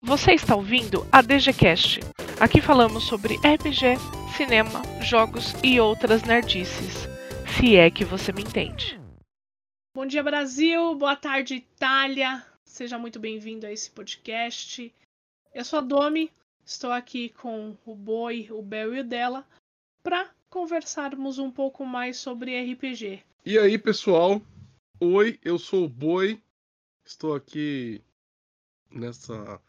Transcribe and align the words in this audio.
Você 0.00 0.32
está 0.32 0.54
ouvindo 0.54 1.04
a 1.10 1.20
DGCast. 1.20 1.98
Aqui 2.38 2.60
falamos 2.60 3.02
sobre 3.02 3.34
RPG, 3.34 3.96
cinema, 4.36 4.80
jogos 5.02 5.52
e 5.64 5.80
outras 5.80 6.22
nerdices. 6.22 7.08
Se 7.56 7.74
é 7.74 7.90
que 7.90 8.04
você 8.04 8.32
me 8.32 8.42
entende. 8.42 8.98
Bom 9.92 10.06
dia, 10.06 10.22
Brasil. 10.22 10.94
Boa 10.94 11.16
tarde, 11.16 11.56
Itália. 11.56 12.46
Seja 12.64 12.96
muito 12.96 13.18
bem-vindo 13.18 13.66
a 13.66 13.72
esse 13.72 13.90
podcast. 13.90 14.94
Eu 15.52 15.64
sou 15.64 15.80
a 15.80 15.82
Domi. 15.82 16.30
Estou 16.64 16.92
aqui 16.92 17.30
com 17.30 17.76
o 17.84 17.94
Boi, 17.96 18.46
o 18.52 18.62
Bel 18.62 18.94
e 18.94 19.00
o 19.00 19.04
Dela 19.04 19.44
para 20.00 20.30
conversarmos 20.48 21.40
um 21.40 21.50
pouco 21.50 21.84
mais 21.84 22.18
sobre 22.18 22.56
RPG. 22.72 23.20
E 23.44 23.58
aí, 23.58 23.76
pessoal? 23.76 24.40
Oi, 25.00 25.40
eu 25.44 25.58
sou 25.58 25.86
o 25.86 25.88
Boi. 25.88 26.40
Estou 27.04 27.34
aqui 27.34 28.00
nessa 28.92 29.60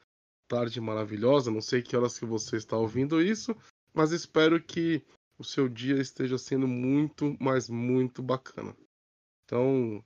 tarde 0.50 0.81
maravilhosa. 0.81 1.52
Não 1.52 1.61
sei 1.61 1.82
que 1.82 1.95
horas 1.95 2.18
que 2.18 2.25
você 2.25 2.57
está 2.57 2.75
ouvindo 2.75 3.21
isso, 3.21 3.55
mas 3.93 4.11
espero 4.11 4.61
que 4.61 5.01
o 5.37 5.43
seu 5.43 5.69
dia 5.69 6.01
esteja 6.01 6.37
sendo 6.37 6.68
muito, 6.68 7.37
mas 7.39 7.69
muito 7.69 8.21
bacana. 8.21 8.75
Então, 9.46 10.04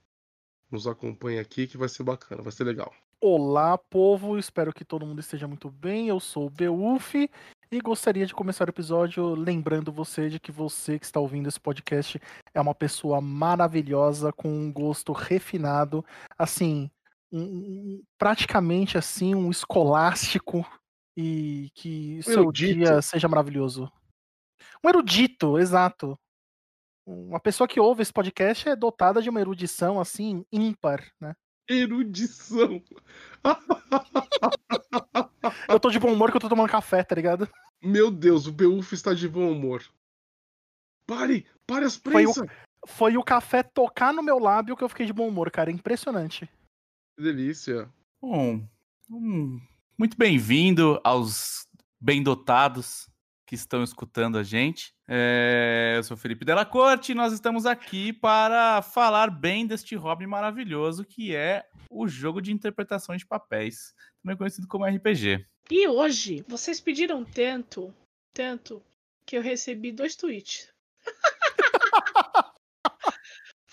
nos 0.69 0.85
acompanhe 0.85 1.39
aqui 1.39 1.65
que 1.65 1.77
vai 1.77 1.89
ser 1.89 2.03
bacana, 2.03 2.43
vai 2.43 2.51
ser 2.51 2.65
legal. 2.65 2.93
Olá, 3.19 3.77
povo. 3.77 4.37
Espero 4.37 4.73
que 4.73 4.83
todo 4.83 5.05
mundo 5.05 5.21
esteja 5.21 5.47
muito 5.47 5.71
bem. 5.71 6.09
Eu 6.09 6.19
sou 6.19 6.47
o 6.47 6.49
Beuf 6.49 7.29
e 7.71 7.81
gostaria 7.81 8.25
de 8.25 8.33
começar 8.33 8.67
o 8.67 8.71
episódio 8.71 9.33
lembrando 9.33 9.93
você 9.93 10.29
de 10.29 10.39
que 10.39 10.51
você 10.51 10.99
que 10.99 11.05
está 11.05 11.21
ouvindo 11.21 11.47
esse 11.47 11.59
podcast 11.59 12.21
é 12.53 12.59
uma 12.59 12.75
pessoa 12.75 13.21
maravilhosa 13.21 14.33
com 14.33 14.49
um 14.49 14.71
gosto 14.71 15.13
refinado, 15.13 16.03
assim, 16.37 16.91
um, 17.33 18.03
praticamente 18.17 18.97
assim 18.97 19.33
um 19.33 19.49
escolástico 19.49 20.63
e 21.17 21.71
que 21.73 22.19
o 22.19 22.23
seu 22.23 22.41
erudito. 22.43 22.75
dia 22.75 23.01
seja 23.01 23.27
maravilhoso. 23.27 23.91
Um 24.83 24.89
erudito, 24.89 25.57
exato. 25.57 26.17
Uma 27.05 27.39
pessoa 27.39 27.67
que 27.67 27.79
ouve 27.79 28.03
esse 28.03 28.13
podcast 28.13 28.69
é 28.69 28.75
dotada 28.75 29.21
de 29.21 29.29
uma 29.29 29.41
erudição 29.41 29.99
assim 29.99 30.45
ímpar, 30.51 31.11
né? 31.19 31.33
Erudição. 31.67 32.81
eu 35.67 35.79
tô 35.79 35.89
de 35.89 35.99
bom 35.99 36.13
humor 36.13 36.29
que 36.29 36.37
eu 36.37 36.41
tô 36.41 36.49
tomando 36.49 36.69
café, 36.69 37.03
tá 37.03 37.15
ligado? 37.15 37.49
Meu 37.81 38.11
Deus, 38.11 38.47
o 38.47 38.51
Beuf 38.51 38.93
está 38.93 39.13
de 39.13 39.27
bom 39.27 39.51
humor. 39.51 39.83
Pare! 41.05 41.45
Pare 41.65 41.85
as 41.85 41.97
prensas! 41.97 42.35
Foi 42.35 42.45
o, 42.45 42.49
foi 42.87 43.17
o 43.17 43.23
café 43.23 43.63
tocar 43.63 44.13
no 44.13 44.23
meu 44.23 44.39
lábio 44.39 44.77
que 44.77 44.83
eu 44.83 44.89
fiquei 44.89 45.05
de 45.05 45.13
bom 45.13 45.27
humor, 45.27 45.51
cara. 45.51 45.71
Impressionante. 45.71 46.49
Que 47.15 47.21
delícia. 47.21 47.87
Bom, 48.19 48.67
hum, 49.07 49.61
muito 49.95 50.17
bem-vindo 50.17 50.99
aos 51.03 51.67
bem 52.01 52.23
dotados 52.23 53.07
que 53.45 53.53
estão 53.53 53.83
escutando 53.83 54.35
a 54.35 54.43
gente. 54.43 54.95
É, 55.07 55.93
eu 55.97 56.03
sou 56.03 56.17
Felipe 56.17 56.43
Della 56.43 56.65
Corte 56.65 57.11
e 57.11 57.15
nós 57.15 57.31
estamos 57.31 57.67
aqui 57.67 58.11
para 58.11 58.81
falar 58.81 59.29
bem 59.29 59.67
deste 59.67 59.95
hobby 59.95 60.25
maravilhoso 60.25 61.05
que 61.05 61.35
é 61.35 61.63
o 61.87 62.07
jogo 62.07 62.41
de 62.41 62.51
interpretação 62.51 63.15
de 63.15 63.27
papéis, 63.27 63.93
também 64.23 64.35
conhecido 64.35 64.67
como 64.67 64.83
RPG. 64.83 65.45
E 65.69 65.87
hoje, 65.87 66.43
vocês 66.47 66.81
pediram 66.81 67.23
tanto, 67.23 67.93
tanto, 68.33 68.81
que 69.23 69.37
eu 69.37 69.41
recebi 69.43 69.91
dois 69.91 70.15
tweets. 70.15 70.67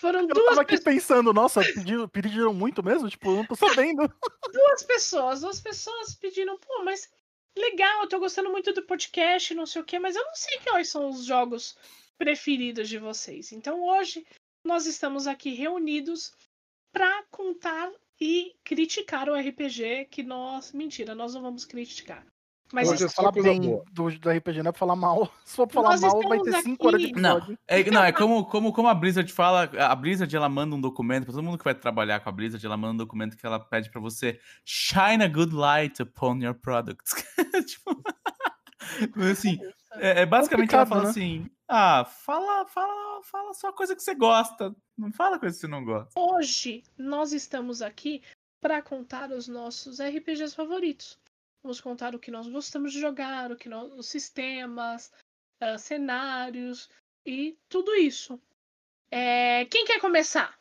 Foram 0.01 0.21
eu 0.21 0.27
duas 0.29 0.45
tava 0.47 0.61
aqui 0.61 0.77
pessoas... 0.77 0.95
pensando, 0.95 1.31
nossa, 1.31 1.61
pediram, 1.61 2.09
pediram 2.09 2.53
muito 2.55 2.81
mesmo? 2.81 3.07
Tipo, 3.07 3.33
não 3.33 3.45
tô 3.45 3.55
sabendo. 3.55 4.01
duas 4.51 4.81
pessoas, 4.81 5.41
duas 5.41 5.61
pessoas 5.61 6.15
pediram, 6.15 6.57
pô, 6.57 6.83
mas 6.83 7.07
legal, 7.55 8.01
eu 8.01 8.09
tô 8.09 8.17
gostando 8.17 8.49
muito 8.49 8.73
do 8.73 8.81
podcast, 8.81 9.53
não 9.53 9.67
sei 9.67 9.79
o 9.79 9.85
quê, 9.85 9.99
mas 9.99 10.15
eu 10.15 10.25
não 10.25 10.33
sei 10.33 10.57
quais 10.63 10.89
são 10.89 11.07
os 11.07 11.23
jogos 11.23 11.77
preferidos 12.17 12.89
de 12.89 12.97
vocês. 12.97 13.51
Então 13.51 13.79
hoje 13.83 14.25
nós 14.65 14.87
estamos 14.87 15.27
aqui 15.27 15.51
reunidos 15.51 16.33
para 16.91 17.23
contar 17.29 17.91
e 18.19 18.55
criticar 18.63 19.29
o 19.29 19.35
RPG 19.35 20.05
que 20.09 20.23
nós. 20.23 20.71
Mentira, 20.71 21.13
nós 21.13 21.35
não 21.35 21.43
vamos 21.43 21.63
criticar. 21.63 22.25
Mas 22.73 22.89
Hoje 22.89 23.05
é 23.05 23.09
falar 23.09 23.31
bem 23.31 23.61
do, 23.91 24.09
do 24.09 24.29
RPG, 24.29 24.63
não 24.63 24.69
é 24.69 24.71
pra 24.71 24.79
falar 24.79 24.95
mal. 24.95 25.31
Se 25.43 25.55
for 25.55 25.67
pra 25.67 25.81
falar 25.81 25.99
Nós 25.99 26.01
mal, 26.01 26.29
vai 26.29 26.39
ter 26.39 26.53
5 26.61 26.87
horas 26.87 27.01
de 27.01 27.07
episódio. 27.07 27.49
Não, 27.49 27.57
é, 27.67 27.91
não, 27.91 28.03
é 28.03 28.11
como, 28.11 28.45
como, 28.45 28.71
como 28.71 28.87
a 28.87 28.93
Blizzard 28.93 29.31
fala, 29.31 29.69
a 29.77 29.95
Blizzard 29.95 30.33
ela 30.35 30.49
manda 30.49 30.75
um 30.75 30.81
documento, 30.81 31.25
pra 31.25 31.33
todo 31.33 31.43
mundo 31.43 31.57
que 31.57 31.63
vai 31.63 31.75
trabalhar 31.75 32.19
com 32.19 32.29
a 32.29 32.31
Blizzard, 32.31 32.65
ela 32.65 32.77
manda 32.77 32.93
um 32.93 32.97
documento 32.97 33.35
que 33.35 33.45
ela 33.45 33.59
pede 33.59 33.89
pra 33.89 33.99
você 33.99 34.39
shine 34.65 35.23
a 35.23 35.27
good 35.27 35.53
light 35.53 36.01
upon 36.01 36.37
your 36.37 36.53
products. 36.53 37.13
tipo, 37.65 38.01
assim, 39.31 39.59
é, 39.95 40.21
é 40.21 40.25
basicamente 40.25 40.73
ela 40.73 40.85
fala 40.85 41.03
né? 41.03 41.09
assim, 41.09 41.49
ah, 41.67 42.05
fala, 42.05 42.65
fala, 42.65 43.21
fala 43.23 43.53
só 43.53 43.71
coisa 43.71 43.95
que 43.95 44.03
você 44.03 44.15
gosta, 44.15 44.75
não 44.97 45.11
fala 45.11 45.39
coisa 45.39 45.55
que 45.55 45.61
você 45.61 45.67
não 45.67 45.83
gosta. 45.83 46.19
Hoje, 46.19 46.83
nós 46.97 47.33
estamos 47.33 47.81
aqui 47.81 48.21
para 48.61 48.81
contar 48.81 49.31
os 49.31 49.47
nossos 49.47 49.99
RPGs 49.99 50.55
favoritos. 50.55 51.17
Vamos 51.63 51.79
contar 51.79 52.15
o 52.15 52.19
que 52.19 52.31
nós 52.31 52.47
gostamos 52.47 52.91
de 52.91 52.99
jogar, 52.99 53.51
o 53.51 53.55
que 53.55 53.69
nós, 53.69 53.91
os 53.93 54.07
sistemas, 54.07 55.11
uh, 55.61 55.77
cenários 55.77 56.89
e 57.25 57.57
tudo 57.69 57.93
isso. 57.95 58.39
É, 59.11 59.65
quem 59.65 59.85
quer 59.85 59.99
começar? 59.99 60.57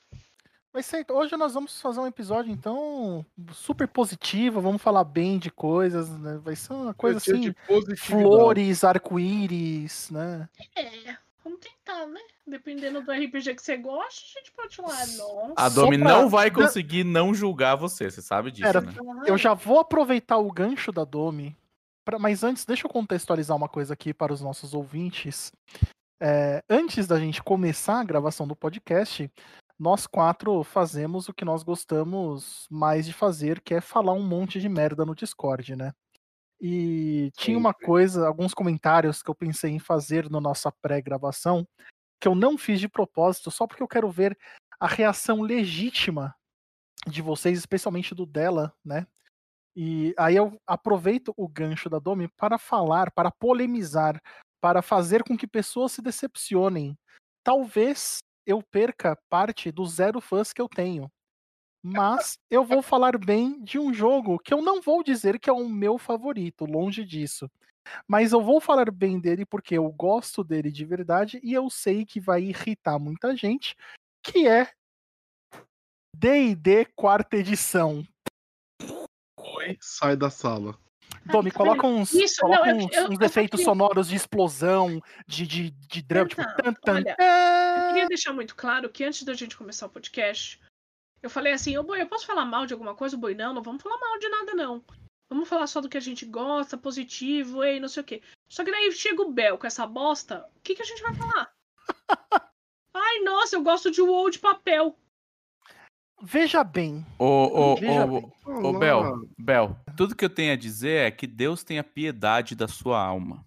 Vai 0.73 0.85
ser, 0.85 1.05
hoje 1.11 1.37
nós 1.37 1.55
vamos 1.55 1.81
fazer 1.81 1.99
um 1.99 2.07
episódio, 2.07 2.53
então, 2.53 3.27
super 3.53 3.89
positivo, 3.89 4.61
vamos 4.61 4.81
falar 4.81 5.03
bem 5.03 5.37
de 5.37 5.51
coisas, 5.51 6.09
né? 6.11 6.39
Vai 6.39 6.55
ser 6.55 6.73
uma 6.73 6.95
coisa 6.95 7.19
assim, 7.19 7.53
flores, 7.97 8.85
arco-íris, 8.85 10.11
né? 10.11 10.49
É, 10.77 11.17
vamos 11.43 11.61
tentar, 11.61 12.07
né? 12.07 12.21
Dependendo 12.47 13.03
do 13.03 13.13
RPG 13.13 13.55
que 13.55 13.63
você 13.63 13.77
gosta, 13.77 14.21
a 14.25 14.39
gente 14.41 14.53
pode 14.53 14.77
falar, 14.77 15.07
nossa. 15.17 15.55
A 15.57 15.69
Domi 15.69 15.99
pra... 15.99 16.09
não 16.09 16.29
vai 16.29 16.51
conseguir 16.51 17.05
não 17.05 17.35
julgar 17.35 17.77
você, 17.77 18.11
você 18.11 18.23
sabe 18.23 18.51
disso, 18.51 18.67
Era, 18.67 18.81
né? 18.81 18.93
Eu 19.27 19.37
já 19.39 19.55
vou 19.55 19.79
aproveitar 19.79 20.39
o 20.39 20.51
gancho 20.51 20.93
da 20.93 21.05
Domi, 21.05 21.57
pra... 22.05 22.19
mas 22.19 22.45
antes, 22.45 22.65
deixa 22.65 22.87
eu 22.87 22.91
contextualizar 22.91 23.57
uma 23.57 23.69
coisa 23.69 23.95
aqui 23.95 24.13
para 24.13 24.33
os 24.33 24.41
nossos 24.41 24.75
ouvintes. 24.75 25.53
É, 26.23 26.63
antes 26.69 27.07
da 27.07 27.19
gente 27.19 27.43
começar 27.43 28.01
a 28.01 28.05
gravação 28.05 28.47
do 28.47 28.55
podcast, 28.55 29.31
nós 29.79 30.07
quatro 30.07 30.63
fazemos 30.63 31.29
o 31.29 31.33
que 31.33 31.45
nós 31.45 31.63
gostamos 31.63 32.67
mais 32.71 33.07
de 33.07 33.15
fazer, 33.15 33.61
que 33.61 33.73
é 33.73 33.81
falar 33.81 34.13
um 34.13 34.23
monte 34.23 34.61
de 34.61 34.69
merda 34.69 35.07
no 35.07 35.15
Discord, 35.15 35.75
né? 35.75 35.93
E 36.61 37.31
tinha 37.37 37.57
uma 37.57 37.73
coisa, 37.73 38.27
alguns 38.27 38.53
comentários 38.53 39.23
que 39.23 39.31
eu 39.31 39.35
pensei 39.35 39.71
em 39.71 39.79
fazer 39.79 40.29
na 40.29 40.41
nossa 40.41 40.71
pré-gravação, 40.83 41.67
que 42.21 42.29
eu 42.29 42.35
não 42.35 42.59
fiz 42.59 42.79
de 42.79 42.89
propósito, 42.89 43.51
só 43.51 43.67
porque 43.67 43.83
eu 43.83 43.89
quero 43.89 44.11
ver 44.11 44.37
a 44.79 44.87
reação 44.87 45.41
legítima 45.41 46.35
de 47.07 47.23
vocês, 47.23 47.59
especialmente 47.59 48.15
do 48.15 48.27
dela, 48.27 48.75
né? 48.85 49.07
E 49.75 50.15
aí 50.19 50.37
eu 50.37 50.61
aproveito 50.67 51.33
o 51.37 51.49
gancho 51.49 51.89
da 51.89 51.99
Domi 51.99 52.29
para 52.37 52.59
falar, 52.59 53.11
para 53.13 53.31
polemizar, 53.31 54.21
para 54.61 54.83
fazer 54.83 55.23
com 55.23 55.37
que 55.37 55.47
pessoas 55.47 55.93
se 55.93 56.03
decepcionem. 56.03 56.99
Talvez 57.43 58.19
eu 58.45 58.63
perca 58.63 59.19
parte 59.31 59.71
dos 59.73 59.95
zero 59.95 60.21
fãs 60.21 60.53
que 60.53 60.61
eu 60.61 60.69
tenho. 60.69 61.11
Mas 61.83 62.39
eu 62.51 62.65
vou 62.65 62.83
falar 62.83 63.17
bem 63.17 63.63
de 63.63 63.79
um 63.79 63.93
jogo 63.93 64.39
que 64.39 64.53
eu 64.53 64.61
não 64.61 64.83
vou 64.83 65.03
dizer 65.03 65.39
que 65.39 65.49
é 65.49 65.53
o 65.53 65.69
meu 65.69 65.97
favorito, 65.97 66.67
longe 66.67 67.05
disso. 67.05 67.51
Mas 68.07 68.33
eu 68.33 68.43
vou 68.43 68.61
falar 68.61 68.91
bem 68.91 69.19
dele 69.19 69.47
porque 69.47 69.77
eu 69.77 69.91
gosto 69.91 70.45
dele 70.45 70.71
de 70.71 70.85
verdade 70.85 71.41
e 71.43 71.55
eu 71.55 71.71
sei 71.71 72.05
que 72.05 72.21
vai 72.21 72.43
irritar 72.43 72.99
muita 72.99 73.35
gente, 73.35 73.75
que 74.23 74.47
é 74.47 74.71
D&D 76.15 76.85
quarta 76.95 77.37
edição. 77.37 78.07
Oi, 79.39 79.79
sai 79.81 80.17
da 80.17 80.29
sala. 80.29 80.79
Domi, 81.25 81.51
coloca 81.51 81.87
uns, 81.87 82.13
Isso, 82.13 82.41
coloca 82.41 82.73
não, 82.73 82.85
uns, 82.85 82.93
eu, 82.93 83.03
eu, 83.05 83.11
uns 83.11 83.21
efeitos 83.21 83.63
sonoros 83.63 84.09
de 84.09 84.17
explosão, 84.17 85.01
de, 85.27 85.47
de, 85.47 85.71
de 85.71 86.03
drama, 86.03 86.29
tipo... 86.29 86.43
Tan, 86.43 86.73
tan, 86.75 86.95
olha, 86.95 87.17
eu 87.19 87.89
queria 87.89 88.09
deixar 88.09 88.33
muito 88.33 88.55
claro 88.55 88.89
que 88.89 89.05
antes 89.05 89.23
da 89.23 89.35
gente 89.35 89.57
começar 89.57 89.87
o 89.87 89.91
podcast, 89.91 90.61
eu 91.23 91.31
falei 91.31 91.53
assim, 91.53 91.77
ô 91.77 91.83
Boi, 91.83 92.01
eu 92.01 92.09
posso 92.09 92.27
falar 92.27 92.45
mal 92.45 92.67
de 92.67 92.73
alguma 92.73 92.95
coisa? 92.95 93.17
O 93.17 93.19
Boi, 93.19 93.35
não, 93.35 93.53
não 93.53 93.63
vamos 93.63 93.83
falar 93.83 93.99
mal 93.99 94.19
de 94.19 94.29
nada, 94.29 94.55
não. 94.55 94.85
Vamos 95.29 95.49
falar 95.49 95.67
só 95.67 95.81
do 95.81 95.89
que 95.89 95.97
a 95.97 96.01
gente 96.01 96.27
gosta, 96.27 96.77
positivo, 96.77 97.63
ei, 97.63 97.79
não 97.79 97.89
sei 97.89 98.03
o 98.03 98.07
quê. 98.07 98.23
Só 98.49 98.65
que 98.65 98.71
daí 98.71 98.91
chega 98.93 99.23
o 99.23 99.31
Bel 99.31 99.57
com 99.57 99.67
essa 99.67 99.87
bosta, 99.87 100.47
o 100.57 100.61
que, 100.61 100.75
que 100.75 100.83
a 100.83 100.85
gente 100.85 101.03
vai 101.03 101.15
falar? 101.15 101.53
Ai, 102.93 103.21
nossa, 103.21 103.55
eu 103.55 103.63
gosto 103.63 103.91
de 103.91 104.03
WoW 104.03 104.31
de 104.31 104.41
papel. 104.41 104.99
Veja 106.23 106.65
bem. 106.65 107.07
Ô, 107.19 107.25
ô, 107.25 107.75
ô, 107.75 108.69
ô, 108.69 108.79
Bel, 108.79 109.27
Bel, 109.39 109.77
tudo 109.97 110.15
que 110.17 110.25
eu 110.25 110.29
tenho 110.29 110.53
a 110.53 110.57
dizer 110.57 111.07
é 111.07 111.11
que 111.11 111.27
Deus 111.27 111.63
tenha 111.63 111.85
piedade 111.85 112.55
da 112.55 112.69
sua 112.69 113.01
alma. 113.01 113.47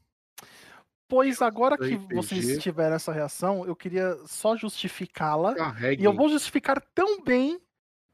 Pois 1.07 1.41
agora 1.41 1.77
que 1.77 1.95
vocês 2.13 2.61
tiveram 2.61 2.95
essa 2.95 3.11
reação, 3.11 3.65
eu 3.65 3.75
queria 3.75 4.15
só 4.25 4.55
justificá-la. 4.55 5.53
E 5.99 6.03
eu 6.03 6.13
vou 6.13 6.29
justificar 6.29 6.81
tão 6.95 7.21
bem 7.21 7.59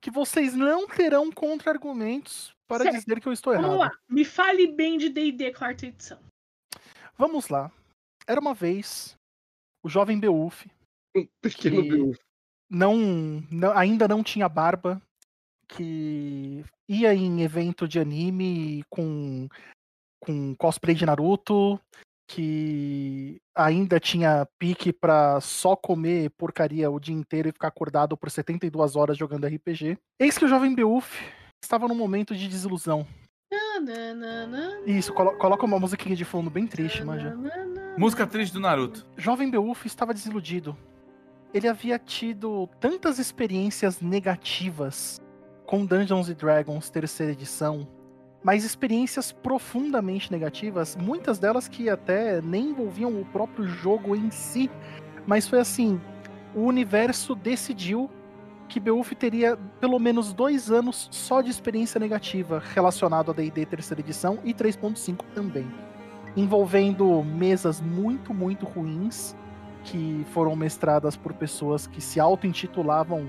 que 0.02 0.10
vocês 0.12 0.54
não 0.54 0.88
terão 0.88 1.32
contra-argumentos 1.32 2.52
para 2.68 2.84
Certo. 2.84 2.96
dizer 3.00 3.20
que 3.22 3.28
eu 3.28 3.34
estou 3.34 3.54
Vamos 3.54 3.68
errado. 3.76 3.80
lá. 3.80 3.92
Me 4.10 4.26
fale 4.26 4.68
bem 4.72 4.98
de 4.98 5.10
D&D 5.10 5.54
quarta 5.54 5.86
edição. 5.86 6.20
Vamos 7.18 7.48
lá. 7.50 7.72
Era 8.28 8.40
uma 8.40 8.54
vez 8.54 9.16
o 9.84 9.90
jovem 9.90 10.20
Beowulf 10.20 10.66
Um 11.16 11.28
pequeno 11.42 11.82
Que- 11.84 11.90
Beowulf. 11.90 12.18
não, 12.70 12.98
não- 13.52 13.78
ainda 13.78 14.08
não 14.08 14.24
tinha 14.24 14.48
barba, 14.48 15.02
que 15.68 16.64
ia 16.88 17.14
em 17.14 17.42
evento 17.42 17.88
de 17.88 18.00
anime 18.00 18.84
com, 18.90 19.48
com 20.24 20.56
cosplay 20.56 20.96
de 20.96 21.06
Naruto, 21.06 21.80
que 22.30 23.42
ainda 23.56 24.00
tinha 24.00 24.48
pique 24.60 24.94
pra 24.94 25.42
só 25.42 25.76
comer 25.76 26.30
porcaria 26.38 26.90
o 26.90 27.00
dia 27.00 27.16
inteiro 27.16 27.50
e 27.50 27.52
ficar 27.52 27.68
acordado 27.70 28.16
por 28.16 28.30
72 28.30 28.96
horas 28.96 29.18
jogando 29.18 29.48
RPG. 29.48 29.98
Eis 30.20 30.38
que 30.38 30.46
o 30.46 30.48
jovem 30.48 30.76
Beowulf 30.76 31.20
estava 31.62 31.88
num 31.88 31.96
momento 31.96 32.36
de 32.36 32.48
desilusão. 32.48 33.06
Isso, 34.86 35.12
colo- 35.14 35.36
coloca 35.38 35.66
uma 35.66 35.80
musiquinha 35.80 36.16
de 36.16 36.24
fundo 36.24 36.50
bem 36.52 36.68
triste, 36.68 37.04
manja. 37.04 37.36
Música 37.98 38.28
triste 38.28 38.54
do 38.54 38.60
Naruto. 38.60 39.06
Jovem 39.18 39.50
Beowulf 39.50 39.86
estava 39.86 40.14
desiludido. 40.14 40.78
Ele 41.54 41.68
havia 41.68 41.98
tido 41.98 42.70
tantas 42.80 43.18
experiências 43.18 44.02
negativas 44.02 45.20
com 45.66 45.84
Dungeons 45.86 46.30
and 46.30 46.34
Dragons 46.36 46.90
terceira 46.92 47.32
edição, 47.34 47.88
mas 48.44 48.64
experiências 48.64 49.32
profundamente 49.32 50.32
negativas, 50.32 50.96
muitas 50.96 51.40
delas 51.40 51.68
que 51.68 51.90
até 51.90 52.42
nem 52.42 52.70
envolviam 52.70 53.20
o 53.20 53.26
próprio 53.26 53.68
jogo 53.68 54.16
em 54.16 54.32
si, 54.32 54.70
mas 55.28 55.48
foi 55.48 55.60
assim, 55.60 56.00
o 56.56 56.62
universo 56.62 57.36
decidiu 57.36 58.10
que 58.68 58.80
Beowulf 58.80 59.12
teria 59.14 59.58
pelo 59.80 60.00
menos 60.00 60.32
dois 60.32 60.72
anos 60.72 61.08
só 61.12 61.42
de 61.42 61.50
experiência 61.50 62.00
negativa 62.00 62.62
relacionado 62.74 63.32
a 63.32 63.34
D&D 63.34 63.66
terceira 63.66 64.00
edição 64.02 64.40
e 64.44 64.54
3.5 64.54 65.18
também 65.34 65.68
envolvendo 66.38 67.24
mesas 67.24 67.82
muito, 67.82 68.34
muito 68.34 68.66
ruins 68.66 69.36
que 69.84 70.24
foram 70.32 70.56
mestradas 70.56 71.18
por 71.18 71.34
pessoas 71.34 71.88
que 71.88 72.00
se 72.00 72.20
auto-intitulavam 72.20 73.28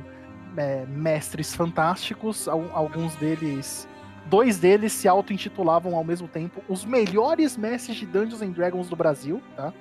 é, 0.57 0.85
mestres 0.87 1.55
fantásticos. 1.55 2.47
Al- 2.47 2.69
Alguns 2.75 3.15
deles, 3.17 3.89
dois 4.26 4.58
deles 4.58 4.93
se 4.93 5.08
auto-intitulavam 5.08 5.94
ao 5.96 6.05
mesmo 6.05 6.28
tempo 6.28 6.62
os 6.69 6.84
melhores 6.84 7.56
mestres 7.56 7.96
de 7.96 8.06
Dungeons 8.06 8.43
and 8.43 8.50
Dragons 8.50 8.88
do 8.88 8.96
Brasil, 8.96 9.43
tá? 9.56 9.72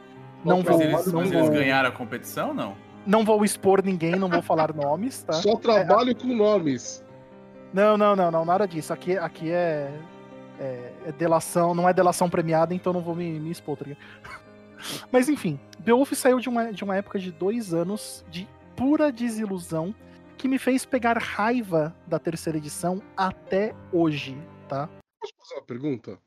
Não 0.44 0.58
Mas 0.58 0.66
vou, 0.66 0.78
Mas 0.78 0.82
eles, 0.82 1.06
não, 1.08 1.20
mas 1.20 1.32
vou, 1.32 1.40
eles 1.42 1.50
ganharam 1.50 1.90
a 1.90 1.92
competição, 1.92 2.54
não? 2.54 2.76
não 3.06 3.24
vou 3.26 3.44
expor 3.44 3.84
ninguém, 3.84 4.16
não 4.16 4.30
vou 4.30 4.42
falar 4.42 4.72
nomes, 4.76 5.24
tá? 5.24 5.34
Só 5.34 5.56
trabalho 5.56 6.16
com 6.16 6.28
nomes. 6.28 7.04
Não, 7.74 7.98
não, 7.98 8.16
não, 8.16 8.32
não, 8.32 8.46
nada 8.46 8.68
disso. 8.68 8.94
Aqui, 8.94 9.18
aqui 9.18 9.52
é, 9.52 9.92
é, 10.60 10.92
é 11.08 11.12
delação, 11.12 11.74
não 11.74 11.88
é 11.88 11.94
delação 11.94 12.30
premiada, 12.30 12.74
então 12.74 12.94
não 12.94 13.02
vou 13.02 13.16
me, 13.16 13.40
me 13.40 13.52
expor, 13.52 13.78
tá 13.78 13.86
ligado? 13.86 14.04
Mas 15.12 15.28
enfim, 15.28 15.60
Beowulf 15.80 16.14
saiu 16.14 16.40
de 16.40 16.48
uma, 16.48 16.72
de 16.72 16.84
uma 16.84 16.96
época 16.96 17.20
de 17.20 17.32
dois 17.32 17.74
anos 17.74 18.24
de 18.30 18.48
pura 18.76 19.12
desilusão 19.12 19.94
que 20.40 20.48
me 20.48 20.58
fez 20.58 20.86
pegar 20.86 21.18
raiva 21.18 21.94
da 22.08 22.18
terceira 22.18 22.58
edição 22.58 23.04
até 23.18 23.76
hoje, 23.92 24.38
tá? 24.70 24.88
Posso 25.20 25.34
fazer 25.38 25.56
uma 25.56 25.66
pergunta? 25.66 26.18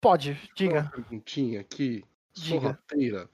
Pode, 0.00 0.30
Uma 0.30 0.54
diga. 0.56 0.90
perguntinha 0.94 1.60
aqui, 1.60 2.02
sorrateira. 2.32 3.28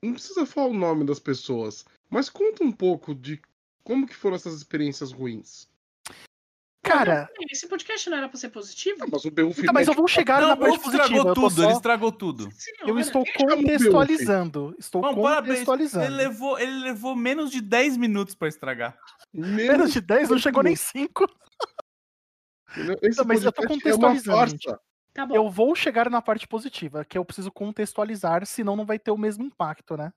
Não 0.00 0.12
precisa 0.12 0.46
falar 0.46 0.68
o 0.68 0.74
nome 0.74 1.04
das 1.04 1.18
pessoas, 1.18 1.84
mas 2.08 2.30
conta 2.30 2.62
um 2.62 2.70
pouco 2.70 3.16
de 3.16 3.42
como 3.82 4.06
que 4.06 4.14
foram 4.14 4.36
essas 4.36 4.54
experiências 4.54 5.10
ruins. 5.10 5.68
Cara, 6.92 7.30
Esse 7.50 7.66
podcast 7.68 8.08
não 8.10 8.16
era 8.18 8.28
pra 8.28 8.38
ser 8.38 8.48
positivo? 8.50 8.98
Ah, 9.02 9.06
mas 9.10 9.24
o 9.24 9.30
Beowulf 9.30 9.58
então, 9.58 9.72
mas 9.74 9.88
eu 9.88 9.94
vou 9.94 10.06
chegar 10.08 10.40
não, 10.40 10.48
na 10.48 10.56
parte 10.56 10.78
positiva. 10.80 11.34
tudo, 11.34 11.50
só- 11.50 11.62
ele 11.64 11.72
estragou 11.72 12.12
tudo. 12.12 12.48
Senhora, 12.52 12.88
eu 12.90 12.98
estou 12.98 13.24
contextualizando. 13.36 14.74
Estou 14.78 15.02
contextualizando. 15.14 16.04
Ele 16.06 16.14
levou, 16.16 16.58
ele 16.58 16.78
levou 16.80 17.16
menos 17.16 17.50
de 17.50 17.60
10 17.60 17.96
minutos 17.96 18.34
pra 18.34 18.48
estragar. 18.48 18.96
Menos 19.32 19.92
de 19.92 20.00
10, 20.00 20.28
não 20.30 20.38
chegou 20.38 20.62
nem 20.62 20.76
5. 20.76 21.26
Entendeu? 22.70 22.98
Esse 23.02 23.18
Não, 23.18 23.24
mas 23.26 23.44
eu 23.44 23.52
tô 23.52 23.64
é 23.64 23.66
contextualizando, 23.66 24.36
farsa. 24.38 24.80
Tá 25.12 25.26
bom. 25.26 25.34
Eu 25.34 25.50
vou 25.50 25.74
chegar 25.74 26.08
na 26.08 26.22
parte 26.22 26.48
positiva, 26.48 27.04
que 27.04 27.18
eu 27.18 27.24
preciso 27.24 27.52
contextualizar, 27.52 28.46
senão 28.46 28.74
não 28.76 28.86
vai 28.86 28.98
ter 28.98 29.10
o 29.10 29.18
mesmo 29.18 29.44
impacto, 29.44 29.96
né? 29.96 30.10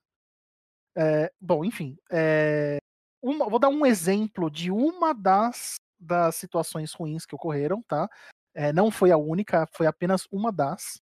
É, 0.97 1.29
bom, 1.41 1.65
enfim. 1.65 1.97
é, 2.09 2.77
uma- 3.21 3.49
vou 3.49 3.59
dar 3.59 3.67
um 3.67 3.85
exemplo 3.85 4.49
de 4.49 4.71
uma 4.71 5.13
das, 5.13 5.75
das 6.05 6.35
situações 6.35 6.93
ruins 6.93 7.25
que 7.25 7.35
ocorreram, 7.35 7.81
tá? 7.83 8.07
É, 8.53 8.71
não 8.71 8.89
foi 8.89 9.11
a 9.11 9.17
única, 9.17 9.67
foi 9.73 9.87
apenas 9.87 10.25
uma 10.31 10.51
das. 10.51 11.01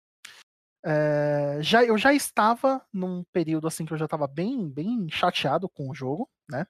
É, 0.84 1.58
já, 1.60 1.84
eu 1.84 1.98
já 1.98 2.12
estava 2.12 2.84
num 2.92 3.24
período 3.32 3.66
assim 3.66 3.84
que 3.84 3.92
eu 3.92 3.98
já 3.98 4.04
estava 4.04 4.26
bem, 4.26 4.68
bem 4.68 5.08
chateado 5.10 5.68
com 5.68 5.90
o 5.90 5.94
jogo, 5.94 6.28
né? 6.50 6.66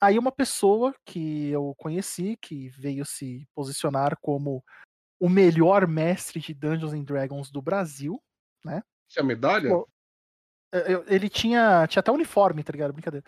Aí 0.00 0.18
uma 0.18 0.30
pessoa 0.30 0.94
que 1.04 1.48
eu 1.48 1.74
conheci, 1.76 2.36
que 2.40 2.68
veio 2.68 3.04
se 3.04 3.46
posicionar 3.54 4.16
como 4.20 4.64
o 5.20 5.28
melhor 5.28 5.86
mestre 5.88 6.40
de 6.40 6.54
Dungeons 6.54 6.92
and 6.92 7.02
Dragons 7.02 7.50
do 7.50 7.60
Brasil. 7.60 8.22
Tinha 9.08 9.24
medalha? 9.24 9.70
Pô, 9.70 9.88
eu- 10.72 11.04
Ele 11.08 11.28
tinha, 11.28 11.86
tinha 11.88 12.00
até 12.00 12.12
uniforme, 12.12 12.62
tá 12.62 12.72
ligado? 12.72 12.92
Brincadeira. 12.92 13.24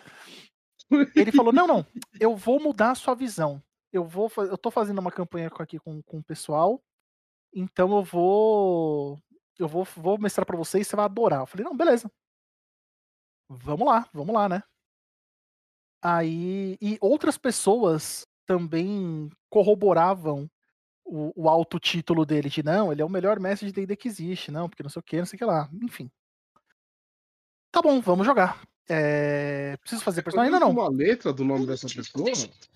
Ele 1.17 1.33
falou: 1.33 1.53
não, 1.53 1.67
não, 1.67 1.87
eu 2.21 2.37
vou 2.37 2.61
mudar 2.61 2.93
a 2.93 2.95
sua 2.95 3.15
visão. 3.15 3.63
Eu 3.93 4.05
vou, 4.05 4.31
eu 4.39 4.57
tô 4.57 4.71
fazendo 4.71 4.99
uma 4.99 5.11
campanha 5.11 5.49
aqui 5.59 5.79
com, 5.79 6.03
com 6.03 6.19
o 6.19 6.23
pessoal, 6.23 6.83
então 7.53 7.97
eu 7.97 8.05
vou, 8.05 9.21
eu 9.59 9.69
vou, 9.69 9.85
vou 9.97 10.19
mestrar 10.19 10.47
pra 10.47 10.57
vocês, 10.57 10.87
você 10.87 10.97
vai 10.97 11.05
adorar. 11.05 11.41
Eu 11.41 11.47
falei: 11.47 11.65
não, 11.65 11.77
beleza. 11.77 12.11
Vamos 13.49 13.87
lá, 13.87 14.09
vamos 14.13 14.35
lá, 14.35 14.49
né? 14.49 14.63
Aí 16.03 16.79
e 16.81 16.97
outras 17.01 17.37
pessoas 17.37 18.27
também 18.47 19.31
corroboravam 19.51 20.49
o, 21.05 21.33
o 21.45 21.49
alto 21.49 21.79
título 21.81 22.25
dele 22.25 22.49
de 22.49 22.63
não, 22.63 22.93
ele 22.93 23.03
é 23.03 23.05
o 23.05 23.09
melhor 23.09 23.41
mestre 23.41 23.67
de 23.67 23.73
D&D 23.73 23.97
que 23.97 24.09
existe, 24.09 24.51
não, 24.51 24.69
porque 24.69 24.83
não 24.83 24.91
sei 24.91 25.01
o 25.01 25.03
que, 25.03 25.19
não 25.19 25.27
sei 25.27 25.37
o 25.37 25.39
que 25.39 25.45
lá, 25.45 25.69
enfim. 25.83 26.11
Tá 27.73 27.83
bom, 27.83 28.01
vamos 28.01 28.27
jogar. 28.27 28.61
É, 28.93 29.77
Preciso 29.81 30.03
fazer 30.03 30.23
personagem? 30.23 30.53
Ainda 30.53 30.65
não. 30.65 30.73
uma 30.73 30.89
letra 30.91 31.33
do 31.33 31.45
nome 31.45 31.65
dessa 31.67 31.87
pessoa? 31.87 32.27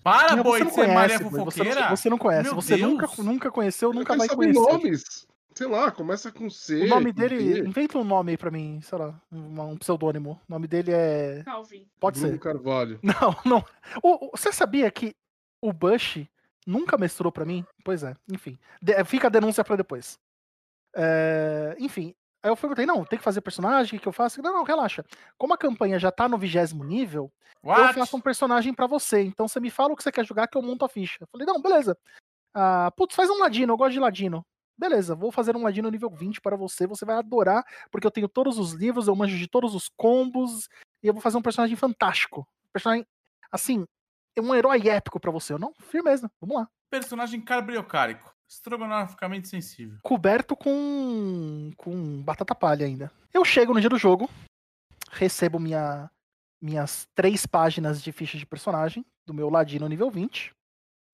Para, 0.01 0.35
Não, 0.37 0.43
boi, 0.43 0.59
você 0.63 0.63
não 0.65 0.71
conhece, 0.71 1.23
Boi, 1.23 1.43
você, 1.43 1.63
não, 1.63 1.89
você 1.89 2.09
não 2.09 2.17
conhece. 2.17 2.43
Meu 2.43 2.55
você 2.55 2.77
nunca, 2.77 3.05
Deus. 3.07 3.17
nunca 3.19 3.51
conheceu, 3.51 3.89
Eu 3.89 3.93
nunca 3.93 4.05
quero 4.13 4.19
vai 4.19 4.27
saber 4.29 4.53
conhecer. 4.53 4.71
nomes. 4.73 5.27
Sei 5.53 5.67
lá, 5.67 5.89
começa 5.91 6.31
com 6.31 6.49
C. 6.49 6.83
O 6.83 6.87
nome 6.87 7.11
dele, 7.13 7.37
D. 7.61 7.67
inventa 7.67 7.97
um 7.97 8.03
nome 8.03 8.31
aí 8.31 8.37
pra 8.37 8.51
mim, 8.51 8.79
sei 8.81 8.97
lá, 8.97 9.13
um, 9.31 9.61
um 9.71 9.77
pseudônimo. 9.77 10.31
O 10.47 10.51
nome 10.51 10.67
dele 10.67 10.91
é. 10.93 11.43
Calvin. 11.45 11.85
Pode 11.99 12.19
Bruno 12.19 12.33
ser. 12.35 12.39
Carvalho. 12.39 12.99
Não, 13.03 13.35
não. 13.45 13.65
O- 14.03 14.27
o- 14.27 14.31
você 14.37 14.51
sabia 14.51 14.89
que 14.91 15.15
o 15.61 15.71
Bush 15.71 16.25
nunca 16.67 16.97
mestrou 16.97 17.31
pra 17.31 17.45
mim? 17.45 17.65
Pois 17.85 18.03
é, 18.03 18.13
enfim. 18.31 18.57
De- 18.81 19.01
fica 19.05 19.27
a 19.27 19.29
denúncia 19.29 19.63
pra 19.63 19.77
depois. 19.77 20.17
É, 20.93 21.75
enfim, 21.79 22.13
aí 22.45 22.51
eu 22.51 22.55
perguntei, 22.55 22.85
não, 22.85 23.03
tem 23.03 23.17
que 23.17 23.25
fazer 23.25 23.41
personagem, 23.41 23.97
o 23.97 24.01
que, 24.01 24.07
eu 24.07 24.13
faço? 24.13 24.41
Não, 24.41 24.53
não, 24.53 24.63
relaxa. 24.63 25.03
Como 25.35 25.53
a 25.53 25.57
campanha 25.57 25.97
já 25.97 26.11
tá 26.11 26.29
no 26.29 26.37
vigésimo 26.37 26.83
nível, 26.83 27.31
eu 27.63 27.71
What? 27.71 27.95
faço 27.95 28.15
um 28.15 28.21
personagem 28.21 28.71
pra 28.71 28.85
você. 28.85 29.23
Então 29.23 29.47
você 29.47 29.59
me 29.59 29.71
fala 29.71 29.93
o 29.93 29.95
que 29.95 30.03
você 30.03 30.11
quer 30.11 30.23
jogar 30.25 30.47
que 30.47 30.55
eu 30.55 30.61
monto 30.61 30.85
a 30.85 30.89
ficha. 30.89 31.17
Eu 31.21 31.27
falei, 31.31 31.47
não, 31.47 31.59
beleza. 31.59 31.97
Ah, 32.53 32.91
putz, 32.95 33.15
faz 33.15 33.29
um 33.31 33.39
ladino, 33.39 33.73
eu 33.73 33.77
gosto 33.77 33.93
de 33.93 33.99
ladino. 33.99 34.45
Beleza, 34.77 35.15
vou 35.15 35.31
fazer 35.31 35.55
um 35.55 35.63
ladino 35.63 35.89
nível 35.89 36.09
20 36.09 36.39
para 36.39 36.55
você, 36.55 36.85
você 36.85 37.05
vai 37.05 37.15
adorar, 37.15 37.63
porque 37.89 38.05
eu 38.05 38.11
tenho 38.11 38.27
todos 38.27 38.59
os 38.59 38.73
livros, 38.73 39.07
eu 39.07 39.15
manjo 39.15 39.37
de 39.37 39.47
todos 39.47 39.73
os 39.73 39.89
combos, 39.97 40.67
e 41.01 41.07
eu 41.07 41.13
vou 41.13 41.21
fazer 41.21 41.37
um 41.37 41.41
personagem 41.41 41.75
fantástico. 41.77 42.41
Um 42.41 42.71
personagem, 42.73 43.07
assim, 43.51 43.85
é 44.35 44.41
um 44.41 44.53
herói 44.53 44.87
épico 44.87 45.19
pra 45.19 45.31
você. 45.31 45.53
Eu 45.53 45.59
não, 45.59 45.73
firmeza, 45.79 46.29
vamos 46.39 46.57
lá. 46.57 46.69
Personagem 46.91 47.41
carbriocárico. 47.41 48.34
Estrogonoficamente 48.47 49.47
sensível. 49.47 49.97
Coberto 50.03 50.55
com, 50.55 51.71
com 51.77 52.21
batata 52.21 52.53
palha 52.53 52.85
ainda. 52.85 53.11
Eu 53.33 53.43
chego 53.43 53.73
no 53.73 53.79
dia 53.79 53.89
do 53.89 53.97
jogo, 53.97 54.29
recebo 55.11 55.59
minha, 55.59 56.09
minhas 56.61 57.07
três 57.15 57.45
páginas 57.45 58.01
de 58.01 58.11
ficha 58.11 58.37
de 58.37 58.45
personagem 58.45 59.05
do 59.25 59.33
meu 59.33 59.49
ladino 59.49 59.87
nível 59.87 60.11
20, 60.11 60.53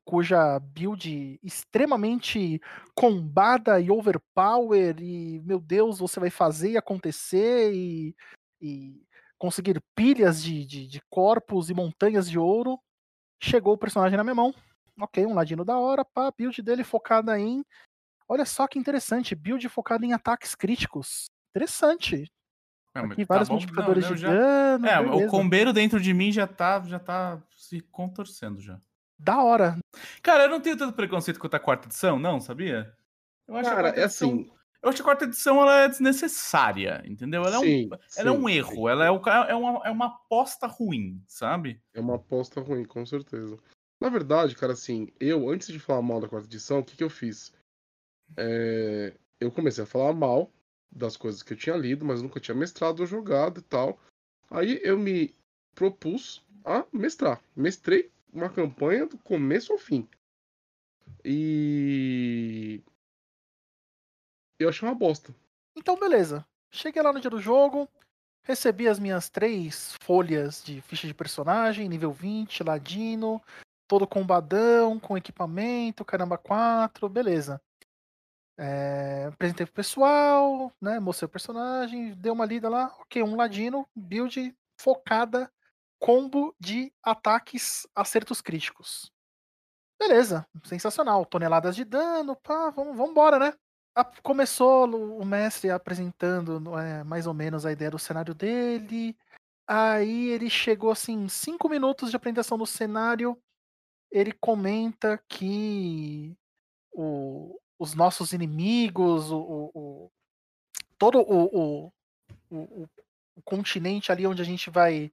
cuja 0.06 0.60
build 0.60 1.40
extremamente 1.42 2.62
combada 2.94 3.80
e 3.80 3.90
overpower 3.90 4.96
e 5.00 5.40
meu 5.40 5.60
Deus, 5.60 6.00
você 6.00 6.20
vai 6.20 6.30
fazer 6.30 6.72
e 6.72 6.78
acontecer 6.78 7.74
e, 7.74 8.16
e 8.62 9.06
conseguir 9.38 9.82
pilhas 9.96 10.44
de, 10.44 10.66
de, 10.66 10.88
de 10.88 11.02
corpos 11.10 11.70
e 11.70 11.74
montanhas 11.74 12.30
de 12.30 12.38
ouro. 12.38 12.78
Chegou 13.42 13.74
o 13.74 13.78
personagem 13.78 14.18
na 14.18 14.24
minha 14.24 14.36
mão. 14.36 14.54
Ok, 15.00 15.26
um 15.26 15.34
ladino 15.34 15.64
da 15.66 15.78
hora, 15.78 16.04
pá, 16.06 16.32
build 16.32 16.62
dele 16.62 16.84
focada 16.84 17.40
em. 17.40 17.64
Olha 18.28 18.46
só 18.46 18.68
que 18.68 18.78
interessante, 18.80 19.36
build 19.36 19.68
focada 19.70 20.06
em 20.06 20.14
ataques 20.14 20.56
críticos. 20.56 21.26
Interessante. 21.56 22.32
É, 22.96 23.02
mas 23.02 23.12
Aqui 23.12 23.26
tá 23.26 23.34
vários 23.34 23.50
bom, 23.50 23.56
multiplicadores 23.56 24.04
não, 24.04 24.10
não, 24.10 24.16
de 24.16 24.22
já- 24.22 24.32
dano. 24.34 24.88
É, 24.88 25.00
o 25.00 25.10
beleza. 25.12 25.28
combeiro 25.30 25.74
dentro 25.74 26.00
de 26.00 26.14
mim 26.14 26.32
já 26.32 26.46
tá, 26.48 26.82
já 26.84 27.00
tá 27.00 27.42
se 27.56 27.82
contorcendo 27.82 28.60
já. 28.62 28.80
da 29.18 29.42
hora. 29.44 29.78
Cara, 30.24 30.44
eu 30.46 30.50
não 30.50 30.60
tenho 30.60 30.76
tanto 30.78 30.96
preconceito 30.96 31.40
quanto 31.40 31.54
a 31.56 31.60
quarta 31.60 31.88
edição, 31.88 32.18
não, 32.20 32.40
sabia? 32.42 32.92
Eu 33.48 33.56
acho 33.56 33.70
Cara, 33.70 33.90
é 33.90 34.04
edição- 34.04 34.30
assim. 34.32 34.52
Eu 34.82 34.90
acho 34.90 34.96
que 34.96 35.02
a 35.04 35.06
quarta 35.06 35.26
edição 35.26 35.62
ela 35.62 35.82
é 35.82 35.88
desnecessária, 35.88 37.04
entendeu? 37.06 37.44
Ela 37.44 37.58
é 37.58 37.60
um, 37.60 37.62
sim, 37.62 37.90
ela 38.18 38.30
é 38.30 38.32
um 38.32 38.48
sim, 38.48 38.54
erro, 38.56 38.90
ela 38.90 39.06
é, 39.06 39.12
o 39.12 39.22
é, 39.48 39.54
uma, 39.54 39.88
é 39.88 39.92
uma 39.92 40.08
aposta 40.08 40.66
ruim, 40.66 41.24
sabe? 41.28 41.80
É 41.94 42.00
uma 42.00 42.16
aposta 42.16 42.60
ruim, 42.62 42.84
com 42.84 43.06
certeza. 43.06 43.60
Na 44.02 44.10
verdade, 44.10 44.56
cara, 44.56 44.74
assim, 44.74 45.10
eu, 45.20 45.48
antes 45.48 45.68
de 45.68 45.80
falar 45.80 46.02
mal 46.02 46.20
da 46.20 46.28
quarta 46.28 46.48
edição, 46.48 46.80
o 46.80 46.84
que, 46.84 46.98
que 46.98 47.04
eu 47.04 47.10
fiz? 47.10 47.54
É, 48.36 49.14
Eu 49.40 49.52
comecei 49.52 49.84
a 49.84 49.88
falar 49.88 50.12
mal 50.12 50.52
das 50.92 51.16
coisas 51.16 51.44
que 51.44 51.54
eu 51.54 51.58
tinha 51.58 51.76
lido, 51.78 52.04
mas 52.04 52.20
nunca 52.20 52.40
tinha 52.40 52.56
mestrado 52.56 53.02
ou 53.02 53.06
jogado 53.06 53.60
e 53.60 53.64
tal. 53.64 54.00
Aí 54.50 54.82
eu 54.84 54.98
me 54.98 55.36
propus 55.76 56.44
a 56.66 56.84
mestrar. 56.92 57.40
Mestrei 57.56 58.12
uma 58.34 58.50
campanha 58.50 59.06
do 59.06 59.20
começo 59.20 59.72
ao 59.72 59.78
fim. 59.78 60.08
E. 61.24 62.82
Eu 64.60 64.70
achei 64.70 64.88
uma 64.88 64.96
bosta. 64.96 65.34
Então, 65.78 65.96
beleza. 65.96 66.44
Cheguei 66.72 67.04
lá 67.04 67.14
no 67.14 67.20
dia 67.20 67.30
do 67.30 67.40
jogo, 67.40 67.88
recebi 68.44 68.88
as 68.88 68.98
minhas 68.98 69.30
três 69.30 69.96
folhas 70.02 70.64
de 70.64 70.82
ficha 70.82 71.06
de 71.06 71.14
personagem, 71.14 71.88
nível 71.88 72.12
20, 72.12 72.64
ladino, 72.64 73.42
todo 73.92 74.08
combadão, 74.08 74.98
com 74.98 75.18
equipamento, 75.18 76.06
caramba 76.06 76.38
4, 76.38 77.10
beleza. 77.10 77.62
É, 78.58 79.26
apresentei 79.26 79.66
pro 79.66 79.76
pessoal, 79.76 80.72
né? 80.80 80.98
Mostrei 80.98 81.26
o 81.26 81.30
personagem, 81.30 82.14
dei 82.14 82.32
uma 82.32 82.46
lida 82.46 82.70
lá, 82.70 82.96
ok, 83.02 83.22
um 83.22 83.36
ladino, 83.36 83.86
build 83.94 84.56
focada, 84.80 85.52
combo 86.00 86.56
de 86.58 86.94
ataques 87.04 87.86
acertos 87.94 88.40
críticos. 88.40 89.12
Beleza, 90.00 90.48
sensacional. 90.64 91.26
Toneladas 91.26 91.76
de 91.76 91.84
dano, 91.84 92.34
pá, 92.38 92.70
vamos, 92.70 92.96
vamos 92.96 93.12
embora, 93.12 93.38
né? 93.38 93.54
A- 93.94 94.06
começou 94.24 94.86
o 95.20 95.26
mestre 95.26 95.70
apresentando 95.70 96.80
é, 96.80 97.04
mais 97.04 97.28
ou 97.28 97.34
menos 97.34 97.66
a 97.66 97.74
ideia 97.74 97.92
do 97.92 98.00
cenário 98.00 98.34
dele. 98.34 99.18
Aí 99.68 100.30
ele 100.30 100.50
chegou 100.50 100.92
assim, 100.92 101.28
cinco 101.28 101.68
minutos 101.68 102.10
de 102.10 102.16
apresentação 102.16 102.58
do 102.58 102.66
cenário. 102.66 103.38
Ele 104.12 104.32
comenta 104.34 105.18
que 105.30 106.36
o- 106.92 107.60
os 107.80 107.96
nossos 107.96 108.34
inimigos, 108.34 109.32
o, 109.32 109.72
o- 109.74 110.12
todo 110.98 111.20
o- 111.22 111.92
o 113.36 113.42
continente 113.44 114.12
ali 114.12 114.28
onde 114.28 114.42
a 114.42 114.46
gente 114.46 114.70
vai, 114.70 115.12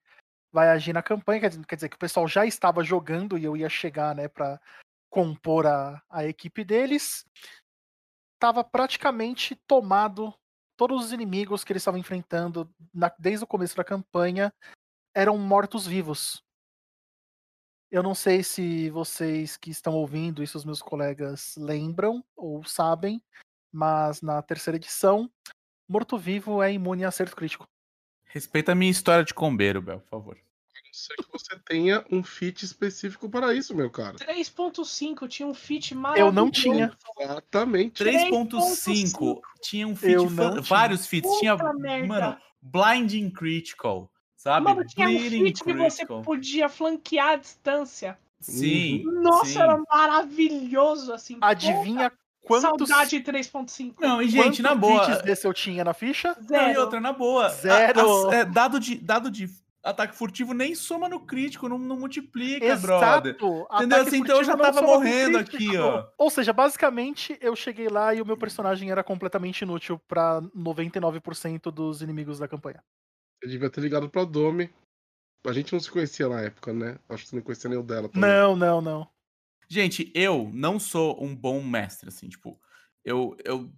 vai 0.52 0.68
agir 0.68 0.92
na 0.92 1.02
campanha, 1.02 1.40
quer 1.40 1.48
dizer, 1.50 1.66
quer 1.66 1.76
dizer 1.76 1.88
que 1.88 1.96
o 1.96 2.00
pessoal 2.00 2.26
já 2.28 2.44
estava 2.44 2.82
jogando 2.82 3.38
e 3.38 3.44
eu 3.44 3.56
ia 3.56 3.68
chegar 3.68 4.14
né, 4.14 4.28
para 4.28 4.60
compor 5.08 5.66
a, 5.66 6.02
a 6.10 6.26
equipe 6.26 6.64
deles 6.64 7.24
estava 8.34 8.62
praticamente 8.62 9.54
tomado. 9.66 10.32
Todos 10.76 11.06
os 11.06 11.12
inimigos 11.12 11.64
que 11.64 11.72
eles 11.72 11.82
estavam 11.82 11.98
enfrentando 11.98 12.72
na- 12.94 13.12
desde 13.18 13.44
o 13.44 13.48
começo 13.48 13.76
da 13.76 13.82
campanha 13.82 14.52
eram 15.14 15.36
mortos-vivos. 15.36 16.44
Eu 17.90 18.02
não 18.02 18.14
sei 18.14 18.42
se 18.42 18.90
vocês 18.90 19.56
que 19.56 19.70
estão 19.70 19.94
ouvindo 19.94 20.42
isso, 20.42 20.58
os 20.58 20.64
meus 20.64 20.82
colegas, 20.82 21.54
lembram 21.56 22.22
ou 22.36 22.62
sabem, 22.64 23.22
mas 23.72 24.20
na 24.20 24.42
terceira 24.42 24.76
edição, 24.76 25.30
morto-vivo 25.88 26.62
é 26.62 26.72
imune 26.72 27.04
a 27.04 27.08
acerto 27.08 27.34
crítico. 27.34 27.66
Respeita 28.26 28.72
a 28.72 28.74
minha 28.74 28.90
história 28.90 29.24
de 29.24 29.32
combeiro, 29.32 29.80
Bel, 29.80 30.00
por 30.00 30.08
favor. 30.10 30.36
A 30.36 30.80
não 30.86 30.92
ser 30.92 31.14
que 31.16 31.32
você 31.32 31.58
tenha 31.64 32.04
um 32.10 32.22
fit 32.22 32.62
específico 32.64 33.28
para 33.30 33.54
isso, 33.54 33.74
meu 33.74 33.90
cara. 33.90 34.16
3.5 34.16 35.26
tinha 35.26 35.48
um 35.48 35.54
fit 35.54 35.94
maravilhoso. 35.94 36.28
Eu 36.30 36.32
não 36.34 36.50
tinha. 36.50 36.94
Exatamente. 37.18 38.04
3.5 38.04 39.40
tinha 39.62 39.88
um 39.88 39.96
feat, 39.96 40.12
Eu 40.14 40.28
fan- 40.28 40.34
não 40.44 40.50
tinha. 40.50 40.62
vários 40.62 41.06
feats. 41.06 41.38
Tinha, 41.38 41.56
Puta 41.56 41.72
merda. 41.72 42.06
mano, 42.06 42.36
Blinding 42.60 43.30
Critical, 43.30 44.10
sabe? 44.38 44.64
Mano, 44.64 44.82
tinha 44.86 45.06
um 45.08 45.18
fit 45.18 45.62
que 45.62 45.74
você 45.74 46.06
podia 46.06 46.68
flanquear 46.70 47.30
à 47.32 47.36
distância. 47.36 48.16
Sim. 48.40 49.02
Nossa, 49.04 49.46
sim. 49.46 49.58
era 49.60 49.76
maravilhoso, 49.90 51.12
assim. 51.12 51.36
Adivinha 51.40 52.10
quantos, 52.44 52.88
Saudade 52.88 53.20
3.5. 53.20 53.94
Não, 54.00 54.22
e 54.22 54.28
gente, 54.28 54.62
na 54.62 54.70
quantos 54.70 54.80
boa. 55.08 55.22
desse 55.22 55.46
eu 55.46 55.52
tinha 55.52 55.84
na 55.84 55.92
ficha? 55.92 56.34
Não, 56.48 56.56
e 56.62 56.66
Zero. 56.68 56.80
outra, 56.82 57.00
na 57.00 57.12
boa. 57.12 57.48
Zero. 57.50 58.28
a- 58.28 58.30
a- 58.30 58.34
é, 58.36 58.44
dado, 58.44 58.78
de, 58.80 58.94
dado 58.94 59.28
de 59.30 59.50
ataque 59.82 60.14
furtivo 60.14 60.54
nem 60.54 60.74
soma 60.74 61.08
no 61.08 61.18
crítico, 61.20 61.68
não, 61.68 61.78
não 61.78 61.98
multiplica, 61.98 62.76
brother. 62.76 63.34
Exato. 63.34 63.46
Entendeu? 63.46 63.66
Ataque 63.70 64.08
Assim, 64.08 64.16
então 64.18 64.36
eu 64.36 64.44
já 64.44 64.52
furtivo 64.52 64.74
não 64.76 64.82
tava 64.82 64.86
morrendo 64.86 65.44
crítico. 65.44 65.56
aqui, 65.72 65.76
ó. 65.78 66.04
Ou 66.16 66.30
seja, 66.30 66.52
basicamente 66.52 67.36
eu 67.40 67.56
cheguei 67.56 67.88
lá 67.88 68.14
e 68.14 68.22
o 68.22 68.26
meu 68.26 68.36
personagem 68.36 68.90
era 68.90 69.02
completamente 69.02 69.62
inútil 69.62 69.98
pra 70.06 70.40
99% 70.56 71.70
dos 71.72 72.02
inimigos 72.02 72.38
da 72.38 72.46
campanha. 72.46 72.82
Eu 73.42 73.48
devia 73.48 73.70
ter 73.70 73.80
ligado 73.80 74.08
pra 74.08 74.24
Domi. 74.24 74.70
A 75.46 75.52
gente 75.52 75.72
não 75.72 75.80
se 75.80 75.90
conhecia 75.90 76.28
na 76.28 76.40
época, 76.40 76.72
né? 76.72 76.98
Acho 77.08 77.24
que 77.24 77.30
você 77.30 77.36
não 77.36 77.42
conhecia 77.42 77.70
nem 77.70 77.78
o 77.78 77.82
dela 77.82 78.08
também. 78.08 78.28
Não, 78.28 78.56
não, 78.56 78.80
não. 78.80 79.08
Gente, 79.68 80.10
eu 80.14 80.50
não 80.52 80.80
sou 80.80 81.22
um 81.22 81.34
bom 81.34 81.62
mestre, 81.62 82.08
assim, 82.08 82.28
tipo, 82.28 82.58
eu, 83.04 83.36
eu 83.44 83.70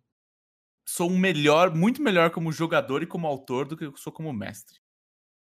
sou 0.88 1.10
um 1.10 1.18
melhor, 1.18 1.74
muito 1.74 2.00
melhor 2.00 2.30
como 2.30 2.52
jogador 2.52 3.02
e 3.02 3.06
como 3.06 3.26
autor 3.26 3.66
do 3.66 3.76
que 3.76 3.84
eu 3.84 3.96
sou 3.96 4.12
como 4.12 4.32
mestre. 4.32 4.78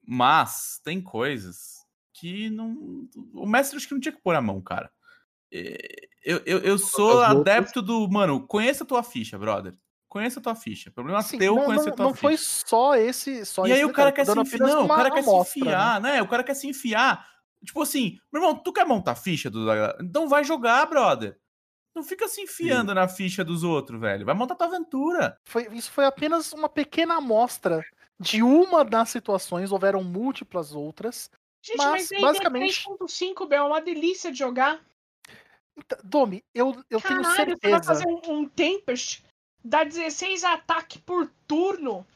Mas 0.07 0.81
tem 0.85 1.01
coisas 1.01 1.85
que 2.13 2.51
não. 2.51 3.09
O 3.33 3.47
mestre 3.47 3.77
acho 3.77 3.89
que 3.89 3.95
não 3.95 4.01
tinha 4.01 4.15
que 4.15 4.23
pôr 4.23 4.35
a 4.35 4.43
mão, 4.43 4.61
cara. 4.61 4.93
É, 5.53 5.77
Eu, 6.25 6.43
eu, 6.45 6.59
eu 6.61 6.79
sou 6.79 7.23
adepto 7.23 7.81
do. 7.81 8.09
Mano, 8.09 8.47
conheça 8.47 8.85
a 8.85 8.87
tua 8.87 9.03
ficha, 9.03 9.39
brother. 9.39 9.75
Conheça 10.15 10.39
a 10.39 10.43
tua 10.45 10.55
ficha. 10.55 10.93
Problema 10.93 11.19
Assim, 11.19 11.37
teu 11.39 11.57
não, 11.57 11.65
conhecer 11.65 11.87
não, 11.87 11.93
a 11.93 11.97
tua 11.97 12.05
não 12.07 12.13
ficha. 12.15 12.23
foi 12.23 12.37
só 12.37 12.95
esse. 12.95 13.45
Só 13.45 13.67
E 13.67 13.73
esse 13.73 13.81
aí 13.81 13.85
o 13.85 13.93
cara 13.93 14.13
quer 14.13 14.25
se 14.25 14.39
enfiar. 14.39 14.69
Não, 14.69 14.83
o 14.83 14.85
uma 14.85 14.95
cara 14.97 15.11
quer 15.11 15.25
se 15.25 15.29
amostra, 15.29 15.61
né? 15.65 15.67
enfiar, 15.73 16.01
né? 16.01 16.23
O 16.23 16.29
cara 16.29 16.45
quer 16.45 16.55
se 16.55 16.69
enfiar. 16.69 17.29
Tipo 17.65 17.83
assim, 17.83 18.17
meu 18.33 18.41
irmão, 18.41 18.55
tu 18.57 18.73
quer 18.73 18.87
montar 18.87 19.11
a 19.11 19.17
ficha 19.17 19.51
do. 19.51 19.67
Então 20.01 20.29
vai 20.29 20.45
jogar, 20.45 20.87
brother. 20.87 21.37
Não 21.97 22.05
fica 22.05 22.29
se 22.29 22.41
enfiando 22.43 22.95
na 22.95 23.09
ficha 23.09 23.43
dos 23.45 23.65
outros, 23.65 24.01
velho. 24.01 24.25
Vai 24.25 24.37
montar 24.37 24.55
tua 24.55 24.69
aventura. 24.69 25.37
Foi, 25.45 25.67
isso 25.73 25.91
foi 25.91 26.05
apenas 26.05 26.53
uma 26.53 26.69
pequena 26.69 27.17
amostra 27.17 27.85
de 28.21 28.41
uma 28.41 28.85
das 28.85 29.09
situações, 29.11 29.73
houveram 29.73 30.05
múltiplas 30.05 30.77
outras. 30.77 31.29
Gente, 31.61 31.79
Mas, 31.79 31.89
mas, 31.89 32.13
aí 32.13 32.21
basicamente- 32.21 32.85
3.5, 32.87 33.47
Bel, 33.49 33.65
é 33.65 33.67
uma 33.67 33.81
delícia 33.81 34.31
de 34.31 34.39
jogar. 34.39 34.79
Então, 35.77 35.99
Domi, 36.05 36.45
eu, 36.55 36.69
eu 36.89 37.01
tenho 37.01 37.21
Caralho, 37.21 37.25
você 37.25 37.37
vai 37.37 37.47
certeza. 37.81 37.83
fazer 37.83 38.07
um, 38.07 38.21
um 38.29 38.49
Tempest, 38.49 39.25
dá 39.65 39.83
16 39.83 40.45
ataques 40.45 41.01
por 41.01 41.31
turno. 41.47 42.07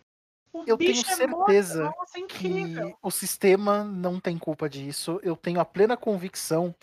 O 0.52 0.64
Eu 0.66 0.76
tenho 0.76 0.92
é 0.92 0.94
certeza 0.94 1.84
morto. 1.84 1.96
Nossa, 1.98 2.18
é 2.18 2.22
que 2.22 2.96
o 3.02 3.10
sistema 3.10 3.82
não 3.82 4.20
tem 4.20 4.38
culpa 4.38 4.68
disso. 4.68 5.18
Eu 5.22 5.36
tenho 5.36 5.60
a 5.60 5.64
plena 5.64 5.96
convicção 5.96 6.74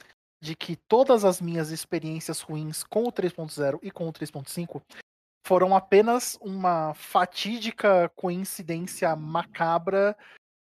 de 0.41 0.55
que 0.55 0.75
todas 0.75 1.23
as 1.23 1.39
minhas 1.39 1.71
experiências 1.71 2.41
ruins 2.41 2.83
com 2.83 3.03
o 3.03 3.11
3.0 3.11 3.79
e 3.81 3.91
com 3.91 4.07
o 4.07 4.13
3.5 4.13 4.81
foram 5.45 5.75
apenas 5.75 6.37
uma 6.41 6.93
fatídica 6.93 8.09
coincidência 8.15 9.15
macabra, 9.15 10.17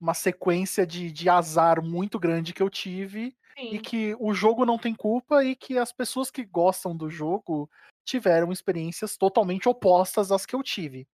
uma 0.01 0.15
sequência 0.15 0.87
de, 0.87 1.11
de 1.11 1.29
azar 1.29 1.83
muito 1.83 2.19
grande 2.19 2.53
que 2.53 2.63
eu 2.63 2.69
tive 2.69 3.35
e 3.57 3.77
Sim. 3.77 3.79
que 3.81 4.17
o 4.19 4.33
jogo 4.35 4.65
não 4.65 4.79
tem 4.79 4.95
culpa 4.95 5.45
e 5.45 5.55
que 5.55 5.79
as 5.79 5.93
pessoas 5.93 6.31
que 6.31 6.45
gostam 6.45 6.97
do 6.97 7.09
jogo 7.09 7.71
tiveram 8.05 8.53
experiências 8.53 9.17
totalmente 9.17 9.69
opostas 9.69 10.33
às 10.33 10.47
que 10.47 10.55
eu 10.55 10.63
tive. 10.63 11.07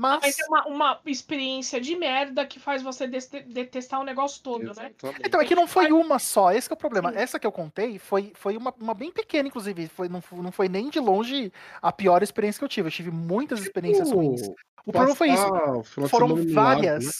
Mas, 0.00 0.20
Mas 0.22 0.38
é 0.38 0.46
uma, 0.46 0.66
uma 0.66 1.00
experiência 1.04 1.80
de 1.80 1.94
merda 1.96 2.46
que 2.46 2.58
faz 2.58 2.82
você 2.82 3.06
detestar 3.06 4.00
o 4.00 4.04
negócio 4.04 4.42
todo, 4.42 4.62
né? 4.62 4.70
Exatamente. 4.70 5.22
então 5.26 5.40
é 5.40 5.44
que 5.44 5.54
não 5.54 5.66
foi 5.66 5.92
uma 5.92 6.18
só, 6.18 6.52
esse 6.52 6.68
que 6.68 6.72
é 6.72 6.76
o 6.76 6.78
problema. 6.78 7.12
Sim. 7.12 7.18
Essa 7.18 7.38
que 7.38 7.46
eu 7.46 7.52
contei 7.52 7.98
foi, 7.98 8.32
foi 8.34 8.56
uma, 8.56 8.72
uma 8.80 8.94
bem 8.94 9.10
pequena, 9.10 9.48
inclusive. 9.48 9.88
Foi, 9.88 10.08
não, 10.08 10.22
não 10.32 10.52
foi 10.52 10.68
nem 10.68 10.88
de 10.88 11.00
longe 11.00 11.52
a 11.82 11.92
pior 11.92 12.22
experiência 12.22 12.58
que 12.58 12.64
eu 12.64 12.68
tive. 12.68 12.88
Eu 12.88 12.92
tive 12.92 13.10
muitas 13.10 13.60
experiências 13.60 14.10
ruins. 14.10 14.48
O 14.86 14.92
problema 14.92 15.14
foi 15.14 15.30
isso. 15.30 16.08
Foram 16.08 16.34
várias. 16.46 17.04
né? 17.04 17.12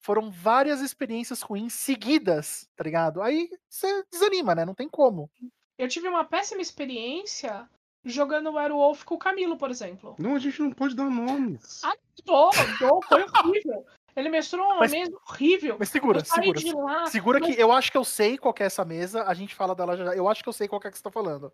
Foram 0.00 0.30
várias 0.30 0.80
experiências 0.80 1.42
ruins 1.42 1.74
seguidas, 1.74 2.68
tá 2.76 2.84
ligado? 2.84 3.20
Aí 3.20 3.50
você 3.68 4.04
desanima, 4.10 4.54
né? 4.54 4.64
Não 4.64 4.74
tem 4.74 4.88
como. 4.88 5.28
Eu 5.76 5.88
tive 5.88 6.08
uma 6.08 6.24
péssima 6.24 6.62
experiência 6.62 7.68
jogando 8.06 8.52
Werewolf 8.52 9.04
com 9.04 9.14
o 9.16 9.18
Camilo, 9.18 9.56
por 9.56 9.70
exemplo. 9.70 10.14
Não, 10.18 10.34
a 10.34 10.38
gente 10.38 10.60
não 10.62 10.70
pode 10.70 10.94
dar 10.96 11.04
nomes. 11.10 11.82
Ah, 11.84 11.94
Dou, 12.24 12.50
dou, 12.80 13.02
foi 13.02 13.22
horrível. 13.24 13.84
Ele 14.16 14.30
mestrou 14.30 14.64
uma 14.64 14.76
Mas- 14.76 14.90
mesa 14.92 15.12
horrível. 15.28 15.76
Mas 15.78 15.90
segura, 15.90 16.20
eu 16.20 16.24
segura. 16.24 16.76
lá. 16.84 17.06
Segura 17.06 17.38
mas- 17.40 17.54
que 17.54 17.60
eu 17.60 17.70
acho 17.70 17.92
que 17.92 17.98
eu 17.98 18.04
sei 18.04 18.38
qual 18.38 18.54
que 18.54 18.62
é 18.62 18.66
essa 18.66 18.84
mesa, 18.84 19.24
a 19.24 19.34
gente 19.34 19.54
fala 19.54 19.74
dela 19.74 19.94
já. 19.96 20.14
Eu 20.16 20.26
acho 20.28 20.42
que 20.42 20.48
eu 20.48 20.52
sei 20.54 20.66
qual 20.66 20.80
que 20.80 20.88
é 20.88 20.90
que 20.90 20.96
você 20.96 21.02
tá 21.04 21.10
falando. 21.10 21.52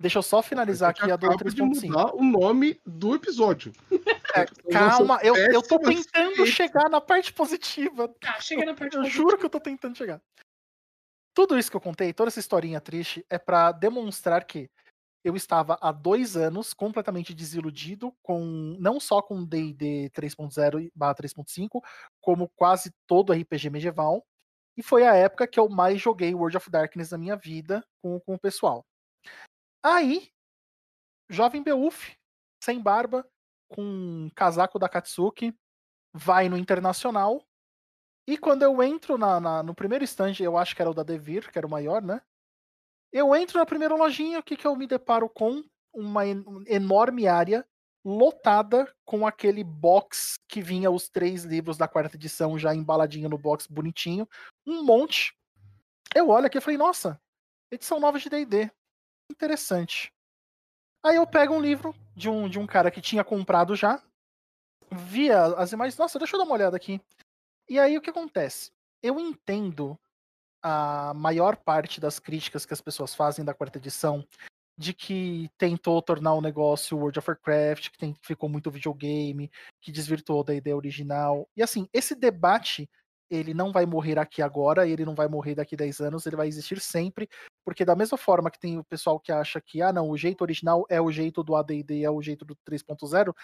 Deixa 0.00 0.18
eu 0.18 0.22
só 0.22 0.40
finalizar 0.40 0.94
Você 0.96 1.02
aqui 1.02 1.10
a 1.12 1.16
do 1.16 1.26
acaba 1.26 1.50
de 1.50 1.56
3.5. 1.56 1.86
mudar 1.88 2.14
o 2.14 2.22
nome 2.24 2.80
do 2.86 3.14
episódio. 3.16 3.72
É, 4.34 4.46
calma, 4.72 5.18
eu, 5.22 5.34
eu 5.36 5.60
tô 5.60 5.78
tentando 5.78 6.46
chegar 6.46 6.88
na 6.88 7.00
parte 7.00 7.32
positiva. 7.32 8.08
Tá, 8.20 8.40
chega 8.40 8.64
na 8.64 8.74
parte 8.74 8.94
Eu 8.94 9.02
positiva. 9.02 9.22
juro 9.24 9.36
que 9.38 9.44
eu 9.44 9.50
tô 9.50 9.58
tentando 9.60 9.96
chegar. 9.96 10.20
tudo 11.34 11.58
isso 11.58 11.70
que 11.70 11.76
eu 11.76 11.80
contei, 11.80 12.12
toda 12.12 12.28
essa 12.28 12.40
historinha 12.40 12.80
triste, 12.80 13.24
é 13.30 13.38
pra 13.38 13.70
demonstrar 13.72 14.44
que 14.44 14.68
eu 15.24 15.36
estava 15.36 15.78
há 15.80 15.90
dois 15.92 16.36
anos 16.36 16.72
completamente 16.72 17.34
desiludido 17.34 18.14
com 18.22 18.76
não 18.78 19.00
só 19.00 19.20
com 19.20 19.44
D&D 19.44 20.10
3.0 20.14 20.90
barra 20.94 21.14
3.5, 21.14 21.82
como 22.20 22.48
quase 22.56 22.92
todo 23.06 23.32
RPG 23.32 23.70
medieval. 23.70 24.24
E 24.76 24.82
foi 24.82 25.04
a 25.06 25.14
época 25.14 25.46
que 25.48 25.58
eu 25.58 25.68
mais 25.68 26.00
joguei 26.00 26.34
World 26.34 26.56
of 26.56 26.70
Darkness 26.70 27.10
na 27.10 27.18
minha 27.18 27.36
vida 27.36 27.84
com, 28.00 28.20
com 28.20 28.34
o 28.34 28.38
pessoal. 28.38 28.86
Aí, 29.82 30.30
jovem 31.28 31.62
Beuf, 31.62 32.16
sem 32.62 32.80
barba, 32.80 33.28
com 33.68 33.82
um 33.82 34.30
casaco 34.34 34.78
da 34.78 34.88
Katsuki, 34.88 35.54
vai 36.12 36.48
no 36.48 36.56
Internacional. 36.56 37.44
E 38.26 38.36
quando 38.38 38.62
eu 38.62 38.82
entro 38.82 39.18
na, 39.18 39.40
na, 39.40 39.62
no 39.62 39.74
primeiro 39.74 40.04
stand, 40.04 40.34
eu 40.40 40.56
acho 40.56 40.76
que 40.76 40.82
era 40.82 40.90
o 40.90 40.94
da 40.94 41.02
Devir, 41.02 41.50
que 41.50 41.58
era 41.58 41.66
o 41.66 41.70
maior, 41.70 42.02
né? 42.02 42.20
Eu 43.12 43.34
entro 43.34 43.58
na 43.58 43.66
primeira 43.66 43.94
lojinha, 43.94 44.38
o 44.38 44.42
que, 44.42 44.56
que 44.56 44.66
eu 44.66 44.76
me 44.76 44.86
deparo 44.86 45.28
com? 45.28 45.64
Uma 45.92 46.26
en- 46.26 46.44
enorme 46.66 47.26
área 47.26 47.66
lotada 48.04 48.92
com 49.04 49.26
aquele 49.26 49.64
box 49.64 50.38
que 50.48 50.62
vinha 50.62 50.90
os 50.90 51.08
três 51.08 51.44
livros 51.44 51.76
da 51.76 51.88
quarta 51.88 52.16
edição 52.16 52.58
já 52.58 52.74
embaladinho 52.74 53.28
no 53.28 53.36
box 53.36 53.66
bonitinho, 53.66 54.28
um 54.66 54.82
monte. 54.82 55.36
Eu 56.14 56.28
olho 56.28 56.46
aqui 56.46 56.58
e 56.58 56.60
falei, 56.60 56.78
nossa, 56.78 57.20
edição 57.70 58.00
nova 58.00 58.18
de 58.18 58.30
D&D, 58.30 58.70
interessante. 59.30 60.12
Aí 61.04 61.16
eu 61.16 61.26
pego 61.26 61.54
um 61.54 61.60
livro 61.60 61.94
de 62.14 62.28
um, 62.28 62.48
de 62.48 62.58
um 62.58 62.66
cara 62.66 62.90
que 62.90 63.00
tinha 63.00 63.24
comprado 63.24 63.74
já, 63.76 64.02
via 64.90 65.44
as 65.56 65.72
imagens, 65.72 65.98
nossa, 65.98 66.18
deixa 66.18 66.34
eu 66.34 66.38
dar 66.38 66.46
uma 66.46 66.54
olhada 66.54 66.76
aqui. 66.76 67.00
E 67.68 67.78
aí 67.78 67.96
o 67.96 68.00
que 68.00 68.10
acontece? 68.10 68.72
Eu 69.02 69.20
entendo 69.20 69.98
a 70.62 71.12
maior 71.14 71.56
parte 71.56 72.00
das 72.00 72.18
críticas 72.18 72.66
que 72.66 72.74
as 72.74 72.80
pessoas 72.80 73.14
fazem 73.14 73.44
da 73.44 73.54
quarta 73.54 73.78
edição 73.78 74.24
de 74.78 74.94
que 74.94 75.50
tentou 75.58 76.00
tornar 76.00 76.34
o 76.34 76.40
negócio 76.40 76.96
World 76.96 77.18
of 77.18 77.28
Warcraft, 77.28 77.90
que 77.90 77.98
tem, 77.98 78.14
ficou 78.22 78.48
muito 78.48 78.70
videogame, 78.70 79.50
que 79.80 79.90
desvirtuou 79.90 80.44
da 80.44 80.54
ideia 80.54 80.76
original. 80.76 81.48
E 81.56 81.62
assim, 81.62 81.88
esse 81.92 82.14
debate, 82.14 82.88
ele 83.28 83.52
não 83.52 83.72
vai 83.72 83.84
morrer 83.84 84.20
aqui 84.20 84.40
agora, 84.40 84.86
ele 84.86 85.04
não 85.04 85.16
vai 85.16 85.26
morrer 85.26 85.56
daqui 85.56 85.76
10 85.76 86.00
anos, 86.00 86.26
ele 86.26 86.36
vai 86.36 86.46
existir 86.46 86.80
sempre, 86.80 87.28
porque 87.64 87.84
da 87.84 87.96
mesma 87.96 88.16
forma 88.16 88.52
que 88.52 88.58
tem 88.58 88.78
o 88.78 88.84
pessoal 88.84 89.18
que 89.18 89.32
acha 89.32 89.60
que, 89.60 89.82
ah 89.82 89.92
não, 89.92 90.10
o 90.10 90.16
jeito 90.16 90.42
original 90.42 90.86
é 90.88 91.00
o 91.00 91.10
jeito 91.10 91.42
do 91.42 91.56
AD&D, 91.56 92.04
é 92.04 92.10
o 92.10 92.22
jeito 92.22 92.44
do 92.44 92.56
3.0, 92.64 93.34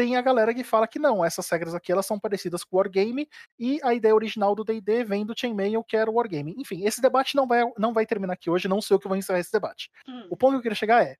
tem 0.00 0.16
a 0.16 0.22
galera 0.22 0.54
que 0.54 0.64
fala 0.64 0.88
que 0.88 0.98
não, 0.98 1.22
essas 1.22 1.46
regras 1.50 1.74
aqui 1.74 1.92
elas 1.92 2.06
são 2.06 2.18
parecidas 2.18 2.64
com 2.64 2.74
o 2.74 2.78
Wargame 2.78 3.28
e 3.58 3.78
a 3.82 3.92
ideia 3.92 4.14
original 4.14 4.54
do 4.54 4.64
D&D 4.64 5.04
vem 5.04 5.26
do 5.26 5.38
Chainmail, 5.38 5.84
que 5.84 5.94
era 5.94 6.10
o 6.10 6.14
Wargame. 6.14 6.54
Enfim, 6.56 6.86
esse 6.86 7.02
debate 7.02 7.36
não 7.36 7.46
vai, 7.46 7.70
não 7.76 7.92
vai 7.92 8.06
terminar 8.06 8.32
aqui 8.32 8.48
hoje, 8.48 8.66
não 8.66 8.80
sei 8.80 8.94
eu 8.94 8.98
que 8.98 9.06
vou 9.06 9.14
encerrar 9.14 9.40
esse 9.40 9.52
debate. 9.52 9.90
Hum. 10.08 10.26
O 10.30 10.38
ponto 10.38 10.52
que 10.52 10.56
eu 10.56 10.62
queria 10.62 10.74
chegar 10.74 11.04
é: 11.04 11.18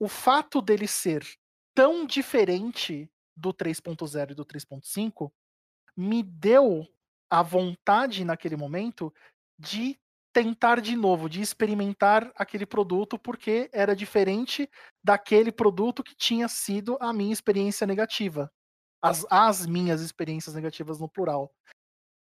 o 0.00 0.08
fato 0.08 0.60
dele 0.60 0.88
ser 0.88 1.24
tão 1.72 2.04
diferente 2.04 3.08
do 3.36 3.54
3.0 3.54 4.32
e 4.32 4.34
do 4.34 4.44
3.5 4.44 5.30
me 5.96 6.20
deu 6.20 6.84
a 7.30 7.44
vontade 7.44 8.24
naquele 8.24 8.56
momento 8.56 9.14
de 9.56 9.96
tentar 10.34 10.80
de 10.80 10.96
novo, 10.96 11.28
de 11.28 11.40
experimentar 11.40 12.32
aquele 12.34 12.66
produto, 12.66 13.16
porque 13.16 13.70
era 13.72 13.94
diferente 13.94 14.68
daquele 15.02 15.52
produto 15.52 16.02
que 16.02 16.14
tinha 16.16 16.48
sido 16.48 16.98
a 17.00 17.12
minha 17.12 17.32
experiência 17.32 17.86
negativa. 17.86 18.52
As, 19.00 19.24
as 19.30 19.64
minhas 19.64 20.00
experiências 20.00 20.54
negativas 20.56 20.98
no 20.98 21.08
plural. 21.08 21.54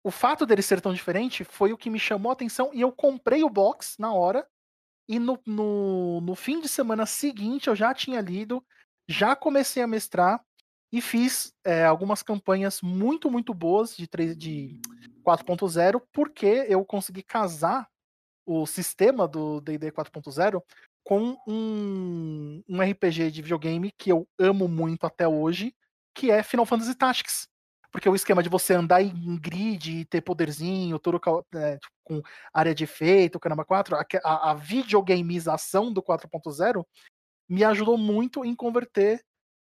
O 0.02 0.10
fato 0.10 0.44
dele 0.44 0.60
ser 0.60 0.80
tão 0.80 0.92
diferente 0.92 1.44
foi 1.44 1.72
o 1.72 1.78
que 1.78 1.88
me 1.88 2.00
chamou 2.00 2.30
a 2.30 2.32
atenção 2.32 2.70
e 2.74 2.80
eu 2.80 2.90
comprei 2.90 3.44
o 3.44 3.48
box 3.48 3.96
na 3.98 4.12
hora 4.12 4.46
e 5.08 5.18
no, 5.18 5.38
no, 5.46 6.20
no 6.20 6.34
fim 6.34 6.60
de 6.60 6.68
semana 6.68 7.06
seguinte 7.06 7.68
eu 7.68 7.76
já 7.76 7.94
tinha 7.94 8.20
lido, 8.20 8.64
já 9.08 9.36
comecei 9.36 9.82
a 9.82 9.86
mestrar 9.86 10.44
e 10.94 11.00
fiz 11.00 11.52
é, 11.64 11.84
algumas 11.84 12.22
campanhas 12.22 12.80
muito, 12.80 13.28
muito 13.28 13.52
boas 13.52 13.96
de, 13.96 14.06
3, 14.06 14.38
de 14.38 14.80
4.0, 15.26 16.00
porque 16.12 16.66
eu 16.68 16.84
consegui 16.84 17.20
casar 17.20 17.88
o 18.46 18.64
sistema 18.64 19.26
do 19.26 19.60
D&D 19.60 19.90
4.0 19.90 20.62
com 21.02 21.36
um, 21.48 22.62
um 22.68 22.80
RPG 22.80 23.32
de 23.32 23.42
videogame 23.42 23.90
que 23.98 24.12
eu 24.12 24.24
amo 24.38 24.68
muito 24.68 25.04
até 25.04 25.26
hoje, 25.26 25.74
que 26.14 26.30
é 26.30 26.44
Final 26.44 26.64
Fantasy 26.64 26.94
Tactics. 26.94 27.48
Porque 27.90 28.08
o 28.08 28.14
esquema 28.14 28.40
de 28.40 28.48
você 28.48 28.74
andar 28.74 29.02
em 29.02 29.36
grid 29.40 29.98
e 29.98 30.04
ter 30.04 30.20
poderzinho, 30.20 31.00
todo 31.00 31.20
é, 31.56 31.76
com 32.04 32.22
área 32.52 32.72
de 32.72 32.84
efeito, 32.84 33.40
caramba 33.40 33.64
4, 33.64 33.96
a, 33.96 34.50
a, 34.50 34.54
videogamização 34.54 35.92
do 35.92 36.00
4.0 36.00 36.86
me 37.48 37.64
ajudou 37.64 37.98
muito 37.98 38.44
em 38.44 38.54
converter 38.54 39.24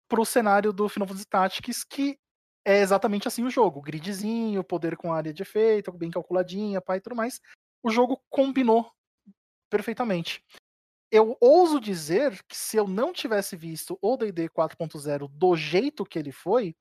pro 0.08 0.24
cenário 0.24 0.72
do 0.72 0.88
Final 0.88 1.06
Fantasy 1.06 1.26
Tactics, 1.26 1.84
que 1.84 2.18
é 2.64 2.80
exatamente 2.80 3.28
assim 3.28 3.44
o 3.44 3.50
jogo. 3.50 3.80
Gridzinho, 3.80 4.64
poder 4.64 4.96
com 4.96 5.12
área 5.12 5.32
de 5.32 5.42
efeito, 5.42 5.92
bem 5.92 6.10
calculadinha, 6.10 6.80
pai 6.80 6.98
e 6.98 7.00
tudo 7.00 7.16
mais. 7.16 7.40
O 7.82 7.90
jogo 7.90 8.20
combinou 8.28 8.90
perfeitamente. 9.70 10.42
Eu 11.10 11.36
ouso 11.40 11.80
dizer 11.80 12.42
que 12.46 12.56
se 12.56 12.76
eu 12.76 12.86
não 12.86 13.12
tivesse 13.12 13.56
visto 13.56 13.98
o 14.02 14.16
D&D 14.16 14.48
4.0 14.50 15.28
do 15.28 15.56
jeito 15.56 16.04
que 16.04 16.18
ele 16.18 16.32
foi, 16.32 16.76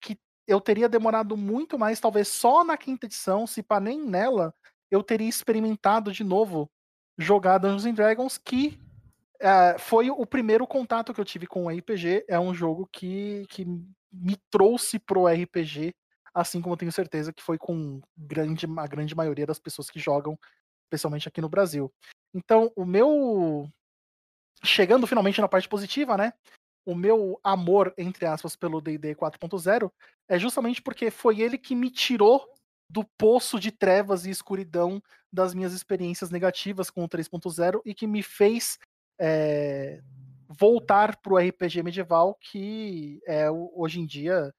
que 0.00 0.16
eu 0.46 0.60
teria 0.60 0.88
demorado 0.88 1.36
muito 1.36 1.78
mais, 1.78 1.98
talvez 1.98 2.28
só 2.28 2.62
na 2.62 2.76
quinta 2.76 3.06
edição, 3.06 3.46
se 3.46 3.62
pá 3.62 3.80
nem 3.80 4.00
nela, 4.00 4.54
eu 4.90 5.02
teria 5.02 5.28
experimentado 5.28 6.12
de 6.12 6.22
novo 6.22 6.70
jogar 7.18 7.58
Dungeons 7.58 7.94
Dragons, 7.94 8.38
que 8.38 8.78
é, 9.42 9.76
foi 9.76 10.08
o 10.08 10.24
primeiro 10.24 10.66
contato 10.68 11.12
que 11.12 11.20
eu 11.20 11.24
tive 11.24 11.48
com 11.48 11.66
o 11.66 11.68
RPG. 11.68 12.24
É 12.28 12.38
um 12.38 12.54
jogo 12.54 12.88
que, 12.92 13.44
que 13.48 13.64
me 14.12 14.36
trouxe 14.50 15.00
pro 15.00 15.26
RPG, 15.26 15.92
assim 16.32 16.62
como 16.62 16.74
eu 16.74 16.78
tenho 16.78 16.92
certeza 16.92 17.32
que 17.32 17.42
foi 17.42 17.58
com 17.58 18.00
grande, 18.16 18.66
a 18.78 18.86
grande 18.86 19.16
maioria 19.16 19.44
das 19.44 19.58
pessoas 19.58 19.90
que 19.90 19.98
jogam, 19.98 20.38
especialmente 20.84 21.26
aqui 21.26 21.40
no 21.40 21.48
Brasil. 21.48 21.92
Então, 22.32 22.72
o 22.76 22.84
meu. 22.84 23.68
Chegando 24.64 25.08
finalmente 25.08 25.40
na 25.40 25.48
parte 25.48 25.68
positiva, 25.68 26.16
né? 26.16 26.32
O 26.86 26.94
meu 26.94 27.40
amor, 27.42 27.92
entre 27.98 28.26
aspas, 28.26 28.54
pelo 28.54 28.80
DD 28.80 29.16
4.0 29.16 29.90
é 30.28 30.38
justamente 30.38 30.80
porque 30.80 31.10
foi 31.10 31.40
ele 31.40 31.58
que 31.58 31.74
me 31.74 31.90
tirou 31.90 32.48
do 32.88 33.04
poço 33.18 33.58
de 33.58 33.72
trevas 33.72 34.24
e 34.24 34.30
escuridão 34.30 35.02
das 35.32 35.52
minhas 35.52 35.72
experiências 35.72 36.30
negativas 36.30 36.90
com 36.90 37.02
o 37.02 37.08
3.0 37.08 37.80
e 37.84 37.92
que 37.94 38.06
me 38.06 38.22
fez 38.22 38.78
é, 39.20 40.00
voltar 40.48 41.16
pro 41.16 41.36
RPG 41.36 41.82
medieval, 41.82 42.36
que 42.40 43.20
é 43.26 43.50
hoje 43.50 44.00
em 44.00 44.06
dia 44.06 44.52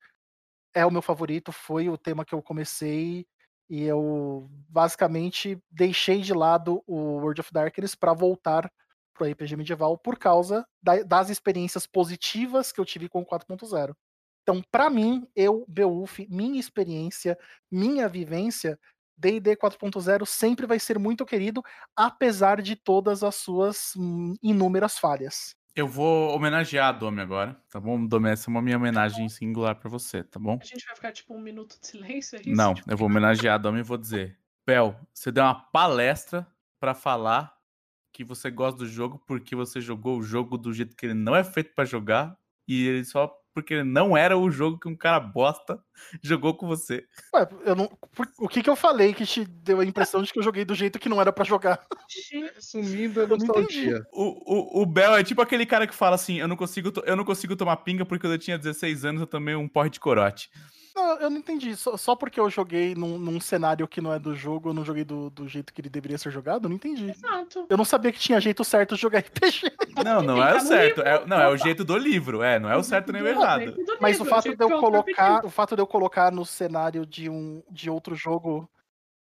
é 0.75 0.85
o 0.85 0.91
meu 0.91 1.01
favorito, 1.01 1.51
foi 1.51 1.87
o 1.87 1.97
tema 1.97 2.25
que 2.25 2.33
eu 2.33 2.41
comecei 2.41 3.27
e 3.69 3.83
eu 3.83 4.49
basicamente 4.67 5.57
deixei 5.69 6.21
de 6.21 6.33
lado 6.33 6.83
o 6.87 7.17
World 7.19 7.41
of 7.41 7.53
Darkness 7.53 7.95
para 7.95 8.13
voltar 8.13 8.71
pro 9.13 9.29
RPG 9.29 9.55
medieval 9.55 9.97
por 9.97 10.17
causa 10.17 10.65
da, 10.81 11.03
das 11.03 11.29
experiências 11.29 11.85
positivas 11.85 12.71
que 12.71 12.79
eu 12.79 12.85
tive 12.85 13.07
com 13.07 13.21
o 13.21 13.25
4.0. 13.25 13.93
Então, 14.41 14.61
para 14.71 14.89
mim, 14.89 15.25
eu, 15.35 15.63
Beowulf, 15.69 16.19
minha 16.29 16.59
experiência, 16.59 17.37
minha 17.71 18.09
vivência, 18.09 18.77
D&D 19.17 19.55
4.0 19.55 20.25
sempre 20.25 20.65
vai 20.65 20.79
ser 20.79 20.99
muito 20.99 21.25
querido, 21.25 21.63
apesar 21.95 22.61
de 22.61 22.75
todas 22.75 23.23
as 23.23 23.35
suas 23.35 23.93
hum, 23.95 24.35
inúmeras 24.41 24.97
falhas. 24.97 25.55
Eu 25.75 25.87
vou 25.87 26.35
homenagear 26.35 26.89
a 26.89 26.91
Domi 26.91 27.19
agora, 27.19 27.59
tá 27.71 27.79
bom? 27.79 28.05
Domi, 28.05 28.29
essa 28.29 28.47
é 28.47 28.51
uma 28.51 28.61
minha 28.61 28.77
homenagem 28.77 29.27
singular 29.27 29.75
para 29.75 29.89
você, 29.89 30.23
tá 30.23 30.39
bom? 30.39 30.59
A 30.61 30.65
gente 30.65 30.85
vai 30.85 30.95
ficar 30.95 31.11
tipo 31.11 31.33
um 31.33 31.41
minuto 31.41 31.79
de 31.79 31.87
silêncio? 31.87 32.37
É 32.37 32.41
isso? 32.41 32.51
Não, 32.51 32.75
Tipo, 32.75 32.91
eu 32.91 32.97
vou 32.97 33.07
homenagear 33.07 33.55
a 33.55 33.57
Domi 33.57 33.79
e 33.79 33.83
vou 33.83 33.97
dizer: 33.97 34.37
Bel, 34.67 34.95
você 35.11 35.31
deu 35.31 35.43
uma 35.43 35.55
palestra 35.55 36.47
para 36.79 36.93
falar 36.93 37.57
que 38.11 38.23
você 38.23 38.51
gosta 38.51 38.77
do 38.77 38.87
jogo 38.87 39.17
porque 39.25 39.55
você 39.55 39.81
jogou 39.81 40.19
o 40.19 40.23
jogo 40.23 40.59
do 40.59 40.71
jeito 40.71 40.95
que 40.95 41.07
ele 41.07 41.15
não 41.15 41.35
é 41.35 41.43
feito 41.43 41.73
para 41.73 41.85
jogar 41.85 42.37
e 42.67 42.87
ele 42.87 43.03
só 43.03 43.35
porque 43.53 43.83
não 43.83 44.17
era 44.17 44.37
o 44.37 44.49
jogo 44.49 44.79
que 44.79 44.87
um 44.87 44.95
cara 44.95 45.19
bosta 45.19 45.79
jogou 46.21 46.55
com 46.55 46.67
você. 46.67 47.05
Ué, 47.33 47.47
eu 47.65 47.75
não, 47.75 47.87
por- 48.15 48.27
o 48.39 48.47
que 48.47 48.63
que 48.63 48.69
eu 48.69 48.75
falei 48.75 49.13
que 49.13 49.25
te 49.25 49.45
deu 49.45 49.79
a 49.79 49.85
impressão 49.85 50.21
de 50.23 50.31
que 50.31 50.39
eu 50.39 50.43
joguei 50.43 50.65
do 50.65 50.75
jeito 50.75 50.99
que 50.99 51.09
não 51.09 51.21
era 51.21 51.31
pra 51.31 51.43
jogar? 51.45 51.85
É 53.21 53.27
não 53.27 53.35
entendi. 53.37 53.45
nostalgia. 53.45 54.05
O, 54.11 54.79
o, 54.79 54.81
o 54.81 54.85
Bel 54.85 55.15
é 55.15 55.23
tipo 55.23 55.41
aquele 55.41 55.65
cara 55.65 55.87
que 55.87 55.93
fala 55.93 56.15
assim: 56.15 56.39
eu 56.39 56.47
não, 56.47 56.55
consigo 56.55 56.91
eu 57.05 57.15
não 57.15 57.23
consigo 57.25 57.55
tomar 57.55 57.77
pinga 57.77 58.05
porque 58.05 58.21
quando 58.25 58.33
eu 58.33 58.39
tinha 58.39 58.57
16 58.57 59.05
anos 59.05 59.21
eu 59.21 59.27
tomei 59.27 59.55
um 59.55 59.67
porre 59.67 59.89
de 59.89 59.99
corote. 59.99 60.49
Não, 60.95 61.19
eu 61.19 61.29
não 61.29 61.37
entendi. 61.37 61.75
Só, 61.75 61.97
só 61.97 62.15
porque 62.15 62.39
eu 62.39 62.49
joguei 62.49 62.93
num, 62.93 63.17
num 63.17 63.39
cenário 63.39 63.87
que 63.87 63.99
não 63.99 64.13
é 64.13 64.19
do 64.19 64.35
jogo, 64.35 64.69
eu 64.69 64.73
não 64.73 64.85
joguei 64.85 65.03
do, 65.03 65.29
do 65.29 65.47
jeito 65.47 65.73
que 65.73 65.81
ele 65.81 65.89
deveria 65.89 66.17
ser 66.17 66.31
jogado? 66.31 66.65
Eu 66.65 66.69
não 66.69 66.75
entendi. 66.75 67.09
Exato. 67.09 67.65
Eu 67.69 67.77
não 67.77 67.85
sabia 67.85 68.11
que 68.11 68.19
tinha 68.19 68.39
jeito 68.39 68.63
certo 68.63 68.95
de 68.95 69.01
jogar 69.01 69.19
RPG. 69.25 69.71
Não, 70.03 70.21
não 70.21 70.43
é 70.43 70.51
o 70.53 70.55
no 70.55 70.61
certo. 70.61 71.01
É, 71.01 71.25
não, 71.25 71.39
é 71.39 71.49
o 71.49 71.57
jeito 71.57 71.83
do 71.83 71.97
livro. 71.97 72.43
É, 72.43 72.59
não 72.59 72.69
é 72.69 72.77
o 72.77 72.83
certo 72.83 73.11
nem 73.11 73.21
o 73.21 73.27
errado. 73.27 73.75
Mas 73.99 74.19
o 74.19 74.25
fato 74.25 74.55
de 74.55 74.63
eu 74.63 74.69
é 74.69 74.79
colocar, 74.79 75.45
o 75.45 75.49
fato 75.49 75.75
de 75.75 75.81
eu 75.81 75.87
colocar 75.87 76.31
no 76.31 76.45
cenário 76.45 77.05
de 77.05 77.29
um 77.29 77.63
de 77.71 77.89
outro 77.89 78.15
jogo 78.15 78.69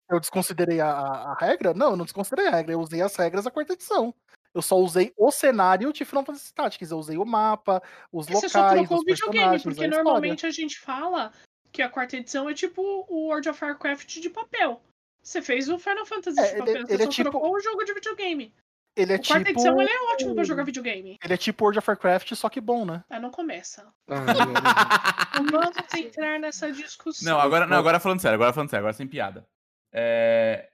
eu 0.09 0.19
desconsiderei 0.19 0.81
a, 0.81 0.89
a- 0.89 1.37
regra? 1.39 1.73
Não, 1.73 1.91
eu 1.91 1.95
não 1.95 2.03
desconsiderei 2.03 2.47
a 2.47 2.55
regra. 2.55 2.73
Eu 2.73 2.81
usei 2.81 3.01
as 3.01 3.15
regras 3.15 3.45
da 3.45 3.51
quarta 3.51 3.73
edição. 3.73 4.13
Eu 4.53 4.61
só 4.61 4.75
usei 4.75 5.13
o 5.17 5.31
cenário 5.31 5.93
de 5.93 6.03
Final 6.03 6.25
Fantasy 6.25 6.53
Tactics. 6.53 6.91
Eu 6.91 6.97
usei 6.97 7.17
o 7.17 7.25
mapa, 7.25 7.81
os 8.11 8.27
Você 8.27 8.49
só 8.49 8.59
locais, 8.59 8.79
trocou 8.79 8.97
os 8.97 9.03
o 9.03 9.05
videogame, 9.05 9.59
porque 9.61 9.85
a 9.85 9.87
normalmente 9.87 10.45
a 10.45 10.51
gente 10.51 10.77
fala 10.77 11.31
que 11.71 11.81
a 11.81 11.89
quarta 11.89 12.17
edição 12.17 12.49
é 12.49 12.53
tipo 12.53 12.81
o 13.09 13.27
World 13.27 13.49
of 13.49 13.63
Warcraft 13.63 14.19
de 14.19 14.29
papel. 14.29 14.81
Você 15.23 15.41
fez 15.41 15.69
o 15.69 15.77
Final 15.79 16.05
Fantasy 16.05 16.39
É, 16.39 16.43
de 16.43 16.49
ele- 16.49 16.57
papel, 16.59 16.87
você 16.87 16.93
ele 16.93 17.03
é 17.03 17.05
só 17.05 17.11
tipo- 17.11 17.29
trocou 17.31 17.53
o 17.55 17.59
jogo 17.59 17.83
de 17.83 17.93
videogame. 17.93 18.53
Ele 18.93 19.13
é 19.13 19.15
o 19.15 19.19
quarta 19.25 19.45
tipo. 19.45 19.49
edição 19.51 19.79
ele 19.81 19.89
é 19.89 20.01
ótimo 20.11 20.35
pra 20.35 20.43
jogar 20.43 20.63
videogame. 20.65 21.17
Ele 21.23 21.33
é 21.33 21.37
tipo 21.37 21.63
World 21.63 21.79
of 21.79 21.89
Warcraft, 21.89 22.33
só 22.35 22.49
que 22.49 22.59
bom, 22.59 22.83
né? 22.85 23.03
Ah, 23.09 23.19
não 23.21 23.31
começa. 23.31 23.87
Ah. 24.09 24.15
Não 25.41 25.45
vamos 25.49 25.93
entrar 25.95 26.39
nessa 26.39 26.71
discussão. 26.71 27.33
Não, 27.33 27.39
agora, 27.39 27.65
não, 27.65 27.77
agora 27.77 27.99
falando 27.99 28.19
sério, 28.19 28.35
agora 28.35 28.51
falando 28.53 28.69
sério, 28.69 28.81
agora 28.83 28.93
sem 28.93 29.07
piada. 29.07 29.47
É, 29.93 30.69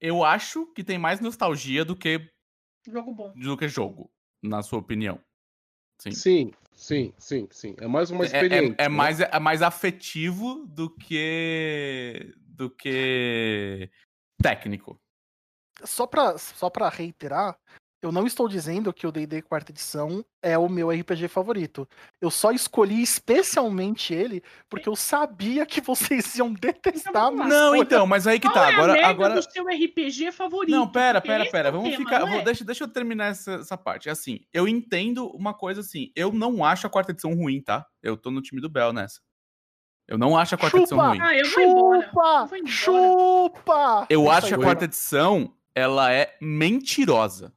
Eu 0.00 0.24
acho 0.24 0.66
que 0.72 0.82
tem 0.82 0.98
mais 0.98 1.20
nostalgia 1.20 1.84
do 1.84 1.94
que, 1.94 2.28
Jogo 2.88 3.12
bom. 3.12 3.32
do 3.36 3.56
que 3.58 3.68
jogo, 3.68 4.10
na 4.42 4.62
sua 4.62 4.78
opinião. 4.78 5.20
Sim. 6.00 6.10
Sim, 6.12 6.52
sim, 6.80 7.12
sim, 7.18 7.46
sim. 7.50 7.76
É 7.78 7.86
mais 7.86 8.10
uma 8.10 8.24
É- 8.24 8.26
experiência. 8.26 8.74
É, 8.78 8.84
é 8.84 8.88
né? 8.88 8.94
mais, 8.96 9.20
é 9.20 9.38
mais 9.38 9.62
afetivo 9.62 10.64
do 10.66 10.88
que. 10.96 12.32
do 12.38 12.70
que 12.70 13.90
técnico. 14.42 14.98
Só 15.84 16.06
pra, 16.06 16.36
só 16.38 16.68
pra 16.68 16.88
reiterar, 16.88 17.56
eu 18.02 18.10
não 18.10 18.26
estou 18.26 18.48
dizendo 18.48 18.92
que 18.92 19.06
o 19.06 19.12
D&D 19.12 19.42
quarta 19.42 19.70
edição 19.72 20.24
é 20.42 20.56
o 20.56 20.68
meu 20.68 20.90
RPG 20.90 21.28
favorito. 21.28 21.86
Eu 22.20 22.30
só 22.30 22.50
escolhi 22.50 23.02
especialmente 23.02 24.14
ele 24.14 24.42
porque 24.68 24.88
eu 24.88 24.96
sabia 24.96 25.66
que 25.66 25.80
vocês 26.22 26.34
iam 26.36 26.52
detestar 26.52 27.26
a 27.26 27.30
Não, 27.30 27.76
então, 27.76 28.06
mas 28.06 28.26
aí 28.26 28.40
que 28.40 28.48
Qual 28.48 28.54
tá. 28.54 28.70
é 28.70 28.74
a 28.74 28.76
Agora, 28.76 28.92
média 28.94 29.06
agora... 29.08 29.34
do 29.34 29.42
seu 29.42 29.64
RPG 29.66 30.32
favorito? 30.32 30.70
Não, 30.70 30.88
pera, 30.90 31.20
pera, 31.20 31.44
pera. 31.50 31.68
é 31.68 31.72
Vamos 31.72 31.90
tema, 31.90 32.04
ficar. 32.04 32.20
não 32.20 32.28
vou- 32.28 32.40
é? 32.40 32.42
deixa, 32.42 32.64
deixa 32.64 32.84
eu 32.84 32.88
terminar 32.88 33.26
essa, 33.26 33.52
essa 33.56 33.76
parte. 33.76 34.08
Assim, 34.08 34.40
eu 34.52 34.66
entendo 34.66 35.26
uma 35.28 35.52
coisa 35.52 35.80
assim. 35.80 36.10
Eu 36.16 36.32
não 36.32 36.64
acho 36.64 36.86
a 36.86 36.90
quarta 36.90 37.12
edição 37.12 37.34
ruim, 37.34 37.60
tá? 37.60 37.86
Eu 38.02 38.16
tô 38.16 38.30
no 38.30 38.40
time 38.40 38.60
do 38.60 38.68
Bel 38.70 38.92
nessa. 38.92 39.20
Eu 40.08 40.18
não 40.18 40.36
acho 40.36 40.54
a 40.54 40.58
quarta 40.58 40.78
edição 40.78 40.98
Chupa! 40.98 41.08
ruim. 41.10 41.20
Ah, 41.20 41.36
eu 41.36 41.48
vou 41.50 41.62
embora. 41.94 42.02
Chupa! 42.02 42.20
Eu 42.40 42.46
vou 42.46 42.58
embora. 42.58 42.72
Chupa! 42.72 44.06
Eu 44.10 44.22
Isso 44.22 44.30
acho 44.32 44.46
que 44.48 44.54
a 44.54 44.58
quarta 44.58 44.84
edição, 44.86 45.54
ela 45.74 46.12
é 46.12 46.34
mentirosa. 46.40 47.52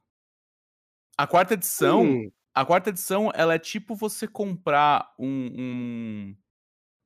A 1.16 1.26
quarta 1.26 1.54
edição, 1.54 2.02
Hum, 2.02 2.30
a 2.54 2.64
quarta 2.64 2.90
edição, 2.90 3.30
ela 3.34 3.54
é 3.54 3.58
tipo 3.58 3.94
você 3.94 4.26
comprar 4.26 5.12
um, 5.18 5.26
um- 5.58 6.36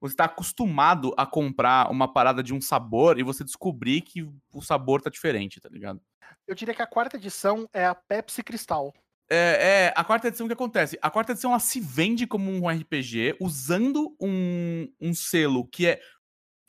Você 0.00 0.14
tá 0.14 0.24
acostumado 0.26 1.12
a 1.16 1.26
comprar 1.26 1.90
uma 1.90 2.12
parada 2.12 2.42
de 2.42 2.54
um 2.54 2.60
sabor 2.60 3.18
e 3.18 3.22
você 3.24 3.42
descobrir 3.42 4.00
que 4.02 4.22
o 4.52 4.62
sabor 4.62 5.02
tá 5.02 5.10
diferente, 5.10 5.60
tá 5.60 5.68
ligado? 5.68 6.00
Eu 6.46 6.54
diria 6.54 6.72
que 6.74 6.82
a 6.82 6.86
quarta 6.86 7.16
edição 7.16 7.68
é 7.72 7.84
a 7.84 7.94
Pepsi 7.94 8.42
Cristal. 8.44 8.94
É, 9.30 9.88
é, 9.88 9.94
a 9.96 10.04
quarta 10.04 10.28
edição 10.28 10.46
o 10.46 10.48
que 10.48 10.52
acontece? 10.54 10.96
A 11.02 11.10
quarta 11.10 11.32
edição 11.32 11.50
ela 11.50 11.58
se 11.60 11.80
vende 11.80 12.26
como 12.26 12.50
um 12.50 12.68
RPG 12.70 13.36
usando 13.40 14.16
um, 14.20 14.90
um 15.00 15.12
selo 15.12 15.66
que 15.66 15.86
é 15.88 16.00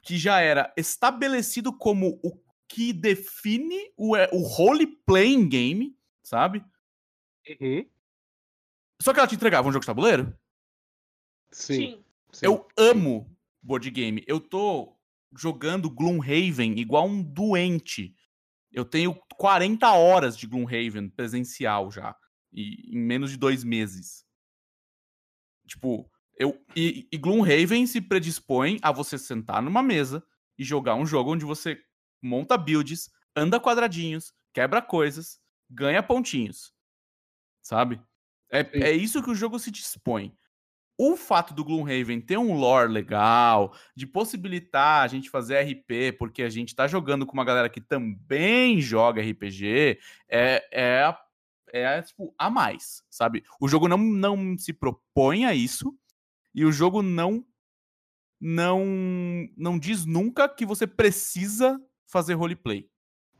que 0.02 0.17
já 0.17 0.39
era 0.41 0.73
estabelecido 0.75 1.71
como 1.71 2.19
o 2.23 2.38
que 2.67 2.91
define 2.93 3.78
o, 3.95 4.15
é, 4.15 4.28
o 4.34 4.39
role 4.39 4.88
playing 5.06 5.47
game, 5.47 5.95
sabe? 6.23 6.63
Uhum, 7.60 7.86
Só 9.02 9.14
que 9.14 9.20
ela 9.20 9.28
te 9.28 9.36
entregava 9.36 9.68
um 9.68 9.72
jogo 9.72 9.82
de 9.82 9.88
tabuleiro. 9.88 10.38
Sim. 11.52 11.76
Sim. 11.76 12.04
sim. 12.32 12.46
Eu 12.46 12.68
amo 12.78 13.36
board 13.62 13.90
game. 13.92 14.24
Eu 14.28 14.40
tô 14.40 14.96
jogando 15.38 15.90
Gloomhaven 15.90 16.80
igual 16.80 17.08
um 17.08 17.22
doente. 17.22 18.16
Eu 18.72 18.86
tenho 18.86 19.16
40 19.38 19.92
horas 19.92 20.38
de 20.38 20.48
Gloomhaven 20.48 21.10
presencial 21.10 21.92
já. 21.92 22.16
E, 22.52 22.96
em 22.96 23.00
menos 23.00 23.32
de 23.32 23.38
dois 23.38 23.64
meses. 23.64 24.26
Tipo, 25.68 26.10
eu. 26.38 26.60
E, 26.76 27.08
e 27.12 27.18
Gloomhaven 27.18 27.86
se 27.86 28.02
predispõe 28.02 28.80
a 28.82 28.92
você 28.92 29.18
sentar 29.18 29.62
numa 29.62 29.84
mesa 29.84 30.24
e 30.58 30.64
jogar 30.64 30.96
um 30.96 31.06
jogo 31.06 31.34
onde 31.34 31.46
você 31.46 31.80
monta 32.22 32.58
builds, 32.58 33.10
anda 33.36 33.60
quadradinhos, 33.60 34.34
quebra 34.54 34.82
coisas, 34.82 35.40
ganha 35.70 36.04
pontinhos. 36.04 36.74
Sabe? 37.62 38.02
É, 38.52 38.63
Sim. 38.63 38.84
é 38.84 38.91
isso 38.91 39.22
que 39.22 39.30
o 39.30 39.36
jogo 39.36 39.60
se 39.60 39.69
dispõe. 39.72 40.36
O 40.98 41.15
fato 41.15 41.54
do 41.54 41.63
Gloomhaven 41.63 42.19
ter 42.19 42.38
um 42.38 42.54
lore 42.56 42.91
legal, 42.91 43.74
de 43.95 44.06
possibilitar 44.06 45.04
a 45.04 45.08
gente 45.08 45.30
fazer 45.30 45.60
RP, 45.62 46.17
porque 46.17 46.43
a 46.43 46.50
gente 46.50 46.76
tá 46.76 46.88
jogando 46.88 47.26
com 47.26 47.34
uma 47.34 47.45
galera 47.45 47.69
que 47.69 47.80
também 47.80 48.82
joga 48.82 49.22
RPG, 49.22 49.98
é, 50.28 50.67
é, 50.72 51.04
a- 51.04 51.22
é 51.72 52.02
tipo, 52.02 52.34
a 52.38 52.50
mais, 52.50 53.02
sabe? 53.10 53.45
O 53.62 53.67
jogo 53.69 53.88
não, 53.88 53.98
não 53.98 54.58
se 54.58 54.74
propõe 54.74 55.45
a 55.45 55.56
isso, 55.56 55.98
e 56.54 56.65
o 56.65 56.72
jogo 56.72 57.02
não, 57.02 57.45
não, 58.41 58.86
não 59.56 59.80
diz 59.80 60.06
nunca 60.06 60.50
que 60.50 60.65
você 60.65 60.88
precisa 60.88 61.82
fazer 62.08 62.34
roleplay. 62.34 62.89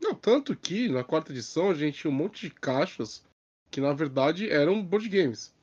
Não, 0.00 0.14
tanto 0.14 0.56
que 0.56 0.88
na 0.88 1.04
quarta 1.04 1.32
edição 1.32 1.70
a 1.70 1.74
gente 1.74 1.98
tinha 2.00 2.10
um 2.10 2.14
monte 2.16 2.48
de 2.48 2.54
caixas 2.54 3.22
que 3.70 3.80
na 3.80 3.92
verdade 3.92 4.48
eram 4.50 4.82
board 4.84 5.08
games. 5.08 5.54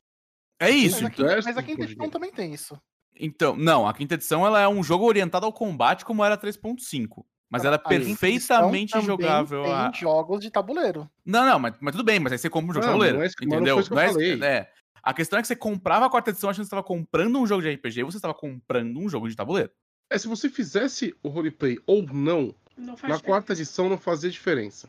É 0.60 0.70
isso. 0.70 1.02
Mas 1.02 1.04
a 1.06 1.10
quinta, 1.10 1.22
Universo 1.22 1.48
mas 1.48 1.56
a 1.58 1.62
quinta 1.62 1.82
edição 1.82 2.00
game. 2.00 2.12
também 2.12 2.32
tem 2.32 2.52
isso. 2.52 2.80
Então, 3.20 3.56
não, 3.56 3.86
a 3.86 3.94
quinta 3.94 4.14
edição 4.14 4.46
ela 4.46 4.60
é 4.60 4.68
um 4.68 4.82
jogo 4.82 5.04
orientado 5.04 5.44
ao 5.46 5.52
combate 5.52 6.04
como 6.04 6.24
era 6.24 6.36
3.5. 6.36 7.24
Mas 7.50 7.64
ela 7.64 7.76
é 7.76 7.78
perfeitamente 7.78 9.00
jogável. 9.00 9.62
Tem 9.62 9.72
a- 9.72 9.92
jogos 9.94 10.40
de 10.40 10.50
tabuleiro. 10.50 11.08
Não, 11.24 11.46
não, 11.46 11.58
mas, 11.58 11.74
mas 11.80 11.92
tudo 11.92 12.04
bem, 12.04 12.20
mas 12.20 12.32
aí 12.32 12.38
você 12.38 12.50
compra 12.50 12.70
um 12.70 12.74
jogo 12.74 12.80
de 12.80 12.86
Não, 12.86 12.92
tabuleiro. 12.94 13.18
não 13.18 13.24
é 13.24 13.28
não 13.40 13.46
entendeu? 13.56 13.74
foi 13.76 13.80
isso 13.82 13.90
que 13.90 13.94
eu 13.94 14.00
é, 14.00 14.08
falei. 14.12 14.42
é. 14.42 14.72
A 15.02 15.14
questão 15.14 15.38
é 15.38 15.42
que 15.42 15.48
você 15.48 15.56
comprava 15.56 16.06
a 16.06 16.10
quarta 16.10 16.30
edição 16.30 16.50
achando 16.50 16.64
que 16.64 16.66
você 16.68 16.74
estava 16.74 16.82
comprando 16.82 17.38
um 17.38 17.46
jogo 17.46 17.62
de 17.62 17.70
RPG, 17.70 18.02
você 18.02 18.18
estava 18.18 18.34
comprando 18.34 18.98
um 18.98 19.08
jogo 19.08 19.28
de 19.28 19.34
tabuleiro. 19.36 19.70
É, 20.10 20.18
se 20.18 20.28
você 20.28 20.50
fizesse 20.50 21.14
o 21.22 21.28
roleplay 21.28 21.78
ou 21.86 22.02
não, 22.02 22.54
Não 22.76 22.86
na 22.88 22.94
diferença. 22.94 23.22
quarta 23.22 23.52
edição 23.52 23.88
não 23.88 23.96
fazia 23.98 24.30
diferença. 24.30 24.88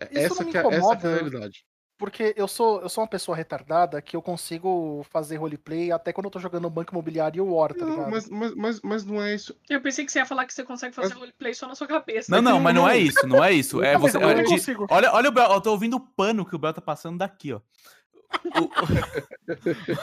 É, 0.00 0.06
Isso 0.06 0.18
essa, 0.32 0.34
não 0.40 0.46
me 0.46 0.50
que 0.52 0.58
é, 0.58 0.60
essa 0.60 0.70
que 0.70 0.74
é 0.74 0.78
a 0.80 0.86
incomoda. 0.96 1.08
realidade. 1.30 1.64
Porque 1.98 2.32
eu 2.36 2.46
sou, 2.46 2.80
eu 2.80 2.88
sou 2.88 3.02
uma 3.02 3.10
pessoa 3.10 3.36
retardada 3.36 4.00
que 4.00 4.14
eu 4.14 4.22
consigo 4.22 5.04
fazer 5.10 5.36
roleplay 5.36 5.90
até 5.90 6.12
quando 6.12 6.26
eu 6.26 6.30
tô 6.30 6.38
jogando 6.38 6.70
Banco 6.70 6.92
Imobiliário 6.94 7.44
e 7.44 7.50
War, 7.50 7.74
tá 7.74 7.84
Não, 7.84 7.90
ligado? 7.90 8.10
mas, 8.12 8.28
mas, 8.28 8.54
mas, 8.54 8.80
mas 8.82 9.04
não 9.04 9.20
é 9.20 9.34
isso. 9.34 9.58
Eu 9.68 9.80
pensei 9.80 10.04
que 10.04 10.12
você 10.12 10.20
ia 10.20 10.26
falar 10.26 10.46
que 10.46 10.54
você 10.54 10.62
consegue 10.62 10.94
fazer 10.94 11.08
Mas- 11.08 11.18
roleplay 11.18 11.52
só 11.54 11.66
na 11.66 11.74
sua 11.74 11.88
cabeça. 11.88 12.30
Não, 12.30 12.40
não, 12.40 12.60
mas 12.60 12.72
não 12.74 12.88
é 12.88 12.96
isso, 12.96 13.26
não 13.26 13.42
é 13.42 13.52
isso. 13.52 13.82
É 13.88 13.98
você. 13.98 14.16
eu 14.16 14.20
não 14.20 14.28
olha, 14.28 14.44
de- 14.44 14.76
olha, 14.90 15.12
olha 15.12 15.28
o 15.28 15.32
Bel, 15.32 15.50
eu 15.52 15.60
tô 15.60 15.72
ouvindo 15.72 15.96
o 15.96 16.00
pano 16.00 16.46
que 16.46 16.54
o 16.54 16.58
Bel 16.58 16.72
tá 16.72 16.80
passando 16.80 17.18
daqui, 17.18 17.52
ó. 17.52 17.60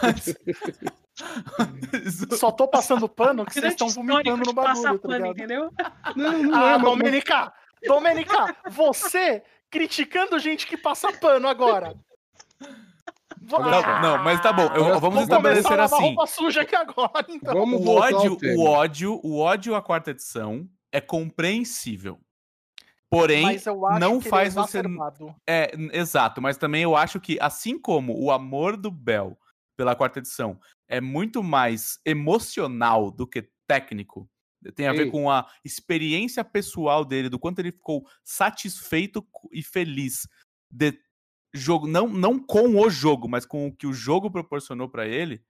Mas- 0.01 0.35
Só 2.37 2.51
tô 2.51 2.67
passando 2.67 3.07
pano 3.07 3.45
que 3.45 3.53
vocês 3.53 3.71
estão 3.71 3.87
vomitando 3.87 4.43
no 4.45 4.51
bagulho, 4.53 4.99
tá 4.99 5.07
pano, 5.07 5.13
ligado? 5.15 5.31
entendeu? 5.37 5.71
Não, 6.15 6.43
não 6.43 6.55
Ah, 6.55 6.71
é. 6.73 6.79
Domênica! 6.79 7.53
Domênica, 7.87 8.55
você 8.71 9.43
criticando 9.75 10.39
gente 10.39 10.65
que 10.65 10.77
passa 10.77 11.11
pano 11.11 11.49
agora. 11.49 11.93
Não, 13.41 14.01
não, 14.01 14.23
mas 14.23 14.41
tá 14.41 14.53
bom, 14.53 14.67
eu- 14.73 14.99
vamos 15.01 15.23
estabelecer 15.23 15.77
assim. 15.77 16.01
roupa 16.01 16.25
suja 16.25 16.61
aqui 16.61 16.75
agora, 16.75 17.25
então. 17.27 17.53
Vamos 17.53 17.85
O 17.85 17.89
ódio, 17.91 18.37
o 18.55 18.63
ódio, 18.63 19.19
o 19.21 19.37
ódio 19.39 19.75
à 19.75 19.81
quarta 19.81 20.11
edição 20.11 20.65
é 20.93 21.01
compreensível. 21.01 22.17
Porém, 23.09 23.45
não 23.99 24.19
que 24.19 24.29
faz 24.29 24.55
é 24.55 24.61
você. 24.61 24.81
É, 25.47 25.71
exato, 25.91 26.41
mas 26.41 26.57
também 26.57 26.83
eu 26.83 26.95
acho 26.95 27.19
que, 27.19 27.37
assim 27.41 27.77
como 27.77 28.17
o 28.17 28.31
amor 28.31 28.77
do 28.77 28.89
Bell 28.89 29.37
pela 29.77 29.93
quarta 29.93 30.19
edição 30.19 30.57
é 30.87 31.01
muito 31.01 31.43
mais 31.43 31.99
emocional 32.05 33.11
do 33.11 33.27
que 33.27 33.47
técnico, 33.67 34.27
tem 34.73 34.87
a 34.87 34.93
ver 34.93 35.05
Sim. 35.05 35.11
com 35.11 35.29
a 35.29 35.47
experiência 35.63 36.43
pessoal 36.43 37.03
dele, 37.05 37.29
do 37.29 37.39
quanto 37.39 37.59
ele 37.59 37.71
ficou 37.71 38.05
satisfeito 38.23 39.25
e 39.51 39.61
feliz 39.61 40.27
de 40.69 40.97
jogo, 41.53 41.87
não, 41.87 42.07
não 42.07 42.37
com 42.37 42.79
o 42.79 42.89
jogo, 42.89 43.27
mas 43.27 43.45
com 43.45 43.67
o 43.67 43.75
que 43.75 43.87
o 43.87 43.93
jogo 43.93 44.29
proporcionou 44.29 44.89
pra 44.89 45.07
ele, 45.07 45.41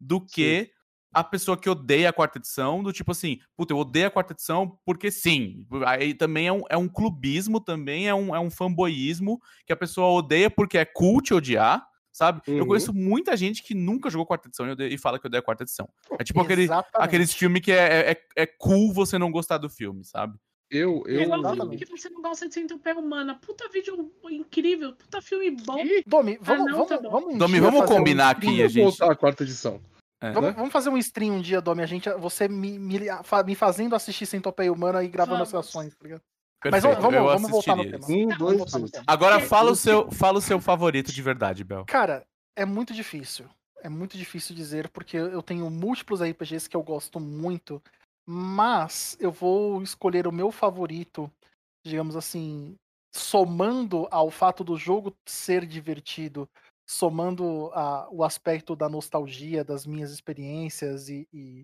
do 0.00 0.20
que 0.20 0.70
a 1.12 1.22
pessoa 1.22 1.56
que 1.56 1.70
odeia 1.70 2.08
a 2.08 2.12
quarta 2.12 2.38
edição, 2.38 2.82
do 2.82 2.92
tipo 2.92 3.12
assim, 3.12 3.38
puta, 3.56 3.72
eu 3.72 3.78
odeio 3.78 4.08
a 4.08 4.10
quarta 4.10 4.32
edição 4.32 4.76
porque 4.84 5.12
sim. 5.12 5.64
Aí 5.86 6.12
também 6.12 6.48
é 6.48 6.52
um, 6.52 6.62
é 6.68 6.76
um 6.76 6.88
clubismo, 6.88 7.60
também 7.60 8.08
é 8.08 8.14
um, 8.14 8.34
é 8.34 8.40
um 8.40 8.50
fanboyismo 8.50 9.40
que 9.64 9.72
a 9.72 9.76
pessoa 9.76 10.08
odeia 10.08 10.50
porque 10.50 10.76
é 10.76 10.84
cult 10.84 11.32
odiar, 11.32 11.86
sabe? 12.14 12.40
Eu 12.46 12.58
Uhum. 12.60 12.66
conheço 12.68 12.94
muita 12.94 13.36
gente 13.36 13.62
que 13.62 13.74
nunca 13.74 14.08
jogou 14.08 14.24
quarta 14.24 14.46
edição 14.48 14.66
e, 14.70 14.94
e 14.94 14.96
fala 14.96 15.18
que 15.18 15.26
odeia 15.26 15.40
a 15.40 15.42
quarta 15.42 15.64
edição. 15.64 15.88
É 16.18 16.22
tipo 16.22 16.40
aquele, 16.40 16.68
aqueles 16.94 17.34
filmes 17.34 17.60
que 17.60 17.72
é, 17.72 18.12
é, 18.12 18.22
é 18.36 18.46
cool 18.46 18.92
você 18.92 19.18
não 19.18 19.30
gostar 19.32 19.58
do 19.58 19.68
filme, 19.68 20.04
sabe? 20.04 20.38
Eu, 20.70 21.02
É 21.06 21.16
eu. 21.16 21.20
igual 21.22 21.40
Exatamente. 21.40 21.84
que 21.84 21.90
você 21.90 22.08
não 22.08 22.22
gosta 22.22 22.48
de 22.48 22.54
Centopeia 22.54 22.96
Humana. 22.96 23.34
Puta 23.34 23.68
vídeo 23.68 24.10
incrível, 24.30 24.94
puta 24.94 25.20
filme 25.20 25.50
bom. 25.50 25.76
Domi, 26.06 26.38
vamos, 26.40 26.64
não, 26.66 26.72
vamos, 26.72 26.88
tá 26.88 26.98
bom. 26.98 27.10
vamos 27.10 27.34
um 27.34 27.38
Domi, 27.38 27.60
vamos 27.60 27.82
um 27.82 27.86
combinar 27.86 28.34
stream- 28.36 28.52
aqui, 28.52 28.60
a 28.60 28.62
Vamos 28.62 28.72
gente. 28.72 28.82
voltar 28.98 29.12
à 29.12 29.16
quarta 29.16 29.42
edição. 29.42 29.80
É. 30.20 30.30
Vamos, 30.32 30.50
né? 30.50 30.56
vamos 30.56 30.72
fazer 30.72 30.88
um 30.88 30.96
stream 30.96 31.34
um 31.34 31.40
dia, 31.42 31.60
Domi, 31.60 31.82
a 31.82 31.86
gente, 31.86 32.08
você 32.14 32.48
me, 32.48 32.78
me, 32.78 32.98
me 33.46 33.54
fazendo 33.54 33.94
assistir 33.94 34.24
Centopeia 34.24 34.72
Humana 34.72 35.04
e 35.04 35.08
gravando 35.08 35.42
as 35.42 35.52
Vamos. 35.52 35.68
ações, 35.68 35.94
tá 35.94 36.02
ligado? 36.02 36.22
Perfeito, 36.64 36.94
Mas 36.94 37.02
vamos, 37.02 37.14
eu 37.14 37.24
vamos, 37.24 37.50
voltar 37.50 37.76
no 37.76 37.82
assistiria 37.82 38.00
tema. 38.08 38.32
Um, 38.32 38.38
dois, 38.38 38.58
no 38.58 38.64
três. 38.66 38.90
tema. 38.90 39.04
Agora 39.06 39.38
fala 39.38 39.70
o 39.70 39.76
seu, 39.76 40.10
fala 40.10 40.38
o 40.38 40.40
seu 40.40 40.58
favorito 40.58 41.12
de 41.12 41.20
verdade, 41.20 41.62
Bel. 41.62 41.84
Cara, 41.84 42.26
é 42.56 42.64
muito 42.64 42.94
difícil. 42.94 43.46
É 43.82 43.88
muito 43.90 44.16
difícil 44.16 44.56
dizer, 44.56 44.88
porque 44.88 45.14
eu 45.18 45.42
tenho 45.42 45.68
múltiplos 45.68 46.22
RPGs 46.22 46.66
que 46.70 46.74
eu 46.74 46.82
gosto 46.82 47.20
muito, 47.20 47.82
mas 48.26 49.14
eu 49.20 49.30
vou 49.30 49.82
escolher 49.82 50.26
o 50.26 50.32
meu 50.32 50.50
favorito, 50.50 51.30
digamos 51.84 52.16
assim, 52.16 52.76
somando 53.14 54.08
ao 54.10 54.30
fato 54.30 54.64
do 54.64 54.74
jogo 54.78 55.14
ser 55.28 55.66
divertido, 55.66 56.48
somando 56.88 57.70
a- 57.74 58.08
o 58.10 58.24
aspecto 58.24 58.74
da 58.74 58.88
nostalgia, 58.88 59.62
das 59.62 59.84
minhas 59.84 60.10
experiências 60.10 61.10
e, 61.10 61.28
e 61.30 61.62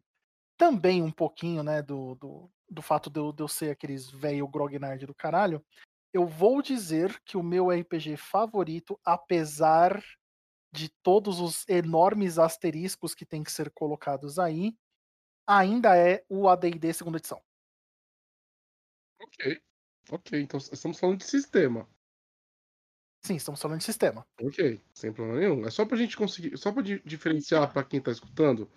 também 0.61 1.03
um 1.03 1.11
pouquinho, 1.11 1.63
né, 1.63 1.81
do, 1.81 2.15
do, 2.17 2.51
do 2.69 2.83
fato 2.83 3.09
de 3.09 3.19
eu, 3.19 3.33
de 3.33 3.43
eu 3.43 3.49
ser 3.49 3.71
aqueles 3.71 4.11
velho 4.11 4.47
grognard 4.47 5.07
do 5.07 5.15
caralho, 5.15 5.65
eu 6.13 6.27
vou 6.27 6.61
dizer 6.61 7.19
que 7.25 7.39
o 7.39 7.43
meu 7.43 7.73
RPG 7.73 8.19
favorito, 8.19 9.01
apesar 9.03 10.05
de 10.71 10.91
todos 11.03 11.41
os 11.41 11.67
enormes 11.67 12.39
asteriscos 12.39 13.15
que 13.15 13.25
tem 13.25 13.43
que 13.43 13.51
ser 13.51 13.71
colocados 13.71 14.39
aí, 14.39 14.77
ainda 15.49 15.97
é 15.97 16.23
o 16.29 16.47
AD&D 16.47 16.93
segunda 16.93 17.17
edição. 17.17 17.41
Ok. 19.19 19.63
Ok, 20.11 20.43
então 20.43 20.59
estamos 20.59 21.01
falando 21.01 21.21
de 21.21 21.25
sistema. 21.25 21.89
Sim, 23.25 23.37
estamos 23.37 23.63
falando 23.63 23.79
de 23.79 23.85
sistema. 23.85 24.27
Ok, 24.39 24.79
sem 24.93 25.11
problema 25.11 25.41
nenhum. 25.41 25.67
É 25.67 25.71
só 25.71 25.87
pra 25.87 25.97
gente 25.97 26.19
conseguir, 26.19 26.57
só 26.59 26.71
pra 26.71 26.83
di- 26.83 27.03
diferenciar 27.03 27.73
pra 27.73 27.83
quem 27.83 28.01
tá 28.01 28.11
escutando, 28.11 28.71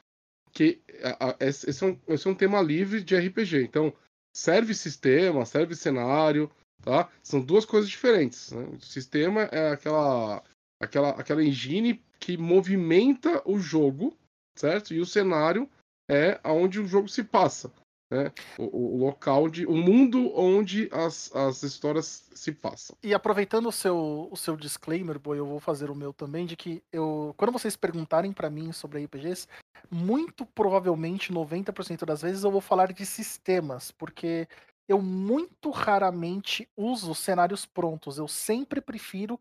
que 0.53 0.81
a- 1.03 1.29
a- 1.31 1.37
esse 1.39 1.83
é, 1.83 1.87
um, 1.87 1.99
esse 2.07 2.27
é 2.27 2.31
um 2.31 2.35
tema 2.35 2.61
livre 2.61 3.03
de 3.03 3.15
RPG. 3.15 3.63
Então, 3.63 3.93
serve 4.35 4.73
sistema, 4.73 5.45
serve 5.45 5.75
cenário, 5.75 6.49
tá? 6.81 7.09
São 7.23 7.41
duas 7.41 7.65
coisas 7.65 7.89
diferentes. 7.89 8.51
Né? 8.51 8.63
O 8.73 8.79
sistema 8.79 9.43
é 9.51 9.71
aquela, 9.71 10.43
aquela, 10.81 11.09
aquela 11.11 11.43
engine 11.43 12.03
que 12.19 12.37
movimenta 12.37 13.41
o 13.45 13.59
jogo, 13.59 14.15
certo? 14.55 14.93
E 14.93 14.99
o 14.99 15.05
cenário 15.05 15.69
é 16.09 16.39
aonde 16.43 16.79
o 16.79 16.87
jogo 16.87 17.07
se 17.09 17.23
passa. 17.23 17.71
Né? 18.13 18.32
O, 18.60 18.97
o- 18.97 18.97
local 18.97 19.49
de. 19.49 19.65
O 19.65 19.73
mundo 19.73 20.32
onde 20.36 20.88
as, 20.91 21.36
as 21.36 21.63
histórias 21.63 22.30
se 22.36 22.52
passam. 22.52 22.95
E 23.02 23.12
aproveitando 23.12 23.67
o 23.67 23.71
seu, 23.71 24.30
o 24.32 24.38
seu 24.38 24.56
disclaimer, 24.56 25.17
boy, 25.17 25.39
eu 25.39 25.47
vou 25.47 25.60
fazer 25.60 25.89
o 25.89 25.95
meu 25.95 26.13
também, 26.13 26.45
de 26.45 26.56
que 26.56 26.84
eu, 26.91 27.34
quando 27.36 27.52
vocês 27.52 27.76
perguntarem 27.76 28.32
pra 28.32 28.52
mim 28.52 28.71
sobre 28.71 29.02
RPGs, 29.04 29.47
muito 29.89 30.45
provavelmente 30.45 31.34
90% 31.34 32.06
das 32.06 32.21
vezes 32.21 32.43
eu 32.43 32.52
vou 32.52 32.62
falar 32.62 32.93
de 32.93 33.04
sistemas, 33.04 33.89
porque 33.89 34.47
eu 34.88 35.02
muito 35.02 35.71
raramente 35.71 36.69
uso 36.78 37.15
cenários 37.15 37.65
prontos. 37.65 38.19
Eu 38.19 38.28
sempre 38.28 38.80
prefiro 38.80 39.39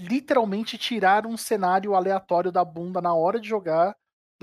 literalmente 0.00 0.78
tirar 0.78 1.26
um 1.26 1.36
cenário 1.36 1.94
aleatório 1.94 2.50
da 2.50 2.64
bunda 2.64 3.02
na 3.02 3.14
hora 3.14 3.38
de 3.38 3.46
jogar 3.46 3.94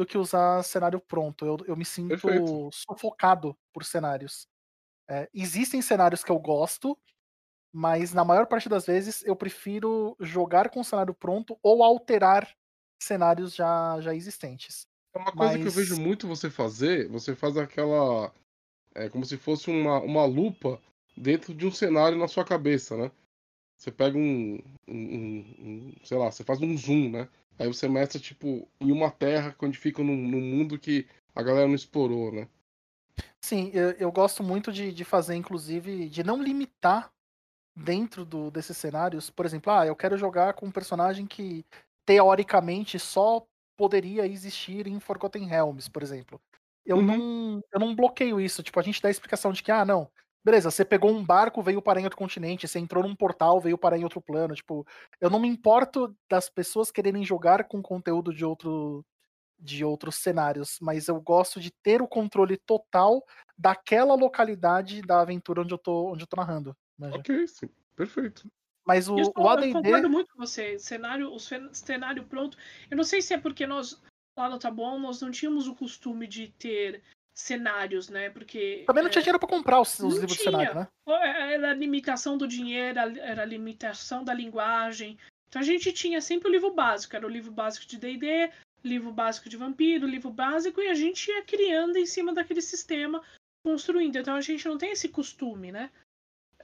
do 0.02 0.06
que 0.06 0.18
usar 0.18 0.64
cenário 0.64 1.00
pronto. 1.00 1.46
Eu, 1.46 1.58
eu 1.68 1.76
me 1.78 1.86
sinto 1.86 2.10
Perfeito. 2.10 2.70
sufocado 2.74 3.56
por 3.72 3.84
cenários. 3.86 4.48
É, 5.10 5.30
existem 5.34 5.82
cenários 5.82 6.24
que 6.24 6.32
eu 6.32 6.40
gosto, 6.40 6.98
mas 7.72 8.14
na 8.14 8.26
maior 8.26 8.48
parte 8.48 8.68
das 8.68 8.86
vezes 8.86 9.24
eu 9.26 9.36
prefiro 9.36 10.16
jogar 10.20 10.70
com 10.70 10.84
cenário 10.84 11.14
pronto 11.14 11.58
ou 11.62 11.84
alterar 11.84 12.50
cenários 13.02 13.54
já, 13.54 14.00
já 14.02 14.14
existentes. 14.16 14.88
É 15.14 15.20
uma 15.20 15.32
coisa 15.32 15.54
que 15.54 15.62
eu 15.62 15.66
Mas- 15.66 15.76
vejo 15.76 16.00
muito 16.00 16.28
você 16.28 16.50
fazer, 16.50 17.08
você 17.10 17.36
faz 17.36 17.58
aquela. 17.58 18.34
É 18.96 19.10
como 19.10 19.26
se 19.26 19.38
fosse 19.38 19.70
uma, 19.70 20.00
uma 20.02 20.26
lupa 20.26 20.82
dentro 21.16 21.54
de 21.54 21.66
um 21.68 21.72
cenário 21.72 22.18
na 22.18 22.28
sua 22.28 22.44
cabeça, 22.46 22.98
né? 22.98 23.12
Você 23.78 23.92
pega 23.92 24.18
um, 24.18 24.62
um- 24.88 24.94
um- 24.94 25.56
um- 25.60 25.94
sei 26.04 26.18
lá, 26.18 26.32
você 26.32 26.44
faz 26.44 26.60
um 26.62 26.78
zoom, 26.78 27.10
né? 27.12 27.30
Aí 27.60 27.68
você 27.68 27.88
mestra, 27.88 28.20
tipo, 28.20 28.68
em 28.80 28.92
uma 28.92 29.12
terra 29.12 29.56
onde 29.62 29.78
fica 29.78 30.04
num, 30.04 30.16
num 30.18 30.42
mundo 30.42 30.80
que 30.80 31.08
a 31.36 31.44
galera 31.44 31.68
não 31.68 31.76
explorou, 31.76 32.32
né? 32.32 32.48
Sim, 33.44 33.72
eu, 33.74 33.92
eu 33.94 34.12
gosto 34.12 34.44
muito 34.44 34.72
de, 34.72 34.92
de 34.94 35.04
fazer, 35.04 35.36
inclusive, 35.36 36.10
de 36.10 36.24
não 36.24 36.42
limitar 36.42 37.12
dentro 37.76 38.26
do, 38.26 38.52
desses 38.52 38.78
cenários. 38.78 39.30
Por 39.30 39.46
exemplo, 39.46 39.72
ah, 39.74 39.86
eu 39.88 39.96
quero 39.96 40.18
jogar 40.18 40.54
com 40.56 40.68
um 40.68 40.72
personagem 40.72 41.28
que 41.28 41.66
teoricamente 42.06 43.00
só 43.00 43.46
poderia 43.78 44.28
existir 44.28 44.88
em 44.88 45.00
Forgotten 45.00 45.46
Realms, 45.48 45.90
por 45.90 46.04
exemplo. 46.04 46.42
Eu, 46.86 46.98
Uhum. 46.98 47.06
não, 47.06 47.62
eu 47.74 47.80
não 47.80 47.96
bloqueio 47.96 48.42
isso. 48.42 48.64
Tipo, 48.64 48.80
a 48.80 48.84
gente 48.84 49.02
dá 49.02 49.10
a 49.10 49.12
explicação 49.12 49.54
de 49.54 49.64
que, 49.64 49.72
ah, 49.72 49.86
não, 49.86 50.10
beleza, 50.44 50.72
você 50.72 50.84
pegou 50.84 51.12
um 51.12 51.24
barco, 51.24 51.62
veio 51.62 51.82
parar 51.82 52.00
em 52.02 52.04
outro 52.04 52.18
continente, 52.18 52.68
você 52.68 52.80
entrou 52.80 53.04
num 53.04 53.16
portal, 53.16 53.60
veio 53.60 53.78
parar 53.78 53.98
em 53.98 54.04
outro 54.04 54.22
plano. 54.22 54.56
Tipo, 54.56 54.86
eu 55.20 55.30
não 55.30 55.40
me 55.40 55.48
importo 55.48 56.16
das 56.30 56.50
pessoas 56.50 56.92
quererem 56.92 57.24
jogar 57.24 57.66
com 57.66 57.82
conteúdo 57.82 58.34
de 58.34 58.46
outro 58.46 59.06
de 59.64 59.86
outros 59.86 60.16
cenários, 60.16 60.80
mas 60.82 61.08
eu 61.08 61.22
gosto 61.22 61.60
de 61.60 61.70
ter 61.70 62.02
o 62.02 62.08
controle 62.08 62.58
total 62.58 63.24
daquela 63.56 64.16
localidade 64.16 65.04
da 65.04 65.22
aventura 65.22 65.62
onde 65.62 65.72
eu 65.72 65.78
tô, 65.78 66.12
onde 66.12 66.24
eu 66.24 66.28
tô 66.28 66.36
narrando. 66.36 66.76
manja. 66.98 67.20
Ok, 67.20 67.48
sim. 67.48 67.70
Perfeito. 67.96 68.50
Mas 68.84 69.08
o, 69.08 69.20
Isso, 69.20 69.32
o 69.38 69.42
eu 69.42 69.50
AD&D 69.50 69.74
concordo 69.74 70.10
muito 70.10 70.34
com 70.34 70.40
você. 70.40 70.80
Cenário, 70.80 71.32
o 71.32 71.40
cen- 71.40 71.72
cenário 71.72 72.26
pronto. 72.26 72.58
Eu 72.90 72.98
não 72.98 73.04
sei 73.04 73.22
se 73.22 73.36
é 73.36 73.40
porque 73.40 73.68
nós, 73.68 74.02
lá 74.36 74.50
no 74.50 74.58
Tá 74.58 74.72
Bom, 74.72 74.98
nós 74.98 75.22
não 75.22 75.30
tínhamos 75.30 75.68
o 75.68 75.76
costume 75.76 76.26
de 76.26 76.48
ter 76.48 77.04
cenários, 77.34 78.10
né? 78.10 78.30
Porque. 78.30 78.84
também 78.86 79.04
não 79.04 79.10
tinha 79.10 79.22
é, 79.22 79.24
dinheiro 79.24 79.40
pra 79.40 79.48
comprar 79.48 79.80
os, 79.80 80.00
os 80.00 80.14
livros 80.14 80.34
de 80.34 80.44
tinha. 80.44 80.52
cenário, 80.52 80.76
né? 80.76 80.88
Era 81.08 81.72
a 81.72 81.74
limitação 81.74 82.38
do 82.38 82.48
dinheiro, 82.48 83.00
era 83.00 83.42
a 83.44 83.46
limitação 83.46 84.24
da 84.24 84.34
linguagem. 84.34 85.18
Então 85.48 85.62
a 85.62 85.66
gente 85.66 85.92
tinha 85.92 86.22
sempre 86.22 86.48
o 86.48 86.52
livro 86.52 86.74
básico. 86.74 87.16
Era 87.16 87.26
o 87.26 87.30
livro 87.30 87.52
básico 87.52 87.86
de 87.86 87.98
D&D, 87.98 88.52
livro 88.84 89.12
básico 89.12 89.50
de 89.50 89.58
vampiro, 89.58 90.08
livro 90.08 90.32
básico, 90.32 90.82
e 90.82 90.88
a 90.88 90.94
gente 90.94 91.30
ia 91.30 91.44
criando 91.44 91.98
em 91.98 92.06
cima 92.06 92.34
daquele 92.34 92.62
sistema, 92.62 93.22
construindo. 93.66 94.18
Então 94.18 94.36
a 94.36 94.42
gente 94.42 94.68
não 94.68 94.78
tem 94.78 94.92
esse 94.92 95.10
costume, 95.10 95.72
né? 95.72 95.90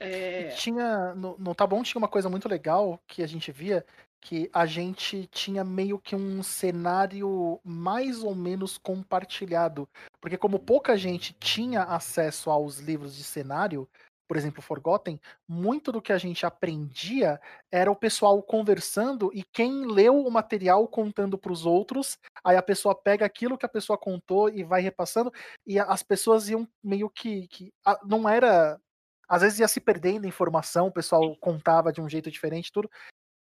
É, 0.00 0.50
Tinha, 0.50 1.12
no, 1.14 1.36
no 1.38 1.54
Tá 1.54 1.66
Bom 1.66 1.82
tinha 1.82 1.98
uma 1.98 2.08
coisa 2.08 2.28
muito 2.28 2.48
legal 2.48 3.02
que 3.06 3.20
a 3.22 3.26
gente 3.26 3.50
via, 3.50 3.84
que 4.20 4.50
a 4.52 4.66
gente 4.66 5.26
tinha 5.26 5.64
meio 5.64 5.98
que 5.98 6.14
um 6.14 6.42
cenário 6.42 7.60
mais 7.64 8.22
ou 8.22 8.34
menos 8.34 8.76
compartilhado. 8.78 9.88
Porque 10.20 10.36
como 10.36 10.58
pouca 10.58 10.96
gente 10.96 11.32
tinha 11.34 11.82
acesso 11.82 12.50
aos 12.50 12.78
livros 12.78 13.14
de 13.14 13.24
cenário, 13.24 13.88
por 14.28 14.36
exemplo, 14.36 14.60
Forgotten, 14.60 15.18
muito 15.48 15.90
do 15.90 16.02
que 16.02 16.12
a 16.12 16.18
gente 16.18 16.44
aprendia 16.44 17.40
era 17.72 17.90
o 17.90 17.96
pessoal 17.96 18.42
conversando 18.42 19.30
e 19.32 19.42
quem 19.42 19.86
leu 19.86 20.18
o 20.18 20.30
material 20.30 20.86
contando 20.86 21.38
para 21.38 21.50
os 21.50 21.64
outros, 21.64 22.18
aí 22.44 22.54
a 22.54 22.62
pessoa 22.62 22.94
pega 22.94 23.24
aquilo 23.24 23.56
que 23.56 23.64
a 23.64 23.70
pessoa 23.70 23.96
contou 23.96 24.50
e 24.50 24.62
vai 24.62 24.82
repassando, 24.82 25.32
e 25.66 25.78
as 25.78 26.02
pessoas 26.02 26.50
iam 26.50 26.68
meio 26.84 27.08
que. 27.08 27.48
que 27.48 27.72
não 28.04 28.28
era. 28.28 28.78
Às 29.26 29.42
vezes 29.42 29.60
ia 29.60 29.68
se 29.68 29.80
perdendo 29.80 30.26
informação, 30.26 30.88
o 30.88 30.92
pessoal 30.92 31.34
contava 31.36 31.92
de 31.92 32.00
um 32.00 32.08
jeito 32.08 32.30
diferente, 32.30 32.72
tudo. 32.72 32.90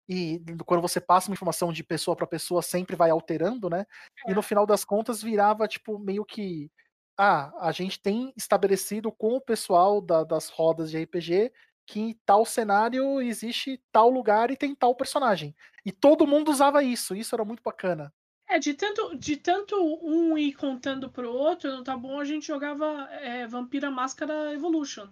E 0.09 0.41
quando 0.67 0.83
você 0.83 1.01
passa 1.01 1.29
uma 1.31 1.35
informação 1.35 1.73
de 1.73 1.83
pessoa 1.83 2.17
para 2.17 2.27
pessoa, 2.27 2.61
sempre 2.63 2.95
vai 2.97 3.11
alterando, 3.11 3.71
né? 3.71 3.87
E 4.29 4.35
no 4.35 4.43
final 4.43 4.67
das 4.67 4.85
contas 4.85 5.23
virava, 5.23 5.67
tipo, 5.69 5.99
meio 5.99 6.25
que. 6.25 6.71
Ah, 7.19 7.53
a 7.69 7.73
gente 7.73 8.01
tem 8.01 8.33
estabelecido 8.37 9.11
com 9.13 9.35
o 9.37 9.41
pessoal 9.41 10.01
da- 10.01 10.25
das 10.25 10.49
rodas 10.49 10.91
de 10.91 10.99
RPG 10.99 11.53
que 11.87 12.01
em 12.01 12.19
tal 12.27 12.45
cenário 12.45 13.21
existe 13.21 13.81
tal 13.93 14.09
lugar 14.11 14.51
e 14.51 14.57
tem 14.57 14.75
tal 14.75 14.95
personagem. 14.97 15.55
E 15.85 15.93
todo 15.93 16.27
mundo 16.27 16.51
usava 16.51 16.83
isso, 16.83 17.15
isso 17.15 17.35
era 17.35 17.45
muito 17.45 17.63
bacana. 17.63 18.13
É, 18.49 18.59
de 18.59 18.75
tanto, 18.75 19.17
de 19.17 19.37
tanto 19.37 19.75
um 20.03 20.37
ir 20.37 20.55
contando 20.55 21.11
pro 21.11 21.31
outro, 21.33 21.71
não 21.71 21.83
tá 21.83 21.97
bom, 21.97 22.21
a 22.21 22.25
gente 22.25 22.47
jogava 22.47 23.09
é, 23.13 23.47
Vampira 23.47 23.91
Máscara 23.91 24.53
Evolution. 24.53 25.09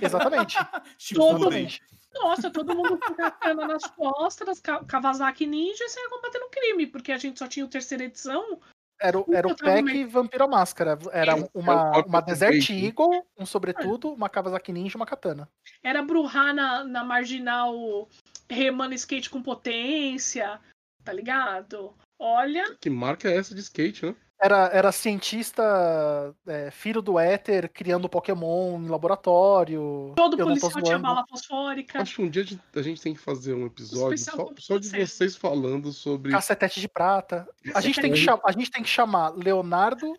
Exatamente. 0.00 0.56
Todo 1.14 1.36
exatamente. 1.36 1.82
Nossa, 2.14 2.48
todo 2.48 2.76
mundo 2.76 2.96
com 2.96 3.12
katana 3.14 3.66
nas 3.66 3.84
costas, 3.88 4.60
Ka- 4.60 4.84
Kawasaki 4.84 5.46
Ninja, 5.46 5.82
e 5.84 5.88
saia 5.88 6.08
combatendo 6.08 6.48
crime, 6.48 6.86
porque 6.86 7.10
a 7.10 7.18
gente 7.18 7.38
só 7.40 7.48
tinha 7.48 7.66
o 7.66 7.68
terceira 7.68 8.04
edição. 8.04 8.60
Era, 9.00 9.18
o- 9.18 9.26
era 9.34 9.48
o 9.48 9.56
pack 9.56 9.82
meio- 9.82 10.08
Vampiro 10.08 10.48
Máscara. 10.48 10.96
Era 11.12 11.32
É. 11.32 11.34
um- 11.34 11.42
É 11.42 11.48
uma, 11.54 11.90
uma 12.06 12.20
Desert. 12.22 12.70
Eagle, 12.70 13.26
um 13.36 13.44
sobretudo, 13.44 14.12
uma 14.12 14.28
Kawasaki 14.28 14.72
Ninja 14.72 14.94
e 14.94 14.96
uma 14.96 15.04
katana. 15.06 15.48
Era 15.82 16.02
Bruhá 16.02 16.52
na, 16.52 16.84
na 16.84 17.02
marginal 17.02 18.08
remando 18.48 18.94
skate 18.94 19.28
com 19.28 19.42
potência, 19.42 20.60
tá 21.02 21.12
ligado? 21.12 21.92
Olha, 22.16 22.76
Que 22.80 22.88
marca 22.88 23.28
é 23.28 23.36
essa 23.36 23.52
de 23.56 23.60
skate, 23.60 24.06
né? 24.06 24.14
Era, 24.40 24.66
era 24.72 24.92
cientista, 24.92 26.34
é, 26.46 26.70
filho 26.70 27.00
do 27.00 27.18
éter, 27.18 27.70
criando 27.72 28.08
Pokémon 28.08 28.78
em 28.80 28.88
laboratório. 28.88 30.12
Todo 30.16 30.36
policial 30.36 30.82
tinha 30.82 30.98
bala 30.98 31.24
fosfórica. 31.28 32.02
Acho 32.02 32.16
que 32.16 32.22
um 32.22 32.28
dia 32.28 32.42
a 32.42 32.46
gente, 32.46 32.62
a 32.74 32.82
gente 32.82 33.00
tem 33.00 33.14
que 33.14 33.20
fazer 33.20 33.54
um 33.54 33.66
episódio 33.66 34.18
só, 34.18 34.50
só 34.58 34.78
de 34.78 34.88
você. 34.88 35.06
vocês 35.06 35.36
falando 35.36 35.92
sobre. 35.92 36.32
Cacetete 36.32 36.80
de 36.80 36.88
prata. 36.88 37.48
A 37.74 37.80
gente, 37.80 38.00
tem 38.00 38.12
que 38.12 38.26
a 38.28 38.52
gente 38.52 38.70
tem 38.70 38.82
que 38.82 38.88
chamar 38.88 39.30
Leonardo, 39.30 40.14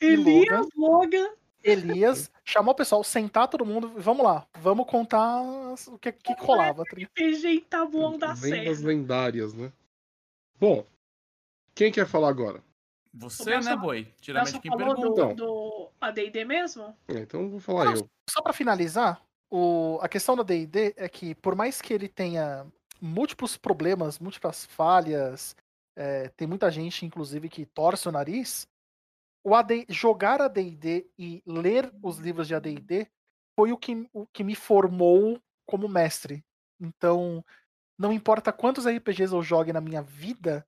Elias 0.00 0.66
Logan. 0.76 1.28
Elias, 1.62 2.30
chamar 2.42 2.72
o 2.72 2.74
pessoal, 2.74 3.04
sentar 3.04 3.46
todo 3.46 3.66
mundo. 3.66 3.92
e 3.96 4.00
Vamos 4.00 4.24
lá, 4.24 4.46
vamos 4.60 4.86
contar 4.86 5.42
o 5.42 5.98
que, 5.98 6.10
que, 6.10 6.32
rolava. 6.38 6.84
tá 6.84 6.96
ligado? 6.96 7.12
PG 7.12 7.48
em 7.48 7.60
Tabuão 7.60 8.18
da 8.18 8.28
Lendas 8.28 8.78
Serra. 8.78 8.88
lendárias, 8.88 9.52
né? 9.52 9.70
Bom, 10.58 10.86
quem 11.74 11.92
quer 11.92 12.06
falar 12.06 12.30
agora? 12.30 12.62
Você, 13.12 13.58
né, 13.60 13.76
boi? 13.76 14.00
Ela 14.02 14.14
Geralmente 14.22 14.52
só 14.52 14.60
quem 14.60 14.70
falou 14.70 14.94
pergunta. 14.94 15.34
do, 15.34 15.34
do 15.34 15.90
AD&D 16.00 16.44
mesmo? 16.44 16.96
É, 17.08 17.14
então 17.20 17.42
eu 17.42 17.50
vou 17.50 17.60
falar 17.60 17.86
Não, 17.86 17.94
eu. 17.96 18.10
Só 18.28 18.40
pra 18.42 18.52
finalizar, 18.52 19.20
o- 19.50 19.98
a 20.00 20.08
questão 20.08 20.36
da 20.36 20.42
D&D 20.44 20.94
é 20.96 21.08
que 21.08 21.34
por 21.34 21.56
mais 21.56 21.82
que 21.82 21.92
ele 21.92 22.08
tenha 22.08 22.66
múltiplos 23.00 23.56
problemas, 23.56 24.18
múltiplas 24.20 24.64
falhas, 24.64 25.56
é, 25.96 26.28
tem 26.28 26.46
muita 26.46 26.70
gente, 26.70 27.04
inclusive, 27.04 27.48
que 27.48 27.66
torce 27.66 28.08
o 28.08 28.12
nariz, 28.12 28.68
o 29.42 29.54
AD, 29.54 29.86
jogar 29.88 30.40
AD&D 30.40 31.10
e 31.18 31.42
ler 31.46 31.92
os 32.02 32.18
livros 32.18 32.46
de 32.46 32.54
AD&D 32.54 33.08
foi 33.56 33.72
o 33.72 33.76
que, 33.76 34.08
o 34.12 34.26
que 34.26 34.44
me 34.44 34.54
formou 34.54 35.40
como 35.66 35.88
mestre. 35.88 36.44
Então, 36.80 37.44
não 37.98 38.12
importa 38.12 38.52
quantos 38.52 38.86
RPGs 38.86 39.32
eu 39.34 39.42
jogue 39.42 39.72
na 39.72 39.80
minha 39.80 40.02
vida, 40.02 40.66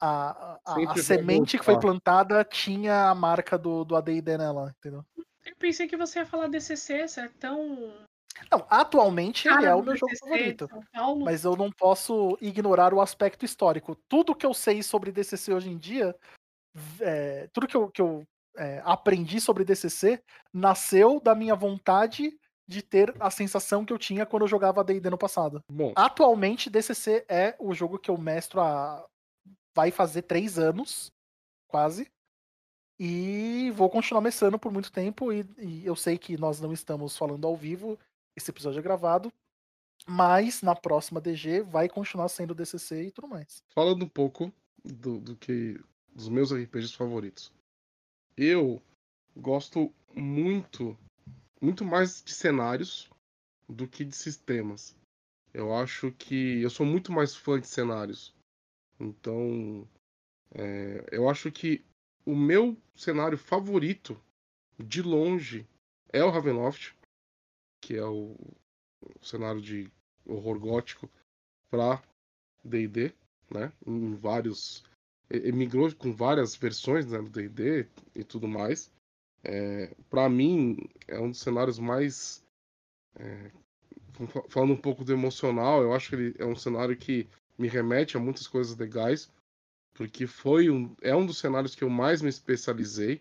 a, 0.00 0.58
a- 0.64 0.92
a, 0.92 0.96
semente 0.96 1.58
que 1.58 1.64
foi 1.64 1.78
plantada 1.78 2.44
tinha 2.44 3.10
a 3.10 3.14
marca 3.14 3.58
do, 3.58 3.84
do 3.84 3.94
AD&D 3.96 4.38
nela, 4.38 4.74
entendeu? 4.78 5.04
Eu 5.16 5.56
pensei 5.58 5.86
que 5.86 5.96
você 5.96 6.20
ia 6.20 6.26
falar 6.26 6.48
DCC, 6.48 7.06
você 7.06 7.20
é 7.22 7.28
tão... 7.38 7.92
Não, 8.50 8.64
atualmente 8.70 9.48
ele 9.48 9.54
cara 9.56 9.68
é 9.68 9.74
o 9.74 9.82
meu 9.82 9.96
jogo 9.96 10.12
DCC 10.12 10.24
de 10.24 10.30
favorito. 10.30 11.24
Mas 11.24 11.44
eu 11.44 11.56
não 11.56 11.70
posso 11.70 12.38
ignorar 12.40 12.94
o 12.94 13.00
aspecto 13.00 13.44
histórico. 13.44 13.96
Tudo 14.08 14.34
que 14.34 14.46
eu 14.46 14.54
sei 14.54 14.82
sobre 14.82 15.12
DCC 15.12 15.52
hoje 15.52 15.70
em 15.70 15.76
dia, 15.76 16.14
é, 17.00 17.48
tudo 17.52 17.66
que 17.66 17.76
eu, 17.76 17.90
que 17.90 18.00
eu 18.00 18.24
é, 18.56 18.80
aprendi 18.84 19.40
sobre 19.40 19.64
DCC, 19.64 20.22
nasceu 20.52 21.20
da 21.20 21.34
minha 21.34 21.54
vontade 21.54 22.32
de 22.66 22.82
ter 22.82 23.12
a 23.18 23.30
sensação 23.30 23.84
que 23.84 23.92
eu 23.92 23.98
tinha 23.98 24.24
quando 24.24 24.42
eu 24.42 24.48
jogava 24.48 24.84
D&D 24.84 25.10
no 25.10 25.18
passado. 25.18 25.60
Bom, 25.70 25.92
Atualmente, 25.96 26.70
DCC 26.70 27.24
é 27.28 27.56
o 27.58 27.74
jogo 27.74 27.98
que 27.98 28.10
eu 28.10 28.16
mestro 28.16 28.60
há... 28.60 29.04
vai 29.74 29.90
fazer 29.90 30.22
três 30.22 30.58
anos, 30.58 31.12
quase. 31.68 32.10
E 32.98 33.70
vou 33.74 33.88
continuar 33.88 34.20
mestrando 34.20 34.58
por 34.58 34.70
muito 34.72 34.92
tempo. 34.92 35.32
E, 35.32 35.46
e 35.58 35.86
eu 35.86 35.96
sei 35.96 36.18
que 36.18 36.36
nós 36.36 36.60
não 36.60 36.72
estamos 36.72 37.16
falando 37.16 37.46
ao 37.46 37.56
vivo, 37.56 37.98
esse 38.36 38.50
episódio 38.50 38.78
é 38.78 38.82
gravado. 38.82 39.32
Mas 40.06 40.62
na 40.62 40.74
próxima 40.74 41.20
DG 41.20 41.62
vai 41.62 41.88
continuar 41.88 42.28
sendo 42.28 42.54
DCC 42.54 43.04
e 43.04 43.10
tudo 43.10 43.28
mais. 43.28 43.62
falando 43.74 44.04
um 44.04 44.08
pouco 44.08 44.52
do, 44.82 45.20
do 45.20 45.36
que 45.36 45.78
dos 46.14 46.28
meus 46.28 46.52
RPGs 46.52 46.96
favoritos. 46.96 47.52
Eu 48.36 48.82
gosto 49.36 49.92
muito, 50.14 50.96
muito 51.60 51.84
mais 51.84 52.22
de 52.22 52.32
cenários 52.32 53.10
do 53.68 53.86
que 53.86 54.04
de 54.04 54.16
sistemas. 54.16 54.96
Eu 55.52 55.74
acho 55.74 56.12
que 56.12 56.62
eu 56.62 56.70
sou 56.70 56.86
muito 56.86 57.12
mais 57.12 57.34
fã 57.34 57.60
de 57.60 57.66
cenários. 57.66 58.34
Então, 59.00 59.88
é, 60.54 61.06
eu 61.10 61.28
acho 61.28 61.50
que 61.50 61.84
o 62.24 62.36
meu 62.36 62.76
cenário 62.94 63.38
favorito, 63.38 64.20
de 64.78 65.02
longe, 65.02 65.66
é 66.12 66.22
o 66.24 66.30
Ravenloft, 66.30 66.94
que 67.80 67.96
é 67.96 68.04
o, 68.04 68.36
o 69.00 69.24
cenário 69.24 69.60
de 69.60 69.90
horror 70.26 70.58
gótico 70.58 71.08
para 71.70 72.02
D&D, 72.64 73.12
né? 73.50 73.72
Em 73.86 74.14
vários 74.14 74.84
emigrou 75.30 75.94
com 75.94 76.12
várias 76.12 76.56
versões 76.56 77.06
né, 77.06 77.18
do 77.18 77.30
D&D 77.30 77.86
e 78.14 78.24
tudo 78.24 78.48
mais. 78.48 78.90
É, 79.42 79.94
para 80.10 80.28
mim 80.28 80.76
é 81.08 81.18
um 81.18 81.30
dos 81.30 81.40
cenários 81.40 81.78
mais 81.78 82.44
é, 83.16 83.50
fa- 84.28 84.44
falando 84.48 84.72
um 84.72 84.80
pouco 84.80 85.04
do 85.04 85.12
emocional, 85.12 85.82
eu 85.82 85.94
acho 85.94 86.10
que 86.10 86.16
ele 86.16 86.34
é 86.38 86.44
um 86.44 86.56
cenário 86.56 86.96
que 86.96 87.28
me 87.60 87.68
remete 87.68 88.16
a 88.16 88.20
muitas 88.20 88.46
coisas 88.46 88.76
legais, 88.76 89.30
porque 89.92 90.26
foi 90.26 90.70
um 90.70 90.96
é 91.02 91.14
um 91.14 91.26
dos 91.26 91.38
cenários 91.38 91.74
que 91.74 91.84
eu 91.84 91.90
mais 91.90 92.22
me 92.22 92.30
especializei. 92.30 93.20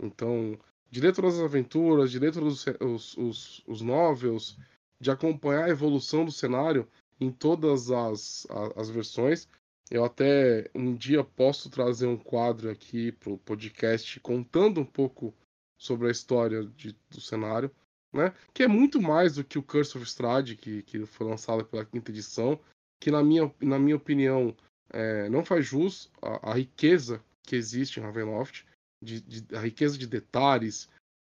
Então, 0.00 0.58
de 0.90 1.00
ler 1.00 1.14
todas 1.14 1.34
as 1.34 1.40
aventuras, 1.40 2.10
de 2.10 2.18
ler 2.18 2.32
todos 2.32 2.64
os, 2.80 3.16
os, 3.16 3.62
os, 3.66 3.80
novels, 3.82 4.56
de 4.98 5.10
acompanhar 5.10 5.64
a 5.64 5.70
evolução 5.70 6.24
do 6.24 6.32
cenário 6.32 6.88
em 7.20 7.30
todas 7.30 7.90
as, 7.90 8.46
a- 8.50 8.80
as 8.80 8.88
versões. 8.88 9.46
Eu 9.90 10.04
até 10.04 10.70
um 10.74 10.94
dia 10.94 11.22
posso 11.22 11.68
trazer 11.68 12.06
um 12.06 12.16
quadro 12.16 12.70
aqui 12.70 13.12
pro 13.12 13.38
podcast 13.38 14.18
contando 14.20 14.80
um 14.80 14.84
pouco 14.84 15.34
sobre 15.76 16.08
a 16.08 16.10
história 16.10 16.64
de- 16.76 16.96
do 17.10 17.20
cenário, 17.20 17.70
né? 18.12 18.32
Que 18.54 18.62
é 18.62 18.68
muito 18.68 19.00
mais 19.00 19.34
do 19.34 19.44
que 19.44 19.58
o 19.58 19.62
Curse 19.62 19.98
of 19.98 20.06
Strahd, 20.06 20.56
que, 20.56 20.82
que 20.82 21.04
foi 21.04 21.26
lançado 21.26 21.64
pela 21.66 21.84
quinta 21.84 22.10
edição, 22.10 22.58
que 23.00 23.10
na 23.10 23.22
minha, 23.22 23.52
na 23.60 23.78
minha 23.78 23.96
opinião 23.96 24.54
é, 24.90 25.28
não 25.28 25.44
faz 25.44 25.66
jus 25.66 26.10
à, 26.22 26.54
riqueza 26.54 27.22
que 27.42 27.56
existe 27.56 27.98
em 27.98 28.02
Ravenloft, 28.02 28.64
de, 29.02 29.20
de- 29.20 29.56
a 29.56 29.60
riqueza 29.60 29.98
de 29.98 30.06
detalhes, 30.06 30.88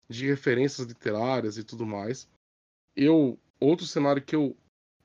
de 0.08 0.26
referências 0.26 0.86
literárias 0.86 1.56
e 1.56 1.64
tudo 1.64 1.86
mais. 1.86 2.28
Eu 2.94 3.38
outro 3.58 3.86
cenário 3.86 4.20
que 4.22 4.36
eu 4.36 4.56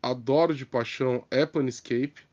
adoro 0.01 0.53
de 0.53 0.65
paixão 0.65 1.25
é 1.31 1.45
Planescape, 1.45 2.27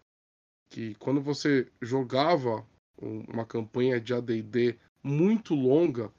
que 0.69 0.95
quando 0.97 1.21
você 1.21 1.71
jogava 1.81 2.67
um- 3.01 3.21
uma 3.29 3.45
campanha 3.47 4.01
de 4.01 4.13
AD&D 4.15 4.77
muito 5.03 5.55
longa, 5.55 6.11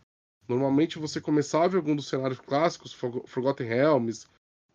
normalmente 0.48 1.00
você 1.00 1.20
começava 1.20 1.74
em 1.74 1.78
algum 1.78 1.96
dos 1.96 2.08
cenários 2.08 2.40
clássicos, 2.40 2.94
Forgo- 2.94 3.26
Forgotten 3.28 3.68
Realms, 3.68 4.28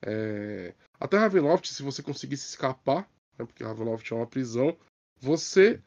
é, 0.03 0.75
até 0.99 1.17
Ravenloft, 1.17 1.69
se 1.69 1.83
você 1.83 2.03
conseguisse 2.03 2.47
escapar, 2.47 3.09
né, 3.41 3.47
porque 3.47 3.65
Ravenloft 3.65 4.11
é 4.11 4.15
uma 4.15 4.27
prisão, 4.27 4.77
você 5.19 5.83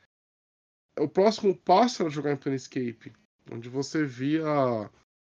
o 0.99 1.07
próximo 1.07 1.55
passo 1.55 2.03
era 2.03 2.09
jogar 2.09 2.31
em 2.31 2.37
Planescape, 2.37 3.13
onde 3.51 3.67
você 3.67 4.05
via 4.05 4.89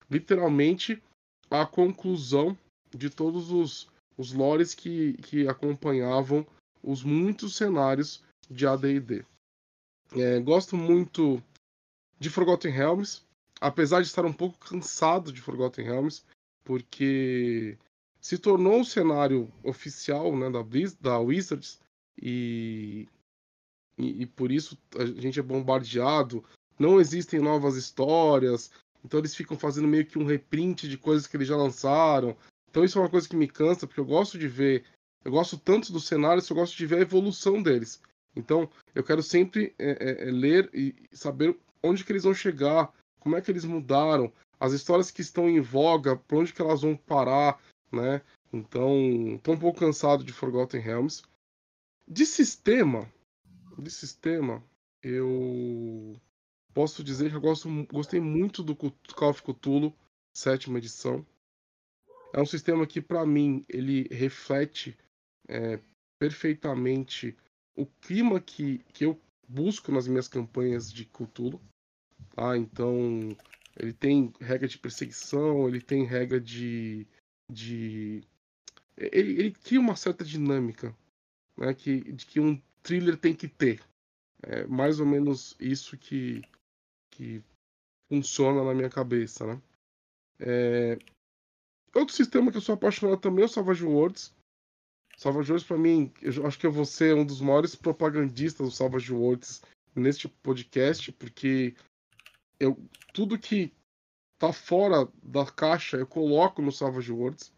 literalmente 0.10 1.02
a 1.50 1.66
conclusão 1.66 2.58
de 2.94 3.10
todos 3.10 3.52
os, 3.52 3.90
os 4.18 4.34
lores 4.34 4.74
que, 4.74 5.14
que 5.14 5.48
acompanhavam 5.48 6.46
os 6.82 7.04
muitos 7.04 7.56
cenários 7.56 8.22
de 8.50 8.68
AD&D. 8.68 9.26
É, 10.16 10.40
gosto 10.42 10.76
muito 10.76 11.42
de 12.20 12.30
Forgotten 12.30 12.72
Realms, 12.72 13.22
apesar 13.60 14.02
de 14.02 14.08
estar 14.08 14.26
um 14.26 14.34
pouco 14.34 14.58
cansado 14.60 15.32
de 15.32 15.42
Forgotten 15.42 15.86
Realms, 15.86 16.24
porque 16.64 17.78
se 18.20 18.38
tornou 18.38 18.80
um 18.80 18.84
cenário 18.84 19.52
oficial 19.64 20.36
né, 20.36 20.50
da, 20.50 20.62
Blizz, 20.62 20.96
da 20.96 21.18
Wizards 21.20 21.80
e, 22.22 23.08
e, 23.98 24.24
e 24.24 24.26
por 24.26 24.52
isso 24.52 24.78
a 24.98 25.06
gente 25.06 25.40
é 25.40 25.44
bombardeado. 25.44 26.44
Não 26.78 27.00
existem 27.00 27.40
novas 27.40 27.76
histórias, 27.76 28.72
então 29.04 29.20
eles 29.20 29.36
ficam 29.36 29.58
fazendo 29.58 29.88
meio 29.88 30.06
que 30.06 30.18
um 30.18 30.26
reprint 30.26 30.88
de 30.88 30.98
coisas 30.98 31.28
que 31.28 31.38
eles 31.38 31.48
já 31.48 31.56
lançaram. 31.56 32.36
Então 32.70 32.84
isso 32.84 32.98
é 32.98 33.02
uma 33.02 33.10
coisa 33.10 33.30
que 33.30 33.36
me 33.36 33.48
cansa, 33.48 33.86
porque 33.86 34.00
eu 34.00 34.06
gosto 34.06 34.38
de 34.38 34.48
ver, 34.48 34.84
eu 35.24 35.32
gosto 35.32 35.58
tanto 35.58 35.92
dos 35.92 36.08
cenários, 36.08 36.50
eu 36.50 36.56
gosto 36.56 36.76
de 36.76 36.86
ver 36.86 36.98
a 36.98 37.02
evolução 37.02 37.62
deles. 37.62 38.02
Então 38.36 38.70
eu 38.96 39.04
quero 39.04 39.22
sempre 39.22 39.76
é, 39.78 39.92
é, 39.92 40.28
é, 40.28 40.32
ler 40.32 40.70
e 40.74 40.96
saber 41.12 41.56
onde 41.84 42.04
que 42.04 42.12
eles 42.12 42.24
vão 42.24 42.34
chegar, 42.34 42.92
como 43.20 43.36
é 43.36 43.42
que 43.42 43.52
eles 43.52 43.66
mudaram, 43.66 44.32
as 44.60 44.74
histórias 44.74 45.12
que 45.12 45.22
estão 45.22 45.50
em 45.50 45.60
voga, 45.60 46.16
para 46.16 46.38
onde 46.38 46.54
que 46.54 46.62
elas 46.62 46.82
vão 46.82 46.96
parar, 46.96 47.60
né? 47.92 48.22
Então, 48.52 49.40
tô 49.44 49.52
um 49.52 49.58
pouco 49.58 49.80
cansado 49.80 50.24
de 50.24 50.32
Forgotten 50.32 50.80
Realms. 50.80 51.24
De 52.08 52.26
sistema, 52.26 53.12
de 53.78 53.90
sistema, 53.90 54.64
eu 55.02 56.20
posso 56.74 57.04
dizer 57.04 57.30
que 57.30 57.36
eu 57.36 57.42
gosto, 57.42 57.70
gostei 57.86 58.20
muito 58.20 58.62
do 58.62 58.76
Call 58.76 59.30
of 59.30 59.42
Cthulhu, 59.42 59.94
sétima 60.36 60.78
edição. 60.78 61.26
É 62.34 62.42
um 62.42 62.46
sistema 62.46 62.86
que, 62.86 63.02
para 63.02 63.26
mim, 63.26 63.64
ele 63.70 64.08
reflete 64.12 64.98
é, 65.48 65.80
perfeitamente 66.20 67.38
o 67.76 67.86
clima 67.86 68.40
que, 68.42 68.80
que 68.92 69.06
eu 69.06 69.20
busco 69.48 69.92
nas 69.92 70.08
minhas 70.08 70.28
campanhas 70.28 70.92
de 70.92 71.06
Cthulhu. 71.06 71.62
Tá? 72.36 72.58
Então, 72.58 73.36
ele 73.80 73.94
tem 73.94 74.34
regra 74.42 74.68
de 74.68 74.78
perseguição, 74.78 75.68
ele 75.68 75.82
tem 75.82 76.04
regra 76.04 76.40
de. 76.40 77.08
de... 77.50 78.24
Ele, 78.98 79.40
ele 79.40 79.52
cria 79.52 79.80
uma 79.80 79.96
certa 79.96 80.24
dinâmica 80.24 80.96
né, 81.58 81.74
que, 81.74 82.12
de 82.12 82.26
que 82.26 82.40
um 82.40 82.62
thriller 82.82 83.18
tem 83.18 83.36
que 83.36 83.48
ter. 83.48 83.82
É 84.42 84.66
mais 84.68 85.00
ou 85.00 85.06
menos 85.06 85.56
isso 85.60 85.98
que, 85.98 86.42
que 87.12 87.42
funciona 88.10 88.64
na 88.64 88.74
minha 88.74 88.90
cabeça, 88.90 89.46
né? 89.48 89.62
É... 90.40 90.98
Outro 91.96 92.14
sistema 92.14 92.52
que 92.52 92.58
eu 92.58 92.62
sou 92.62 92.76
apaixonado 92.76 93.20
também 93.20 93.44
é 93.44 93.46
o 93.46 93.50
Savage 93.50 93.86
Worlds. 93.86 94.34
Savage 95.18 95.52
Worlds, 95.52 95.68
pra 95.68 95.78
mim, 95.78 96.12
eu 96.22 96.46
acho 96.46 96.60
que 96.60 96.66
eu 96.66 96.72
vou 96.72 96.86
ser 96.86 97.16
um 97.16 97.26
dos 97.26 97.40
maiores 97.40 97.76
propagandistas 97.76 98.68
do 98.68 98.74
Savage 98.74 99.14
Worlds 99.14 99.62
neste 99.96 100.28
podcast, 100.28 101.12
porque 101.14 101.76
eu, 102.60 102.78
tudo 103.14 103.38
que 103.38 103.72
tá 104.40 104.52
fora 104.52 105.08
da 105.22 105.46
caixa 105.46 105.98
eu 105.98 106.08
coloco 106.08 106.62
no 106.62 106.72
Savage 106.72 107.12
Worlds. 107.12 107.54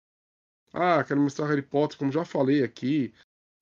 Ah, 0.73 1.03
quero 1.03 1.21
mostrar 1.21 1.47
Harry 1.47 1.61
Potter, 1.61 1.97
como 1.97 2.11
já 2.11 2.25
falei 2.25 2.61
aqui, 2.61 3.13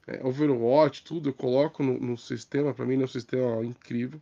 é, 0.08 0.26
Overwatch, 0.26 1.04
tudo 1.04 1.30
eu 1.30 1.34
coloco 1.34 1.84
no, 1.84 2.00
no 2.00 2.18
sistema, 2.18 2.74
para 2.74 2.86
mim 2.86 3.02
é 3.02 3.06
um 3.06 3.08
sistema 3.08 3.64
incrível, 3.64 4.22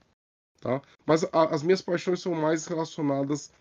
tá? 0.60 0.82
Mas 1.06 1.24
a, 1.26 1.54
as 1.54 1.64
minhas 1.64 1.82
paixões 1.82 2.22
são 2.22 2.34
mais 2.34 2.66
relacionadas 2.66 3.52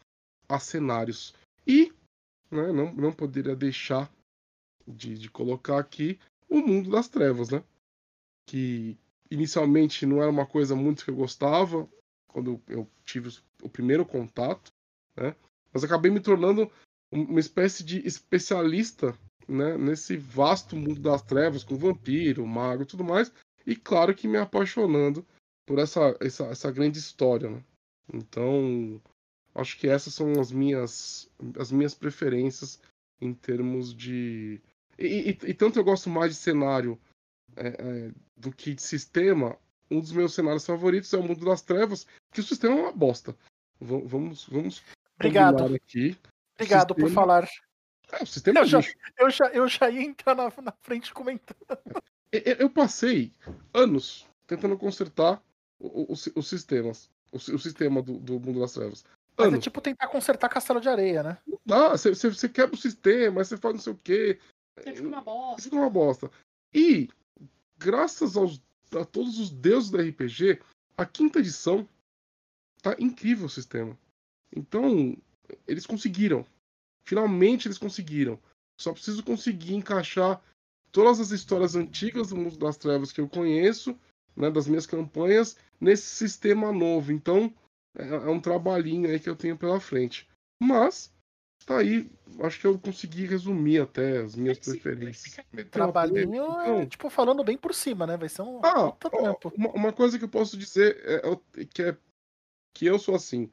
a 0.49 0.59
cenários. 0.59 1.35
E 1.67 1.93
né, 2.51 2.73
não, 2.73 2.93
não 2.93 3.13
poderia 3.13 3.57
deixar 3.57 4.11
de, 4.87 5.17
de 5.17 5.31
colocar 5.31 5.79
aqui 5.79 6.19
o 6.49 6.61
mundo 6.61 6.91
das 6.91 7.09
trevas, 7.09 7.51
né? 7.51 7.63
Que 8.47 8.99
inicialmente 9.31 10.05
não 10.05 10.21
era 10.21 10.31
uma 10.31 10.47
coisa 10.47 10.75
muito 10.75 11.05
que 11.05 11.11
eu 11.11 11.17
gostava, 11.17 11.89
quando 12.29 12.61
eu 12.69 12.89
tive 13.05 13.31
o 13.63 13.69
primeiro 13.69 14.05
contato, 14.05 14.73
né? 15.17 15.35
Mas 15.73 15.85
acabei 15.85 16.11
me 16.11 16.21
tornando 16.21 16.71
uma 17.13 17.41
espécie 17.41 17.85
de 17.85 18.07
especialista 18.07 19.17
né, 19.51 19.77
nesse 19.77 20.17
vasto 20.17 20.77
mundo 20.77 21.01
das 21.01 21.23
trevas, 21.23 21.65
com 21.65 21.77
vampiro, 21.77 22.47
mago 22.47 22.83
e 22.83 22.87
tudo 22.87 23.05
mais, 23.05 23.33
e 23.67 23.75
claro 23.75 24.15
que 24.15 24.29
me 24.29 24.39
apaixonando 24.39 25.27
por 25.67 25.79
essa, 25.79 26.17
essa, 26.21 26.47
essa 26.47 26.71
grande 26.71 26.99
história. 26.99 27.51
Né? 27.51 27.63
Então, 28.13 29.01
acho 29.55 29.79
que 29.79 29.89
essas 29.89 30.15
são 30.15 30.33
as 30.41 30.51
minhas, 30.51 31.31
as 31.59 31.71
minhas 31.71 31.95
preferências 31.95 32.81
em 33.21 33.35
termos 33.35 33.95
de. 33.95 34.61
E, 34.99 35.31
e, 35.31 35.51
e 35.51 35.55
tanto 35.55 35.79
eu 35.79 35.85
gosto 35.85 36.09
mais 36.09 36.33
de 36.33 36.41
cenário 36.41 36.99
é, 37.57 37.69
é, 37.69 38.11
do 38.37 38.51
que 38.53 38.75
de 38.75 38.83
sistema. 38.83 39.57
Um 39.91 40.01
dos 40.01 40.13
meus 40.13 40.35
cenários 40.35 40.65
favoritos 40.65 41.13
é 41.13 41.19
o 41.19 41.23
Mundo 41.23 41.45
das 41.45 41.63
Trevas, 41.63 42.07
que 42.33 42.41
o 42.41 42.45
sistema 42.45 42.77
é 42.77 42.83
uma 42.83 42.93
bosta. 42.93 43.37
V 43.81 44.03
vamos, 44.07 44.47
vamos 44.47 44.83
Obrigado. 45.17 45.75
aqui. 45.75 46.17
Obrigado 46.55 46.95
sistema... 46.95 47.09
por 47.09 47.11
falar. 47.13 47.49
É, 48.13 48.23
o 48.23 48.27
sistema 48.27 48.61
eu, 48.61 48.65
é 48.65 48.67
já, 48.67 48.81
eu, 49.19 49.31
já, 49.31 49.47
eu 49.49 49.69
já 49.69 49.91
ia 49.91 50.03
entrar 50.03 50.35
na, 50.35 50.45
na 50.63 50.73
frente 50.83 51.13
comentando. 51.13 51.57
Eu, 52.33 52.55
eu 52.61 52.71
passei 52.71 53.33
anos 53.75 54.25
tentando 54.47 54.79
consertar 54.79 55.43
o- 55.81 56.03
o- 56.03 56.13
os, 56.13 56.29
os 56.37 56.49
sistemas. 56.49 57.11
O, 57.33 57.41
si- 57.41 57.53
o 57.53 57.59
sistema 57.59 58.01
do, 58.01 58.19
do 58.21 58.35
Mundo 58.39 58.61
das 58.61 58.73
Trevas. 58.73 59.05
Mas 59.37 59.53
é 59.53 59.59
tipo 59.59 59.81
tentar 59.81 60.07
consertar 60.07 60.49
castelo 60.49 60.81
de 60.81 60.89
areia, 60.89 61.25
né? 61.25 61.39
Ah, 61.69 61.89
você, 61.89 62.15
você, 62.15 62.29
você 62.29 62.49
quebra 62.49 62.77
o 62.77 62.79
sistema, 62.79 63.43
você 63.43 63.57
faz 63.57 63.75
não 63.75 63.81
sei 63.83 63.93
o 63.93 63.97
quê. 64.05 64.39
Aí 64.77 64.95
Fica 64.95 65.09
uma 65.09 65.21
bosta. 65.21 65.63
Fica 65.63 65.75
uma 65.75 65.91
bosta. 65.91 66.31
E, 66.73 67.09
graças 67.77 68.37
aos, 68.37 68.63
a 68.95 69.05
todos 69.05 69.41
os 69.41 69.51
deuses 69.51 69.91
do 69.91 69.99
RPG, 70.01 70.61
a 70.97 71.05
quinta 71.05 71.41
edição 71.41 71.89
tá 72.81 72.95
incrível 73.01 73.47
o 73.47 73.51
sistema. 73.51 73.99
Então, 74.55 75.17
eles 75.67 75.85
conseguiram. 75.85 76.47
Finalmente 77.05 77.67
eles 77.67 77.79
conseguiram. 77.79 78.39
Só 78.81 78.93
preciso 78.93 79.23
conseguir 79.23 79.75
encaixar 79.75 80.41
todas 80.91 81.21
as 81.21 81.31
histórias 81.31 81.75
antigas 81.75 82.29
do 82.29 82.37
Mundo 82.37 82.57
das 82.57 82.77
Trevas 82.77 83.13
que 83.13 83.21
eu 83.21 83.29
conheço, 83.29 83.99
né, 84.37 84.51
das 84.51 84.67
minhas 84.67 84.87
campanhas, 84.87 85.57
nesse 85.81 86.07
sistema 86.07 86.73
novo. 86.73 87.13
Então, 87.13 87.53
é, 87.97 88.09
é 88.09 88.29
um 88.29 88.41
trabalhinho 88.41 89.09
aí 89.09 89.21
que 89.21 89.29
eu 89.29 89.37
tenho 89.37 89.57
pela 89.57 89.81
frente. 89.81 90.29
Mas, 90.61 91.13
tá 91.67 91.79
aí. 91.79 92.11
Acho 92.41 92.61
que 92.61 92.67
eu 92.67 92.79
consegui 92.79 93.27
resumir 93.27 93.81
até 93.81 94.19
as 94.19 94.35
minhas 94.35 94.59
Sim, 94.59 94.73
preferências. 94.73 95.37
Trabalhinho, 95.71 96.61
é, 96.61 96.63
então. 96.63 96.87
tipo, 96.87 97.11
falando 97.11 97.45
bem 97.45 97.57
por 97.57 97.75
cima, 97.75 98.07
né? 98.07 98.17
Vai 98.17 98.29
ser 98.29 98.43
um 98.43 98.61
Ah, 98.63 98.97
uma, 99.57 99.71
uma 99.71 99.93
coisa 99.93 100.19
que 100.19 100.25
eu 100.25 100.29
posso 100.29 100.57
dizer 100.57 101.01
é, 101.05 101.61
é 101.61 101.65
que 101.65 101.83
é 101.83 101.97
que 102.75 102.87
eu 102.87 102.99
sou 102.99 103.15
assim. 103.15 103.51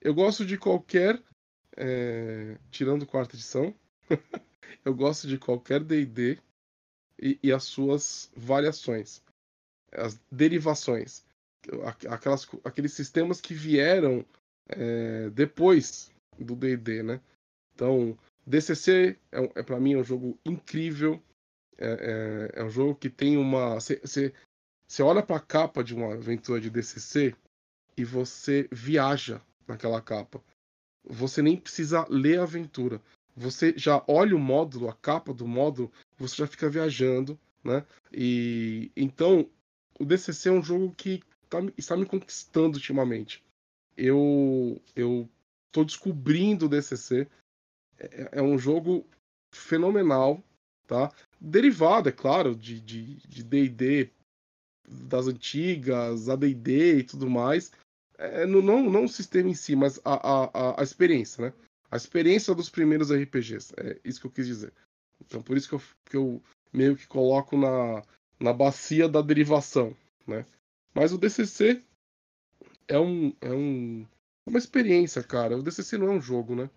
Eu 0.00 0.14
gosto 0.14 0.44
de 0.44 0.58
qualquer. 0.58 1.22
É, 1.76 2.56
tirando 2.70 3.06
quarta 3.06 3.36
edição. 3.36 3.74
eu 4.84 4.94
gosto 4.94 5.26
de 5.26 5.38
qualquer 5.38 5.80
DD 5.82 6.38
e, 7.20 7.38
e 7.42 7.52
as 7.52 7.64
suas 7.64 8.30
variações. 8.36 9.22
As 9.92 10.18
derivações. 10.30 11.24
Aqu- 11.84 12.08
Aquelas, 12.08 12.48
aqueles 12.64 12.92
sistemas 12.92 13.40
que 13.40 13.54
vieram 13.54 14.24
é, 14.68 15.30
depois 15.30 16.10
do 16.38 16.56
DD, 16.56 17.02
né? 17.02 17.20
Então, 17.74 18.18
DCC 18.46 19.16
é, 19.30 19.60
é 19.60 19.62
para 19.62 19.78
mim 19.80 19.96
um 19.96 20.04
jogo 20.04 20.38
incrível. 20.44 21.22
É, 21.78 22.50
é- 22.56 22.60
é 22.60 22.64
um 22.64 22.70
jogo 22.70 22.94
que 22.94 23.08
tem 23.08 23.36
uma. 23.36 23.78
Você 23.80 24.32
olha 25.02 25.22
para 25.22 25.36
a 25.36 25.40
capa 25.40 25.82
de 25.82 25.94
uma 25.94 26.14
aventura 26.14 26.60
de 26.60 26.68
DCC 26.70 27.34
e 27.96 28.04
você 28.04 28.68
viaja 28.70 29.40
naquela 29.66 30.00
capa. 30.00 30.42
Você 31.04 31.42
nem 31.42 31.56
precisa 31.56 32.06
ler 32.08 32.38
a 32.38 32.44
aventura. 32.44 33.00
Você 33.36 33.74
já 33.76 34.02
olha 34.06 34.36
o 34.36 34.38
módulo, 34.38 34.88
a 34.88 34.94
capa 34.94 35.32
do 35.32 35.46
módulo, 35.46 35.90
você 36.18 36.36
já 36.36 36.46
fica 36.46 36.68
viajando, 36.68 37.38
né? 37.64 37.84
E 38.12 38.90
então 38.94 39.48
o 39.98 40.04
DCC 40.04 40.48
é 40.48 40.52
um 40.52 40.62
jogo 40.62 40.94
que 40.94 41.22
tá 41.48 41.58
está 41.76 41.96
me 41.96 42.06
conquistando 42.06 42.76
ultimamente. 42.76 43.42
Eu 43.96 44.80
eu 44.94 45.28
tô 45.70 45.84
descobrindo 45.84 46.66
o 46.66 46.68
DCC. 46.68 47.26
É, 47.98 48.28
é 48.32 48.42
um 48.42 48.58
jogo 48.58 49.06
fenomenal, 49.50 50.42
tá? 50.86 51.10
Derivado, 51.40 52.08
é 52.08 52.12
claro, 52.12 52.54
de 52.54 52.80
de 52.80 53.16
de 53.26 53.42
D&D 53.42 54.10
das 54.88 55.26
antigas, 55.26 56.28
AD&D 56.28 56.98
e 56.98 57.04
tudo 57.04 57.30
mais. 57.30 57.72
É, 58.18 58.46
não, 58.46 58.62
não, 58.62 58.82
não 58.90 59.04
o 59.04 59.08
sistema 59.08 59.48
em 59.50 59.54
si, 59.54 59.74
mas 59.74 59.98
a, 60.04 60.14
a, 60.14 60.44
a- 60.70 60.80
a 60.80 60.82
experiência, 60.82 61.46
né? 61.46 61.52
A 61.90 61.96
experiência 61.96 62.54
dos 62.54 62.70
primeiros 62.70 63.10
RPGs. 63.10 63.74
É 63.76 64.00
isso 64.04 64.20
que 64.20 64.26
eu 64.26 64.30
quis 64.30 64.46
dizer. 64.46 64.72
Então, 65.20 65.42
por 65.42 65.56
isso 65.56 65.68
que 65.68 65.74
eu, 65.74 65.82
que 66.06 66.16
eu 66.16 66.42
meio 66.72 66.96
que 66.96 67.06
coloco 67.06 67.56
na, 67.56 68.02
na 68.40 68.52
bacia 68.52 69.08
da 69.08 69.20
derivação, 69.20 69.96
né? 70.26 70.44
Mas 70.94 71.12
o 71.12 71.18
DCC 71.18 71.82
é 72.88 72.98
um, 72.98 73.34
é 73.40 73.52
um 73.52 74.06
uma 74.46 74.58
experiência, 74.58 75.22
cara. 75.22 75.56
O 75.56 75.62
DCC 75.62 75.96
não 75.98 76.08
é 76.08 76.10
um 76.10 76.20
jogo, 76.20 76.54
né? 76.56 76.68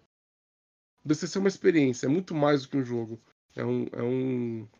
O 1.03 1.07
DCC 1.07 1.37
é 1.37 1.41
uma 1.41 1.47
experiência, 1.47 2.05
é 2.05 2.09
muito 2.09 2.33
mais 2.35 2.63
do 2.63 2.69
que 2.69 2.77
um 2.77 2.83
jogo. 2.83 3.19
É 3.55 3.63
um, 3.65 3.85
é 3.91 4.03
um... 4.03 4.67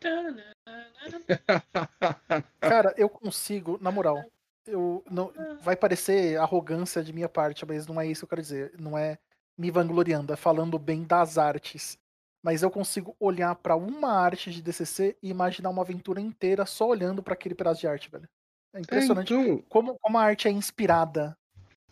Cara, 2.60 2.94
eu 2.96 3.08
consigo, 3.08 3.78
na 3.80 3.90
moral. 3.90 4.24
Eu 4.66 5.04
não 5.10 5.32
vai 5.60 5.76
parecer 5.76 6.38
arrogância 6.38 7.02
de 7.02 7.12
minha 7.12 7.28
parte, 7.28 7.64
mas 7.64 7.86
não 7.86 8.00
é 8.00 8.06
isso 8.06 8.20
que 8.20 8.24
eu 8.24 8.28
quero 8.28 8.42
dizer. 8.42 8.74
Não 8.78 8.98
é 8.98 9.18
me 9.58 9.70
vangloriando, 9.70 10.32
é 10.32 10.36
falando 10.36 10.78
bem 10.78 11.04
das 11.04 11.38
artes. 11.38 11.98
Mas 12.42 12.62
eu 12.62 12.70
consigo 12.70 13.16
olhar 13.18 13.54
pra 13.56 13.74
uma 13.74 14.12
arte 14.12 14.50
de 14.50 14.62
DCC 14.62 15.16
e 15.22 15.30
imaginar 15.30 15.70
uma 15.70 15.82
aventura 15.82 16.20
inteira 16.20 16.64
só 16.66 16.86
olhando 16.88 17.22
pra 17.22 17.34
aquele 17.34 17.54
pedaço 17.54 17.80
de 17.80 17.88
arte, 17.88 18.10
velho. 18.10 18.28
É 18.72 18.78
É, 18.78 18.80
impressionante 18.82 19.32
então, 19.32 19.62
como, 19.68 19.98
como 19.98 20.18
a 20.18 20.22
arte 20.22 20.46
é 20.46 20.50
inspirada. 20.50 21.36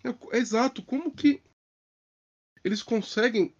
É, 0.05 0.37
exato, 0.37 0.85
como 0.85 1.11
que 1.11 1.43
eles 2.63 2.83
conseguem. 2.83 3.55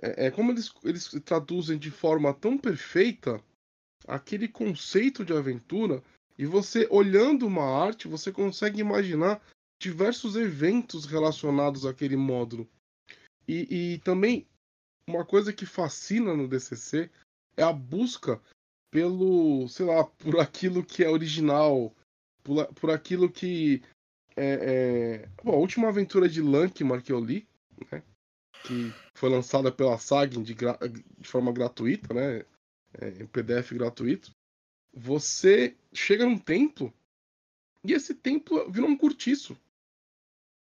É, 0.00 0.26
é, 0.26 0.30
como 0.30 0.50
eles, 0.50 0.72
eles 0.82 1.08
traduzem 1.24 1.78
de 1.78 1.90
forma 1.90 2.34
tão 2.34 2.58
perfeita 2.58 3.42
aquele 4.06 4.48
conceito 4.48 5.24
de 5.24 5.32
aventura, 5.32 6.02
e 6.38 6.44
você, 6.44 6.86
olhando 6.90 7.46
uma 7.46 7.64
arte, 7.64 8.08
você 8.08 8.30
consegue 8.30 8.80
imaginar 8.80 9.40
diversos 9.80 10.36
eventos 10.36 11.06
relacionados 11.06 11.86
àquele 11.86 12.16
módulo. 12.16 12.68
E, 13.48 13.94
e 13.94 13.98
também, 13.98 14.46
uma 15.08 15.24
coisa 15.24 15.52
que 15.52 15.64
fascina 15.64 16.34
no 16.34 16.48
DCC 16.48 17.10
é 17.56 17.62
a 17.62 17.72
busca 17.72 18.40
pelo, 18.90 19.68
sei 19.68 19.86
lá, 19.86 20.04
por 20.18 20.38
aquilo 20.40 20.84
que 20.84 21.02
é 21.02 21.08
original, 21.08 21.94
por, 22.42 22.66
por 22.74 22.90
aquilo 22.90 23.30
que 23.30 23.82
é, 24.36 25.22
é... 25.24 25.28
Bom, 25.42 25.54
a 25.54 25.58
última 25.58 25.88
aventura 25.88 26.28
de 26.28 26.42
Lankmar 26.42 27.02
que 27.02 27.12
eu 27.12 27.20
li, 27.20 27.48
né, 27.90 28.02
que 28.64 28.92
foi 29.14 29.30
lançada 29.30 29.72
pela 29.72 29.98
Sagin 29.98 30.42
de, 30.42 30.52
gra... 30.52 30.78
de 31.18 31.28
forma 31.28 31.50
gratuita, 31.50 32.12
né, 32.12 32.44
é, 33.00 33.08
em 33.22 33.26
PDF 33.26 33.72
gratuito, 33.72 34.30
você 34.96 35.76
chega 35.92 36.24
num 36.24 36.38
templo 36.38 36.92
e 37.84 37.92
esse 37.92 38.14
templo 38.14 38.70
virou 38.70 38.88
um 38.88 38.96
cortiço, 38.96 39.56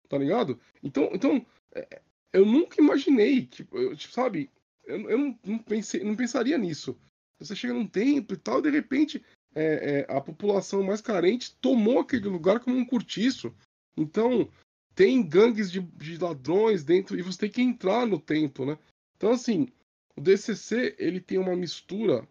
tá 0.09 0.16
ligado? 0.16 0.59
Então, 0.83 1.11
então 1.12 1.47
é, 1.74 2.01
eu 2.33 2.47
nunca 2.47 2.80
imaginei, 2.80 3.45
tipo, 3.47 3.76
eu, 3.76 3.95
tipo, 3.95 4.12
sabe, 4.12 4.51
eu, 4.85 5.11
eu 5.11 5.18
não, 5.18 5.39
não, 5.45 5.59
pensei, 5.59 6.03
não 6.03 6.16
pensaria 6.16 6.57
nisso. 6.57 6.99
Você 7.39 7.55
chega 7.55 7.74
num 7.74 7.87
templo 7.87 8.35
e 8.35 8.39
tal, 8.39 8.61
e 8.61 8.62
de 8.62 8.70
repente 8.70 9.22
é, 9.55 10.07
é, 10.09 10.16
a 10.16 10.20
população 10.20 10.83
mais 10.83 11.03
carente 11.03 11.55
tomou 11.61 11.99
aquele 11.99 12.28
lugar 12.28 12.61
como 12.61 12.76
um 12.76 12.87
cortiço. 12.87 13.55
Então, 13.97 14.51
tem 14.95 15.22
gangues 15.22 15.70
de, 15.70 15.80
de 15.80 16.16
ladrões 16.16 16.83
dentro 16.83 17.18
e 17.18 17.22
você 17.22 17.41
tem 17.41 17.51
que 17.51 17.62
entrar 17.62 18.07
no 18.07 18.18
templo, 18.18 18.64
né? 18.64 18.78
Então, 19.16 19.30
assim, 19.30 19.68
o 20.16 20.20
DCC 20.20 20.97
ele 20.99 21.20
tem 21.20 21.39
uma 21.39 21.55
mistura 21.55 22.26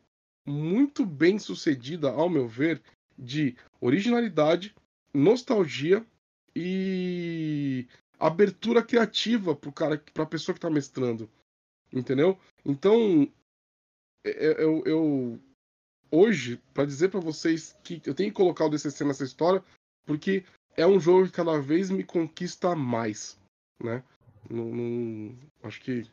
muito 0.52 1.06
bem 1.06 1.39
sucedida, 1.39 2.12
ao 2.12 2.30
meu 2.30 2.47
ver, 2.47 2.82
de 3.18 3.56
originalidade, 3.80 4.76
nostalgia 5.14 6.06
e 6.56 7.88
abertura 8.20 8.84
criativa 8.84 9.56
pro 9.56 9.72
cara, 9.72 9.97
pra 10.14 10.26
pessoa 10.26 10.54
que 10.54 10.62
tá 10.62 10.70
mestrando. 10.70 11.30
Entendeu? 11.91 12.38
Então, 12.66 13.28
eu, 14.24 14.84
eu 14.86 15.39
hoje, 16.12 16.62
para 16.74 16.86
dizer 16.86 17.10
para 17.10 17.20
vocês 17.20 17.76
que 17.84 18.02
eu 18.06 18.14
tenho 18.14 18.30
que 18.30 18.36
colocar 18.36 18.66
o 18.66 18.70
DCC 18.70 19.04
nessa 19.04 19.24
história, 19.24 19.64
porque 20.06 20.43
é 20.76 20.86
um 20.86 20.99
jogo 20.99 21.26
que 21.26 21.34
cada 21.34 21.60
vez 21.60 21.89
me 21.89 22.04
conquista 22.04 22.76
mais, 22.76 23.39
né? 23.82 24.04
Não, 24.49 24.66
não, 24.66 25.36
acho 25.64 25.80
que 25.82 26.06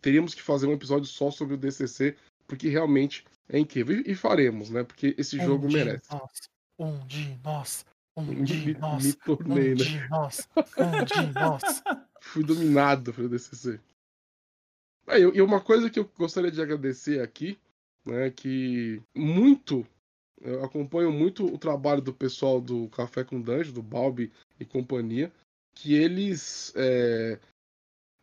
teríamos 0.00 0.34
que 0.34 0.42
fazer 0.42 0.66
um 0.66 0.72
episódio 0.72 1.06
só 1.06 1.30
sobre 1.30 1.54
o 1.54 1.58
DCC, 1.58 2.16
porque 2.46 2.68
realmente 2.68 3.24
é 3.48 3.58
incrível. 3.58 4.02
E, 4.06 4.14
faremos, 4.14 4.70
né? 4.70 4.84
Porque 4.84 5.14
esse 5.18 5.38
um 5.38 5.44
jogo 5.44 5.70
merece. 5.70 6.10
Nós, 6.10 6.50
um 6.78 7.06
de 7.06 7.38
nós, 7.42 7.86
um 8.16 8.44
de 8.44 8.78
nós, 8.78 9.04
me 9.04 9.12
tornei, 9.12 9.74
um 9.74 9.76
né? 9.76 9.84
de 9.84 10.08
nós, 10.08 10.48
um 10.56 11.04
de 11.04 11.32
nós. 11.34 11.62
Fui 12.20 12.42
dominado 12.42 13.12
pelo 13.12 13.28
DCC. 13.28 13.78
Ah, 15.06 15.18
e 15.18 15.42
uma 15.42 15.60
coisa 15.60 15.90
que 15.90 15.98
eu 15.98 16.10
gostaria 16.16 16.50
de 16.50 16.62
agradecer 16.62 17.20
aqui, 17.20 17.58
né, 18.06 18.30
que 18.30 19.02
muito 19.14 19.86
eu 20.44 20.62
acompanho 20.62 21.10
muito 21.10 21.46
o 21.46 21.58
trabalho 21.58 22.02
do 22.02 22.12
pessoal 22.12 22.60
do 22.60 22.88
Café 22.88 23.24
com 23.24 23.40
Dungeon, 23.40 23.72
do 23.72 23.82
Balbi 23.82 24.30
e 24.60 24.64
companhia, 24.64 25.32
que 25.74 25.94
eles 25.94 26.72
é, 26.76 27.38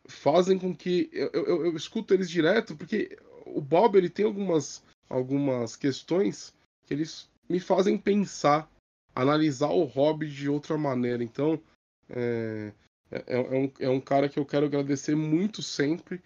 fazem 0.06 0.56
com 0.58 0.74
que 0.74 1.10
eu, 1.12 1.30
eu, 1.32 1.66
eu, 1.66 1.76
escuto 1.76 2.14
eles 2.14 2.30
direto, 2.30 2.76
porque 2.76 3.18
o 3.56 3.60
Balbi 3.60 3.98
ele 3.98 4.10
tem 4.10 4.24
algumas, 4.24 4.82
algumas 5.08 5.76
questões 5.76 6.54
que 6.84 6.94
eles 6.94 7.30
me 7.48 7.60
fazem 7.60 7.98
pensar, 7.98 8.70
analisar 9.14 9.70
o 9.70 9.84
hobby 9.84 10.28
de 10.28 10.48
outra 10.48 10.76
maneira. 10.76 11.22
Então, 11.22 11.60
é, 12.08 12.72
é, 13.10 13.34
é, 13.34 13.38
um, 13.38 13.72
é 13.78 13.88
um 13.88 14.00
cara 14.00 14.28
que 14.28 14.38
eu 14.38 14.46
quero 14.46 14.66
agradecer 14.66 15.14
muito 15.14 15.62
sempre. 15.62 16.22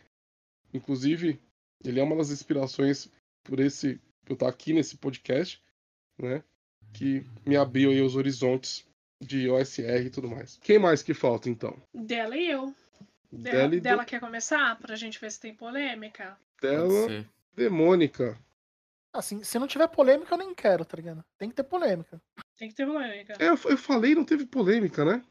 Inclusive, 0.72 1.40
ele 1.84 2.00
é 2.00 2.02
uma 2.02 2.16
das 2.16 2.30
inspirações 2.30 3.10
por 3.44 3.60
esse 3.60 4.00
eu 4.28 4.34
estar 4.34 4.48
aqui 4.48 4.72
nesse 4.72 4.96
podcast, 4.96 5.62
né? 6.18 6.42
Que 6.92 7.24
me 7.44 7.56
abriu 7.56 7.90
aí 7.90 8.00
os 8.00 8.16
horizontes 8.16 8.84
de 9.22 9.48
OSR 9.48 10.06
e 10.06 10.10
tudo 10.10 10.28
mais. 10.28 10.58
Quem 10.58 10.78
mais 10.78 11.02
que 11.02 11.14
falta, 11.14 11.48
então? 11.48 11.80
Dela 11.94 12.36
e 12.36 12.50
eu. 12.50 12.74
Dela, 13.30 13.68
Dela, 13.68 13.80
dela 13.80 14.04
quer 14.04 14.20
começar? 14.20 14.78
Pra 14.78 14.96
gente 14.96 15.20
ver 15.20 15.30
se 15.30 15.40
tem 15.40 15.54
polêmica? 15.54 16.38
Dela, 16.60 17.06
ser. 17.06 17.28
demônica. 17.54 18.38
Assim, 19.12 19.42
se 19.42 19.58
não 19.58 19.66
tiver 19.66 19.88
polêmica, 19.88 20.34
eu 20.34 20.38
nem 20.38 20.54
quero, 20.54 20.84
tá 20.84 20.96
ligado? 20.96 21.24
Tem 21.38 21.48
que 21.48 21.54
ter 21.56 21.64
polêmica. 21.64 22.20
Tem 22.56 22.68
que 22.68 22.74
ter 22.74 22.86
polêmica. 22.86 23.34
É, 23.38 23.48
eu, 23.48 23.58
eu 23.70 23.78
falei, 23.78 24.14
não 24.14 24.24
teve 24.24 24.44
polêmica, 24.46 25.04
né? 25.04 25.24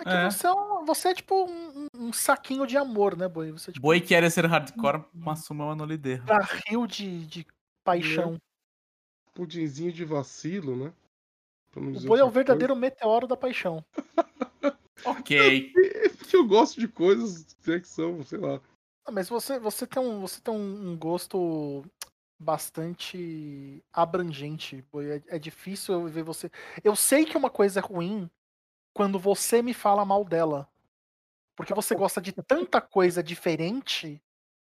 É 0.00 0.04
que 0.04 0.10
É. 0.10 0.30
Você, 0.30 0.46
é 0.46 0.52
um- 0.52 0.84
você 0.84 1.08
é 1.08 1.14
tipo 1.14 1.44
um, 1.44 1.86
um 1.94 2.12
saquinho 2.12 2.66
de 2.66 2.76
amor, 2.76 3.16
né, 3.16 3.28
Boi? 3.28 3.52
Você 3.52 3.70
é 3.70 3.72
tipo 3.74 3.82
Boi 3.82 4.00
quer 4.00 4.28
ser 4.30 4.46
hardcore, 4.46 5.04
mas 5.12 5.44
suma 5.44 5.64
uma 5.66 5.76
nolideira. 5.76 6.22
barril 6.24 6.86
de, 6.86 7.26
de 7.26 7.46
paixão. 7.84 8.40
Pudinzinho 9.34 9.92
de 9.92 10.04
vacilo, 10.04 10.76
né? 10.76 10.92
O 11.76 12.00
Boi 12.06 12.20
é 12.20 12.24
o 12.24 12.30
verdadeiro 12.30 12.74
meteoro 12.76 13.26
da 13.26 13.36
paixão. 13.36 13.84
Ok. 15.04 15.72
coisa. 15.72 15.94
É 16.04 16.08
porque 16.08 16.36
eu 16.36 16.46
gosto 16.46 16.80
de 16.80 16.88
coisas 16.88 17.46
né, 17.66 17.78
que 17.78 17.88
são, 17.88 18.22
sei 18.24 18.38
lá. 18.38 18.60
Ah, 19.04 19.10
mas 19.12 19.28
você, 19.28 19.58
você 19.58 19.86
tem, 19.86 20.02
um, 20.02 20.20
você 20.20 20.40
tem 20.40 20.54
um, 20.54 20.96
gosto 20.96 21.84
bastante 22.38 23.84
abrangente. 23.92 24.84
É, 25.28 25.36
é 25.36 25.38
difícil 25.38 25.94
eu 25.94 26.06
ver 26.08 26.22
você. 26.22 26.50
Eu 26.82 26.96
sei 26.96 27.24
que 27.24 27.36
uma 27.36 27.50
coisa 27.50 27.80
é 27.80 27.82
ruim 27.82 28.30
quando 28.94 29.18
você 29.18 29.62
me 29.62 29.74
fala 29.74 30.04
mal 30.04 30.24
dela. 30.24 30.68
Porque 31.56 31.74
você 31.74 31.94
gosta 31.94 32.20
de 32.20 32.32
tanta 32.32 32.80
coisa 32.80 33.22
diferente 33.22 34.22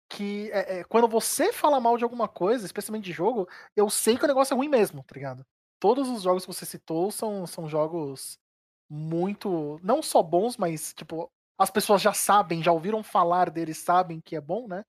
que 0.09 0.51
é, 0.51 0.79
é, 0.79 0.83
quando 0.85 1.07
você 1.07 1.53
fala 1.53 1.79
mal 1.79 1.97
de 1.97 2.03
alguma 2.03 2.27
coisa, 2.27 2.65
especialmente 2.65 3.05
de 3.05 3.13
jogo, 3.13 3.47
eu 3.75 3.89
sei 3.89 4.17
que 4.17 4.25
o 4.25 4.27
negócio 4.27 4.53
é 4.53 4.57
ruim 4.57 4.69
mesmo, 4.69 5.03
tá 5.03 5.15
ligado? 5.15 5.45
Todos 5.79 6.09
os 6.09 6.23
jogos 6.23 6.45
que 6.45 6.53
você 6.53 6.65
citou 6.65 7.11
são, 7.11 7.47
são 7.47 7.69
jogos 7.69 8.39
muito. 8.89 9.79
Não 9.83 10.01
só 10.03 10.23
bons, 10.23 10.57
mas, 10.57 10.93
tipo, 10.93 11.31
as 11.57 11.71
pessoas 11.71 12.01
já 12.01 12.13
sabem, 12.13 12.61
já 12.61 12.71
ouviram 12.71 13.03
falar 13.03 13.49
deles, 13.49 13.79
sabem 13.79 14.21
que 14.21 14.35
é 14.35 14.41
bom, 14.41 14.67
né? 14.67 14.83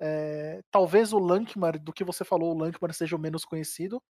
É, 0.00 0.60
talvez 0.70 1.12
o 1.12 1.18
Lankmar, 1.18 1.78
do 1.78 1.92
que 1.92 2.04
você 2.04 2.24
falou, 2.24 2.54
o 2.54 2.58
Lankmar 2.58 2.92
seja 2.92 3.16
o 3.16 3.18
menos 3.18 3.44
conhecido, 3.44 4.02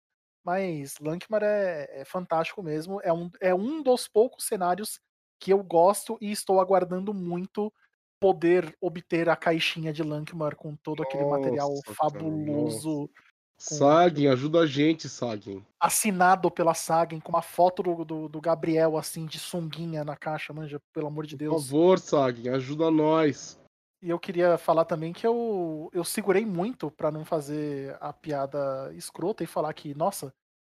mas 0.45 0.95
Lankmar 1.01 1.43
é, 1.43 2.01
é 2.01 2.05
fantástico 2.05 2.63
mesmo. 2.63 3.01
É 3.03 3.13
um, 3.13 3.31
é 3.41 3.55
um 3.55 3.83
dos 3.83 4.09
poucos 4.09 4.45
cenários 4.45 5.01
que 5.41 5.53
eu 5.53 5.63
gosto 5.63 6.19
e 6.21 6.31
estou 6.31 6.61
aguardando 6.61 7.13
muito 7.15 7.73
poder 8.21 8.77
obter 8.81 9.29
a 9.29 9.37
caixinha 9.37 9.93
de 9.93 10.03
Lankmar 10.03 10.57
com 10.57 10.75
todo 10.77 11.03
aquele 11.03 11.25
material 11.25 11.69
Nossa, 11.69 11.83
cara, 11.83 11.97
fabuloso, 11.97 13.11
Sagem, 13.59 14.29
ajuda 14.29 14.61
a 14.61 14.67
gente, 14.67 15.09
Sagem. 15.09 15.67
assinado 15.81 16.51
pela 16.51 16.75
Sagen, 16.75 17.19
com 17.19 17.31
uma 17.31 17.43
foto 17.43 17.83
do, 17.83 18.05
do, 18.05 18.29
do 18.29 18.41
Gabriel, 18.41 18.97
assim, 18.97 19.27
de 19.27 19.39
sunguinha 19.39 20.05
na 20.05 20.17
caixa, 20.17 20.53
manja, 20.53 20.81
pelo 20.93 21.09
amor 21.09 21.27
de 21.27 21.37
Por 21.37 21.39
Deus. 21.41 21.65
favor, 21.67 21.99
Sagem, 21.99 22.49
ajuda 22.49 22.91
nós. 22.91 23.61
E 24.01 24.11
eu 24.11 24.19
queria 24.19 24.57
falar 24.57 24.85
também 24.85 25.13
que 25.13 25.27
eu, 25.27 25.91
eu 25.93 26.05
segurei 26.05 26.47
muito 26.47 26.89
pra 26.89 27.11
não 27.11 27.25
fazer 27.25 27.97
a 28.01 28.13
piada 28.13 28.93
escrota 28.95 29.43
e 29.43 29.47
falar 29.47 29.75
que, 29.75 29.93
nossa, 29.93 30.33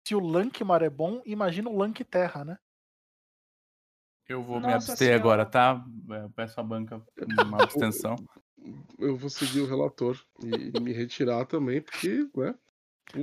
se 0.07 0.16
o 0.16 0.20
Lankmar 0.20 0.83
é 0.83 0.91
bom, 0.91 1.22
imagina 1.24 1.70
o 1.70 1.78
Lank 1.78 2.03
Terra, 2.03 2.45
né? 2.45 2.59
Eu 4.28 4.43
vou 4.43 4.57
me 4.61 4.66
Nossa 4.72 4.93
abster 4.93 4.97
Senhora. 4.99 5.20
agora, 5.20 5.47
tá? 5.47 5.85
É, 6.11 6.24
Eu 6.24 6.30
peço 6.30 6.59
a 6.59 6.62
banca 6.64 7.01
uma 7.28 7.62
abstenção. 7.62 8.16
Eu 8.99 9.16
vou 9.16 9.28
seguir 9.30 9.61
o 9.61 9.66
relator 9.66 10.20
e, 10.43 10.70
e 10.74 10.80
me 10.80 10.93
retirar 10.93 11.45
também, 11.47 11.80
porque, 11.80 12.28
né? 12.37 12.55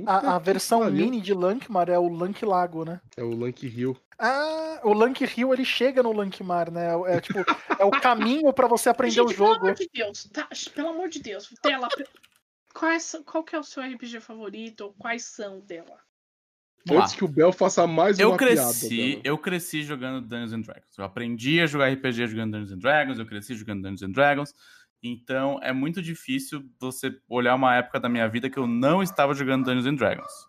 A, 0.06 0.36
a 0.36 0.38
versão 0.38 0.88
mini 0.90 1.20
de 1.20 1.34
Lankmar 1.34 1.88
é 1.90 1.98
o 1.98 2.08
Lank 2.08 2.44
Lago, 2.44 2.84
né? 2.84 3.00
É 3.16 3.22
o 3.22 3.34
Lank 3.36 3.66
Hill. 3.66 3.96
Ah, 4.18 4.80
o 4.84 4.92
Lank 4.92 5.24
Rio 5.24 5.52
ele 5.54 5.64
chega 5.64 6.02
no 6.02 6.12
Lankmar, 6.12 6.70
né? 6.70 6.88
É 7.06 7.20
tipo, 7.20 7.38
é 7.78 7.84
o 7.84 7.90
caminho 7.90 8.52
pra 8.52 8.68
você 8.68 8.88
aprender 8.90 9.20
o 9.22 9.28
Gente, 9.28 9.36
pelo 9.36 9.48
jogo. 9.54 9.64
amor 9.66 9.74
de 9.74 9.88
Deus, 9.92 10.24
tá? 10.32 10.48
Pelo 10.74 10.88
amor 10.88 11.08
de 11.08 11.20
Deus, 11.22 11.54
dela. 11.62 11.88
Quais, 12.74 13.16
qual 13.26 13.42
que 13.42 13.56
é 13.56 13.58
o 13.58 13.64
seu 13.64 13.82
RPG 13.82 14.20
favorito? 14.20 14.82
Ou 14.82 14.92
quais 14.92 15.24
são 15.24 15.60
dela? 15.60 15.98
Antes 16.90 17.14
que 17.14 17.24
o 17.24 17.28
Bel 17.28 17.52
faça 17.52 17.86
mais 17.86 18.18
Eu 18.18 18.30
uma 18.30 18.38
piada. 18.38 18.54
cresci, 18.54 19.12
Bel. 19.16 19.20
eu 19.24 19.38
cresci 19.38 19.82
jogando 19.82 20.26
Dungeons 20.26 20.52
and 20.52 20.60
Dragons. 20.62 20.98
Eu 20.98 21.04
aprendi 21.04 21.60
a 21.60 21.66
jogar 21.66 21.92
RPG 21.92 22.26
jogando 22.28 22.52
Dungeons 22.52 22.72
and 22.72 22.78
Dragons, 22.78 23.18
eu 23.18 23.26
cresci 23.26 23.54
jogando 23.54 23.82
Dungeons 23.82 24.02
and 24.02 24.12
Dragons. 24.12 24.54
Então 25.02 25.58
é 25.62 25.72
muito 25.72 26.02
difícil 26.02 26.68
você 26.78 27.18
olhar 27.28 27.54
uma 27.54 27.74
época 27.74 27.98
da 27.98 28.08
minha 28.08 28.28
vida 28.28 28.50
que 28.50 28.58
eu 28.58 28.66
não 28.66 29.02
estava 29.02 29.34
jogando 29.34 29.64
Dungeons 29.64 29.86
and 29.86 29.94
Dragons. 29.94 30.48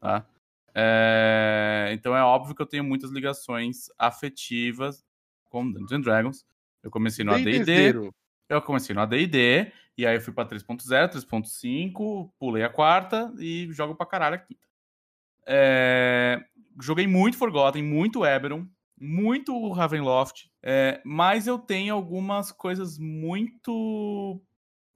Tá? 0.00 0.26
É, 0.74 1.90
Então 1.92 2.14
é 2.16 2.22
óbvio 2.22 2.54
que 2.54 2.60
eu 2.60 2.66
tenho 2.66 2.84
muitas 2.84 3.10
ligações 3.10 3.86
afetivas 3.98 5.04
com 5.44 5.70
Dungeons 5.70 5.92
and 5.92 6.00
Dragons. 6.00 6.46
Eu 6.82 6.90
comecei 6.90 7.24
no 7.24 7.32
AD&D, 7.32 8.12
eu 8.48 8.62
comecei 8.62 8.94
no 8.94 9.00
AD&D, 9.00 9.72
e 9.96 10.06
aí 10.06 10.16
eu 10.16 10.20
fui 10.20 10.32
pra 10.32 10.44
3.0, 10.44 11.08
3.5, 11.08 12.30
pulei 12.38 12.62
a 12.62 12.68
quarta 12.68 13.32
e 13.38 13.68
jogo 13.72 13.94
pra 13.94 14.06
caralho 14.06 14.36
a 14.36 14.38
quinta. 14.38 14.66
É, 15.46 16.44
Joguei 16.80 17.06
muito 17.06 17.38
Forgotten, 17.38 17.82
muito 17.82 18.24
Eberron, 18.24 18.66
muito 18.98 19.70
Ravenloft, 19.72 20.50
é, 20.62 21.00
mas 21.04 21.46
eu 21.46 21.58
tenho 21.58 21.94
algumas 21.94 22.50
coisas 22.52 22.98
muito 22.98 24.40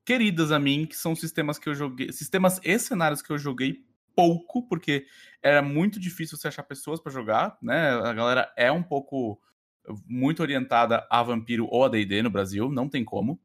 queridas 0.07 0.53
a 0.53 0.59
mim, 0.59 0.86
que 0.86 0.96
são 0.96 1.14
sistemas 1.14 1.59
que 1.59 1.68
eu 1.68 1.74
joguei, 1.74 2.12
sistemas 2.12 2.61
e 2.64 2.78
cenários 2.78 3.22
que 3.22 3.30
eu 3.30 3.38
joguei 3.38 3.84
pouco, 4.16 4.66
porque 4.66 5.07
era 5.42 5.62
muito 5.62 6.01
difícil 6.01 6.36
você 6.36 6.48
achar 6.48 6.62
pessoas 6.62 7.01
pra 7.01 7.12
jogar, 7.12 7.57
né? 7.62 7.90
A 7.90 8.12
galera 8.12 8.53
é 8.57 8.70
um 8.72 8.82
pouco 8.82 9.40
muito 10.07 10.40
orientada 10.42 11.07
a 11.11 11.22
Vampiro 11.22 11.66
ou 11.70 11.84
a 11.84 11.88
D&D 11.88 12.22
no 12.22 12.30
Brasil, 12.30 12.70
não 12.70 12.88
tem 12.88 13.05
como. 13.05 13.40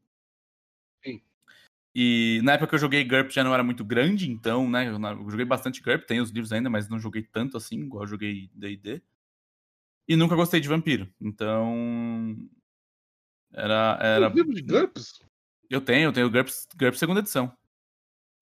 Sim. 1.03 1.21
E 1.95 2.41
na 2.43 2.53
época 2.53 2.67
que 2.69 2.75
eu 2.75 2.79
joguei 2.79 3.03
GURP 3.03 3.31
já 3.31 3.43
não 3.43 3.53
era 3.53 3.63
muito 3.63 3.85
grande, 3.85 4.29
então, 4.29 4.69
né? 4.69 4.87
Eu 4.89 5.29
joguei 5.29 5.45
bastante 5.45 5.81
GURP, 5.81 6.05
tenho 6.07 6.23
os 6.23 6.31
livros 6.31 6.51
ainda, 6.51 6.69
mas 6.69 6.89
não 6.89 6.99
joguei 6.99 7.23
tanto 7.23 7.57
assim, 7.57 7.81
igual 7.81 8.03
eu 8.03 8.07
joguei 8.07 8.49
D&D. 8.53 9.01
E 10.07 10.15
nunca 10.15 10.35
gostei 10.35 10.59
de 10.59 10.67
Vampiro, 10.67 11.09
então... 11.19 12.37
Era... 13.51 13.97
era... 14.01 14.27
Tem 14.29 14.37
livro 14.43 14.53
de 14.53 14.61
GURPS? 14.61 15.19
Eu 15.69 15.81
tenho, 15.81 16.09
eu 16.09 16.13
tenho 16.13 16.29
GURPS, 16.29 16.67
GURPS 16.77 16.99
segunda 16.99 17.21
edição. 17.21 17.51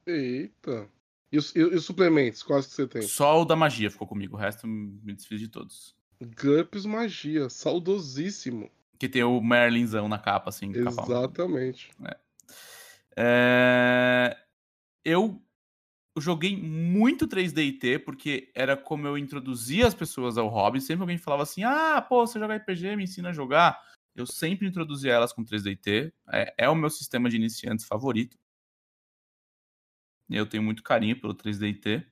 Eita. 0.05 0.89
E 1.31 1.37
os, 1.37 1.55
e 1.55 1.63
os 1.63 1.85
suplementos, 1.85 2.43
quais 2.43 2.67
que 2.67 2.73
você 2.73 2.87
tem? 2.87 3.01
Só 3.03 3.41
o 3.41 3.45
da 3.45 3.55
magia 3.55 3.89
ficou 3.89 4.07
comigo, 4.07 4.35
o 4.35 4.39
resto 4.39 4.67
me 4.67 5.13
desfiz 5.13 5.39
de 5.39 5.47
todos. 5.47 5.95
GURPS 6.21 6.85
Magia, 6.85 7.49
saudosíssimo. 7.49 8.69
Que 8.99 9.09
tem 9.09 9.23
o 9.23 9.41
Merlinzão 9.41 10.07
na 10.07 10.19
capa, 10.19 10.49
assim. 10.49 10.71
capa- 10.71 11.03
Exatamente. 11.03 11.89
É, 13.17 14.37
Eu 15.03 15.41
joguei 16.21 16.55
muito 16.55 17.27
3DT, 17.27 17.99
porque 18.03 18.51
era 18.53 18.77
como 18.77 19.07
eu 19.07 19.17
introduzia 19.17 19.87
as 19.87 19.93
pessoas 19.93 20.37
ao 20.37 20.47
hobby. 20.47 20.79
Sempre 20.79 21.01
alguém 21.01 21.17
falava 21.17 21.43
assim: 21.43 21.63
ah, 21.63 22.01
pô, 22.01 22.25
você 22.25 22.39
joga 22.39 22.55
RPG, 22.55 22.95
me 22.95 23.03
ensina 23.03 23.29
a 23.29 23.33
jogar. 23.33 23.81
Eu 24.15 24.27
sempre 24.27 24.67
introduzia 24.67 25.13
elas 25.13 25.33
com 25.33 25.43
3DT. 25.43 26.13
É, 26.31 26.53
é 26.59 26.69
o 26.69 26.75
meu 26.75 26.89
sistema 26.89 27.29
de 27.29 27.35
iniciantes 27.35 27.85
favorito. 27.85 28.37
Eu 30.29 30.47
tenho 30.47 30.63
muito 30.63 30.83
carinho 30.83 31.19
pelo 31.19 31.35
3DT. 31.35 32.05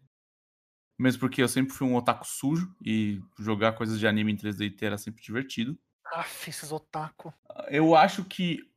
Mesmo 0.98 1.20
porque 1.20 1.42
eu 1.42 1.48
sempre 1.48 1.74
fui 1.74 1.88
um 1.88 1.96
otaku 1.96 2.26
sujo 2.28 2.76
e 2.84 3.20
jogar 3.40 3.74
coisas 3.74 4.00
de 4.00 4.06
anime 4.06 4.32
em 4.32 4.38
3DT 4.38 4.84
era 4.84 4.98
sempre 4.98 5.24
divertido. 5.24 5.78
Aff, 6.06 6.50
esses 6.50 6.72
otaku. 6.72 7.34
Eu 7.70 7.96
acho 7.96 8.24
que. 8.26 8.71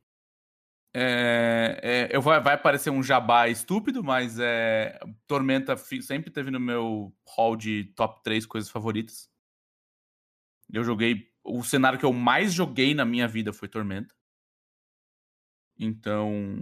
É, 0.97 1.77
é, 1.83 2.15
eu 2.15 2.21
vai, 2.21 2.39
vai 2.39 2.57
parecer 2.57 2.89
um 2.89 3.03
jabá 3.03 3.49
estúpido, 3.49 4.01
mas 4.01 4.39
é, 4.39 4.97
Tormenta 5.27 5.75
sempre 5.75 6.31
teve 6.31 6.49
no 6.49 6.59
meu 6.59 7.13
hall 7.35 7.57
de 7.57 7.83
top 7.97 8.23
3 8.23 8.45
coisas 8.45 8.69
favoritas. 8.69 9.29
Eu 10.71 10.85
joguei. 10.85 11.29
O 11.43 11.63
cenário 11.63 11.99
que 11.99 12.05
eu 12.05 12.13
mais 12.13 12.53
joguei 12.53 12.93
na 12.93 13.03
minha 13.03 13.27
vida 13.27 13.51
foi 13.51 13.67
Tormenta. 13.67 14.15
Então. 15.77 16.61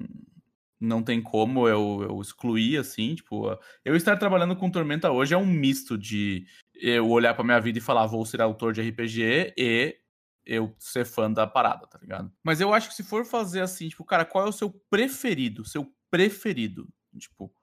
Não 0.80 1.02
tem 1.02 1.22
como 1.22 1.68
eu, 1.68 2.02
eu 2.10 2.20
excluir, 2.20 2.78
assim. 2.78 3.16
Tipo, 3.16 3.58
eu 3.86 3.96
estar 3.96 4.18
trabalhando 4.18 4.56
com 4.56 4.70
Tormenta 4.70 5.12
hoje 5.12 5.34
é 5.34 5.38
um 5.38 5.46
misto 5.46 5.98
de 5.98 6.46
eu 6.74 7.08
olhar 7.10 7.34
pra 7.36 7.44
minha 7.44 7.62
vida 7.62 7.78
e 7.78 7.82
falar, 7.82 8.08
vou 8.08 8.26
ser 8.26 8.42
autor 8.42 8.74
de 8.74 8.82
RPG 8.82 9.54
e 9.58 10.03
eu 10.46 10.76
ser 10.80 11.06
fã 11.06 11.32
da 11.32 11.48
parada, 11.48 11.88
tá 11.88 11.98
ligado? 12.00 12.32
Mas 12.44 12.60
eu 12.62 12.74
acho 12.74 12.89
que 12.89 12.96
se 12.96 13.04
for 13.04 13.26
fazer 13.26 13.62
assim, 13.62 13.89
tipo, 13.89 14.04
cara, 14.04 14.26
qual 14.26 14.46
é 14.46 14.50
o 14.50 14.54
seu 14.54 14.70
preferido? 14.89 15.66
Seu 15.66 15.94
preferido? 16.12 16.88
Tipo, 17.18 17.54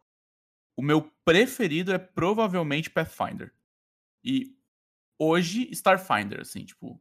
o 0.77 0.83
meu 0.83 1.03
preferido 1.25 1.93
é 1.93 1.99
provavelmente 1.99 2.91
Pathfinder. 2.91 3.53
E 4.25 4.57
hoje 5.19 5.69
Starfinder, 5.73 6.41
assim, 6.41 6.65
tipo, 6.65 7.01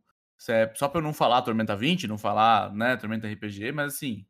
é- 0.49 0.73
só 0.75 0.87
pra 0.87 0.99
eu 0.99 1.03
não 1.03 1.13
falar 1.13 1.41
Tormenta 1.41 1.75
20, 1.75 2.07
não 2.07 2.17
falar, 2.17 2.73
né, 2.73 2.97
Tormenta 2.97 3.27
RPG, 3.27 3.71
mas 3.71 3.95
assim, 3.95 4.25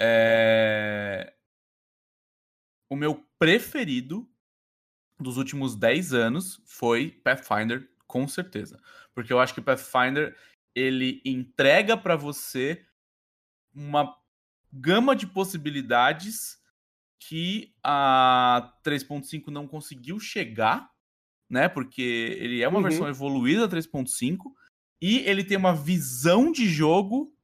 é... 0.00 1.34
o 2.90 2.96
meu 2.96 3.24
preferido 3.38 4.28
dos 5.18 5.36
últimos 5.36 5.76
10 5.76 6.12
anos 6.12 6.60
foi 6.66 7.10
Pathfinder, 7.10 7.88
com 8.06 8.26
certeza. 8.28 8.80
Porque 9.14 9.32
eu 9.32 9.40
acho 9.40 9.54
que 9.54 9.60
Pathfinder 9.60 10.36
ele 10.74 11.22
entrega 11.24 11.96
pra 11.96 12.16
você 12.16 12.84
uma 13.74 14.14
gama 14.72 15.14
de 15.14 15.26
possibilidades 15.26 16.58
que 17.18 17.74
a 17.82 18.74
3.5 18.84 19.48
não 19.48 19.66
conseguiu 19.66 20.18
chegar, 20.20 20.90
né? 21.48 21.68
Porque 21.68 22.02
ele 22.38 22.62
é 22.62 22.68
uma 22.68 22.78
Uhum. 22.78 22.84
versão 22.84 23.08
evoluída 23.08 23.62
da 23.62 23.68
3.5 23.68 24.54
e 25.00 25.18
ele 25.20 25.44
tem 25.44 25.56
uma 25.56 25.74
visão 25.74 26.52
de 26.52 26.68
jogo, 26.68 27.34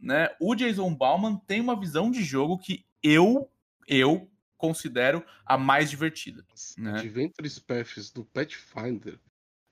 né? 0.00 0.28
O 0.40 0.54
Jason 0.54 0.94
Bauman 0.94 1.36
tem 1.46 1.60
uma 1.60 1.78
visão 1.78 2.10
de 2.10 2.22
jogo 2.24 2.58
que 2.58 2.86
eu 3.02 3.50
eu 3.86 4.30
considero 4.56 5.24
a 5.46 5.56
mais 5.56 5.88
divertida. 5.88 6.44
Né? 6.76 6.90
Adventure 6.98 7.48
Paths 7.60 8.10
do 8.10 8.24
Pathfinder, 8.24 9.18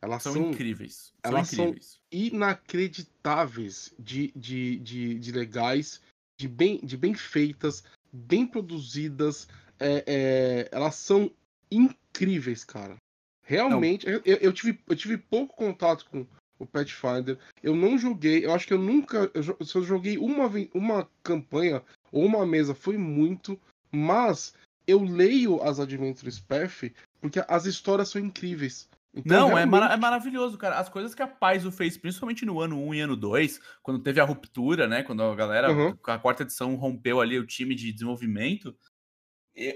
elas 0.07 0.23
São, 0.23 0.33
são, 0.33 0.51
incríveis. 0.51 0.95
São 0.95 1.13
elas 1.25 1.49
são- 1.49 1.65
incríveis. 1.67 1.99
inacreditáveis 2.11 3.95
de, 3.99 4.33
de, 4.35 4.79
de, 4.79 5.19
de 5.19 5.33
legais, 5.33 6.01
de 6.39 6.49
bem, 6.49 6.79
de 6.83 6.97
bem 6.97 7.15
feitas, 7.15 7.85
bem 8.13 8.47
produzidas. 8.47 9.49
é, 9.79 10.05
é, 10.07 10.69
elas 10.73 10.95
são 10.95 11.31
incríveis, 11.71 12.65
cara. 12.65 12.97
Realmente, 13.43 14.07
eu, 14.09 14.21
eu- 14.25 14.53
tive, 14.53 14.81
eu 14.89 14.97
tive 14.97 15.17
pouco 15.19 15.55
contato 15.55 16.07
com 16.11 16.27
o 16.59 16.67
Pathfinder. 16.67 17.39
Eu 17.63 17.77
não 17.77 17.97
joguei, 17.99 18.45
eu 18.45 18.53
acho 18.53 18.67
que 18.67 18.73
eu 18.73 18.79
nunca. 18.79 19.31
Eu, 19.35 19.43
se 19.65 19.77
eu 19.77 19.85
joguei 19.85 20.19
uma, 20.19 20.51
uma 20.75 21.09
campanha 21.23 21.83
ou 22.11 22.25
uma 22.25 22.45
mesa, 22.47 22.75
foi 22.75 22.97
muito. 22.97 23.61
Mas 23.93 24.53
eu 24.87 25.03
leio 25.03 25.63
as 25.63 25.79
Adventures 25.79 26.41
Path 26.41 26.91
porque 27.21 27.43
as 27.47 27.67
histórias 27.67 28.09
são 28.09 28.21
incríveis. 28.21 28.89
Então, 29.17 29.49
Não, 29.49 29.49
é, 29.53 29.55
realmente- 29.55 29.71
mara- 29.71 29.95
é 29.95 29.97
maravilhoso, 29.97 30.59
cara. 30.59 30.79
As 30.79 30.89
coisas 30.91 31.15
que 31.15 31.23
a 31.23 31.27
Paizo 31.27 31.73
fez, 31.73 31.97
principalmente 31.97 32.45
no 32.45 32.61
ano 32.61 32.79
1 32.79 32.95
e 32.95 33.01
ano 33.01 33.17
2, 33.17 33.59
quando 33.83 33.99
teve 34.03 34.21
a 34.21 34.25
ruptura, 34.25 34.87
né? 34.87 35.03
Quando 35.03 35.23
a 35.23 35.35
galera, 35.35 35.73
Uhum. 35.73 35.97
a 36.07 36.19
quarta 36.19 36.43
edição, 36.43 36.75
rompeu 36.75 37.21
ali 37.21 37.39
o 37.39 37.47
time 37.47 37.75
de 37.75 37.91
desenvolvimento, 37.93 38.77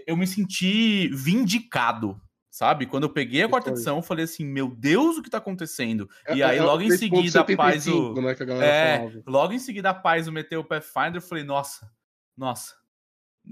eu 0.07 0.15
me 0.17 0.27
senti 0.27 1.09
vindicado, 1.09 2.21
sabe? 2.51 2.85
Quando 2.85 3.05
eu 3.05 3.11
peguei 3.11 3.43
a 3.43 3.49
quarta 3.49 3.71
edição, 3.71 3.97
eu 3.97 4.03
falei 4.03 4.27
assim, 4.27 4.45
meu 4.45 4.69
Deus, 4.69 5.17
o 5.17 5.23
que 5.23 5.31
tá 5.31 5.39
acontecendo? 5.39 6.07
E 6.29 6.43
É- 6.43 6.45
aí, 6.45 6.59
é 6.59 6.63
logo 6.63 6.83
em 6.83 6.91
seguida, 6.91 7.41
a 7.41 7.45
3.75, 7.45 7.57
Paizo... 7.57 8.21
né, 8.21 8.35
que 8.35 8.43
a 8.43 8.47
galera 8.47 8.67
É, 8.67 8.99
falava. 8.99 9.23
logo 9.27 9.53
em 9.55 9.59
seguida 9.59 9.89
a 9.91 9.95
Paizo 9.95 10.31
meteu 10.31 10.61
o 10.61 10.65
Pathfinder, 10.65 11.17
eu 11.17 11.23
falei, 11.23 11.45
nossa, 11.45 11.91
nossa, 12.37 12.75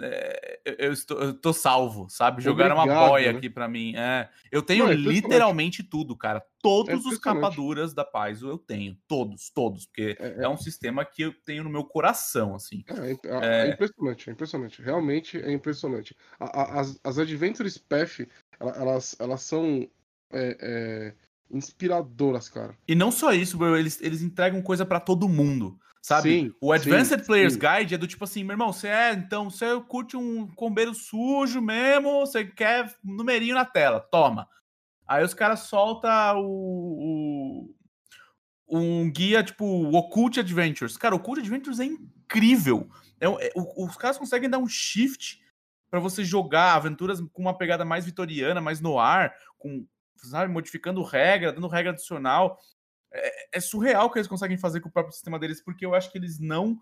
é, 0.03 0.61
eu, 0.79 0.93
estou, 0.93 1.19
eu 1.21 1.35
tô 1.35 1.53
salvo, 1.53 2.09
sabe? 2.09 2.43
Jogaram 2.43 2.77
uma 2.77 2.83
Obrigado, 2.85 3.09
boia 3.09 3.33
né? 3.33 3.39
aqui 3.39 3.51
pra 3.51 3.67
mim. 3.69 3.95
É, 3.97 4.29
eu 4.53 4.63
tenho 4.63 4.85
Não, 4.85 4.93
é 4.93 4.95
literalmente 4.95 5.83
tudo, 5.83 6.17
cara. 6.17 6.43
Todos 6.61 7.05
É 7.07 7.09
os 7.09 7.19
capaduras 7.19 7.95
da 7.95 8.05
Paizo 8.05 8.49
eu 8.49 8.59
tenho, 8.59 8.97
todos, 9.07 9.51
todos, 9.51 9.87
porque 9.87 10.17
É, 10.21 10.45
é, 10.45 10.49
um 10.49 10.57
sistema 10.57 11.05
que 11.05 11.23
eu 11.23 11.33
tenho 11.45 11.65
no 11.65 11.71
meu 11.71 11.85
coração, 11.85 12.55
assim. 12.55 12.85
É, 12.89 13.13
é- 13.13 13.19
É. 13.45 13.69
é 13.69 13.71
impressionante, 13.73 14.29
é 14.29 14.33
impressionante. 14.33 14.83
Realmente 14.83 15.39
é 15.39 15.53
impressionante. 15.53 16.15
A- 16.39 16.63
a- 16.63 16.81
as, 16.81 17.01
as 17.03 17.19
Adventures 17.19 17.79
Path, 17.79 18.21
ela- 18.61 18.73
elas, 18.77 19.17
elas 19.19 19.43
são 19.43 19.89
é, 20.31 20.57
é, 20.61 21.15
inspiradoras, 21.51 22.49
cara. 22.49 22.77
E 22.87 22.95
não 22.95 23.11
só 23.11 23.33
isso, 23.33 23.57
bro, 23.57 23.77
eles, 23.77 24.01
eles 24.03 24.23
entregam 24.23 24.61
coisa 24.63 24.85
pra 24.85 25.01
todo 25.01 25.29
mundo. 25.29 25.79
Sabe? 26.09 26.31
Sim, 26.31 26.55
o 26.59 26.73
Advanced 26.73 27.21
sim, 27.21 27.27
Players 27.27 27.53
sim. 27.53 27.59
Guide 27.59 27.95
é 27.95 27.99
do 27.99 28.07
tipo 28.07 28.25
assim, 28.25 28.43
meu 28.43 28.55
irmão, 28.55 28.73
você 28.73 28.89
é, 28.89 29.13
então, 29.13 29.51
você 29.51 29.79
curte 29.83 30.17
um 30.17 30.47
combeiro 30.55 30.95
sujo 30.95 31.61
mesmo, 31.61 32.21
você 32.21 32.47
quer 32.47 32.91
numerinho 33.05 33.55
na 33.55 33.67
tela, 33.67 34.01
toma. 34.01 34.49
Aí 35.07 35.23
os 35.23 35.35
caras 35.35 35.61
soltam 35.61 36.41
o, 36.41 37.69
o- 38.67 38.79
um 38.81 39.11
guia 39.13 39.43
tipo 39.43 39.67
o 39.67 39.95
Occult 39.95 40.41
Adventures. 40.41 40.97
Cara, 40.97 41.15
o 41.15 41.19
Occult 41.19 41.41
Adventures 41.41 41.79
é 41.79 41.85
incrível. 41.85 42.89
É 43.21 43.29
um- 43.29 43.39
é- 43.39 43.53
os 43.55 43.95
caras 43.99 44.17
conseguem 44.17 44.49
dar 44.49 44.57
um 44.59 44.67
shift 44.67 45.43
pra 45.91 46.01
você 46.01 46.25
jogar 46.25 46.73
aventuras 46.75 47.21
com 47.21 47.43
uma 47.43 47.57
pegada 47.57 47.85
mais 47.85 48.07
vitoriana, 48.07 48.63
mais 48.63 48.81
no 48.81 48.99
ar, 48.99 49.35
com, 49.59 49.87
sabe, 50.17 50.51
modificando 50.51 51.03
regra, 51.03 51.53
dando 51.53 51.69
regra 51.69 51.93
adicional 51.93 52.59
é 53.53 53.61
surreal 53.61 54.07
o 54.07 54.11
que 54.11 54.19
eles 54.19 54.29
conseguem 54.29 54.57
fazer 54.59 54.81
com 54.81 54.89
o 54.89 54.93
próprio 54.93 55.13
sistema 55.13 55.39
deles, 55.39 55.63
porque 55.63 55.85
eu 55.85 55.95
acho 55.95 56.11
que 56.11 56.19
eles 56.19 56.39
não 56.39 56.79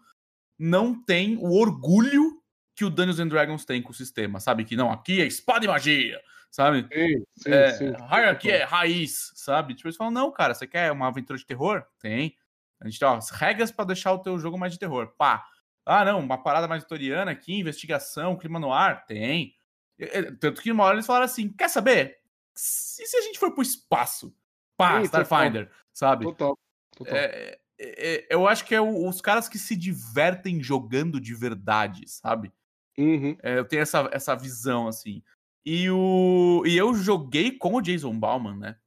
não 0.58 0.94
têm 1.04 1.36
o 1.36 1.52
orgulho 1.52 2.42
que 2.74 2.84
o 2.84 2.90
Dungeons 2.90 3.20
and 3.20 3.28
Dragons 3.28 3.64
tem 3.64 3.82
com 3.82 3.90
o 3.90 3.94
sistema, 3.94 4.40
sabe? 4.40 4.64
Que 4.64 4.76
não, 4.76 4.90
aqui 4.90 5.20
é 5.20 5.26
espada 5.26 5.64
e 5.64 5.68
magia, 5.68 6.20
sabe? 6.50 6.86
Sim, 6.92 7.24
sim, 7.36 7.50
É, 7.50 7.70
sim. 7.72 7.84
hierarchy 7.86 8.50
é 8.50 8.64
raiz, 8.64 9.32
sabe? 9.34 9.74
Tipo, 9.74 9.88
eles 9.88 9.96
falam, 9.96 10.12
não, 10.12 10.30
cara, 10.30 10.54
você 10.54 10.66
quer 10.66 10.92
uma 10.92 11.08
aventura 11.08 11.38
de 11.38 11.46
terror? 11.46 11.84
Tem. 12.00 12.36
A 12.80 12.86
gente 12.86 12.98
tem, 12.98 13.08
ó, 13.08 13.16
as 13.16 13.30
regras 13.30 13.70
pra 13.70 13.84
deixar 13.84 14.12
o 14.12 14.18
teu 14.18 14.38
jogo 14.38 14.58
mais 14.58 14.72
de 14.72 14.78
terror. 14.78 15.14
Pá. 15.16 15.46
Ah, 15.84 16.04
não, 16.04 16.18
uma 16.20 16.42
parada 16.42 16.66
mais 16.68 16.82
vitoriana 16.82 17.30
aqui, 17.30 17.54
investigação, 17.60 18.36
clima 18.36 18.58
no 18.58 18.72
ar? 18.72 19.06
Tem. 19.06 19.54
É, 19.98 20.18
é, 20.18 20.22
Tanto 20.32 20.60
que 20.60 20.72
uma 20.72 20.84
hora 20.84 20.96
eles 20.96 21.06
falaram 21.06 21.24
assim, 21.24 21.48
quer 21.48 21.68
saber? 21.68 22.18
E 22.54 22.58
se 23.06 23.16
a 23.16 23.22
gente 23.22 23.38
for 23.38 23.52
pro 23.52 23.62
espaço? 23.62 24.34
Pá, 24.76 25.00
Sim, 25.02 25.06
total. 25.08 25.22
Starfinder, 25.24 25.70
sabe? 25.92 26.24
Total. 26.26 26.58
total. 26.96 27.14
É, 27.16 27.58
é, 27.78 28.16
é, 28.16 28.26
eu 28.30 28.46
acho 28.46 28.64
que 28.64 28.74
é 28.74 28.80
o- 28.80 29.08
os 29.08 29.20
caras 29.20 29.48
que 29.48 29.58
se 29.58 29.74
divertem 29.76 30.62
jogando 30.62 31.20
de 31.20 31.34
verdade, 31.34 32.02
sabe? 32.08 32.52
Uhum. 32.98 33.36
É, 33.42 33.58
eu 33.58 33.64
tenho 33.64 33.82
essa, 33.82 34.08
essa 34.12 34.34
visão, 34.34 34.88
assim. 34.88 35.22
E, 35.64 35.90
o, 35.90 36.62
e 36.66 36.76
eu 36.76 36.94
joguei 36.94 37.50
com 37.52 37.74
o 37.74 37.80
Jason 37.82 38.18
Bauman, 38.18 38.56
né? 38.56 38.78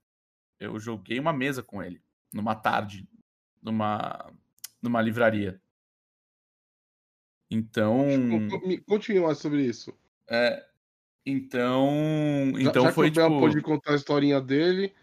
Eu 0.59 0.79
joguei 0.79 1.19
uma 1.19 1.31
mesa 1.33 1.61
com 1.63 1.81
ele, 1.83 2.01
numa 2.33 2.55
tarde, 2.55 3.07
numa, 3.61 4.31
numa 4.81 5.01
livraria. 5.01 5.61
Então. 7.51 8.05
Continue 8.85 9.21
mais 9.21 9.37
sobre 9.39 9.63
isso. 9.63 9.93
É, 10.27 10.65
então. 11.25 12.51
Já- 12.55 12.69
Então 12.69 12.83
já, 12.83 12.91
foi 12.91 13.11
que 13.11 13.19
o 13.19 13.21
Bel 13.21 13.29
tipo. 13.29 13.39
pôde 13.39 13.61
contar 13.61 13.91
a 13.93 13.95
historinha 13.95 14.39
dele. 14.41 14.93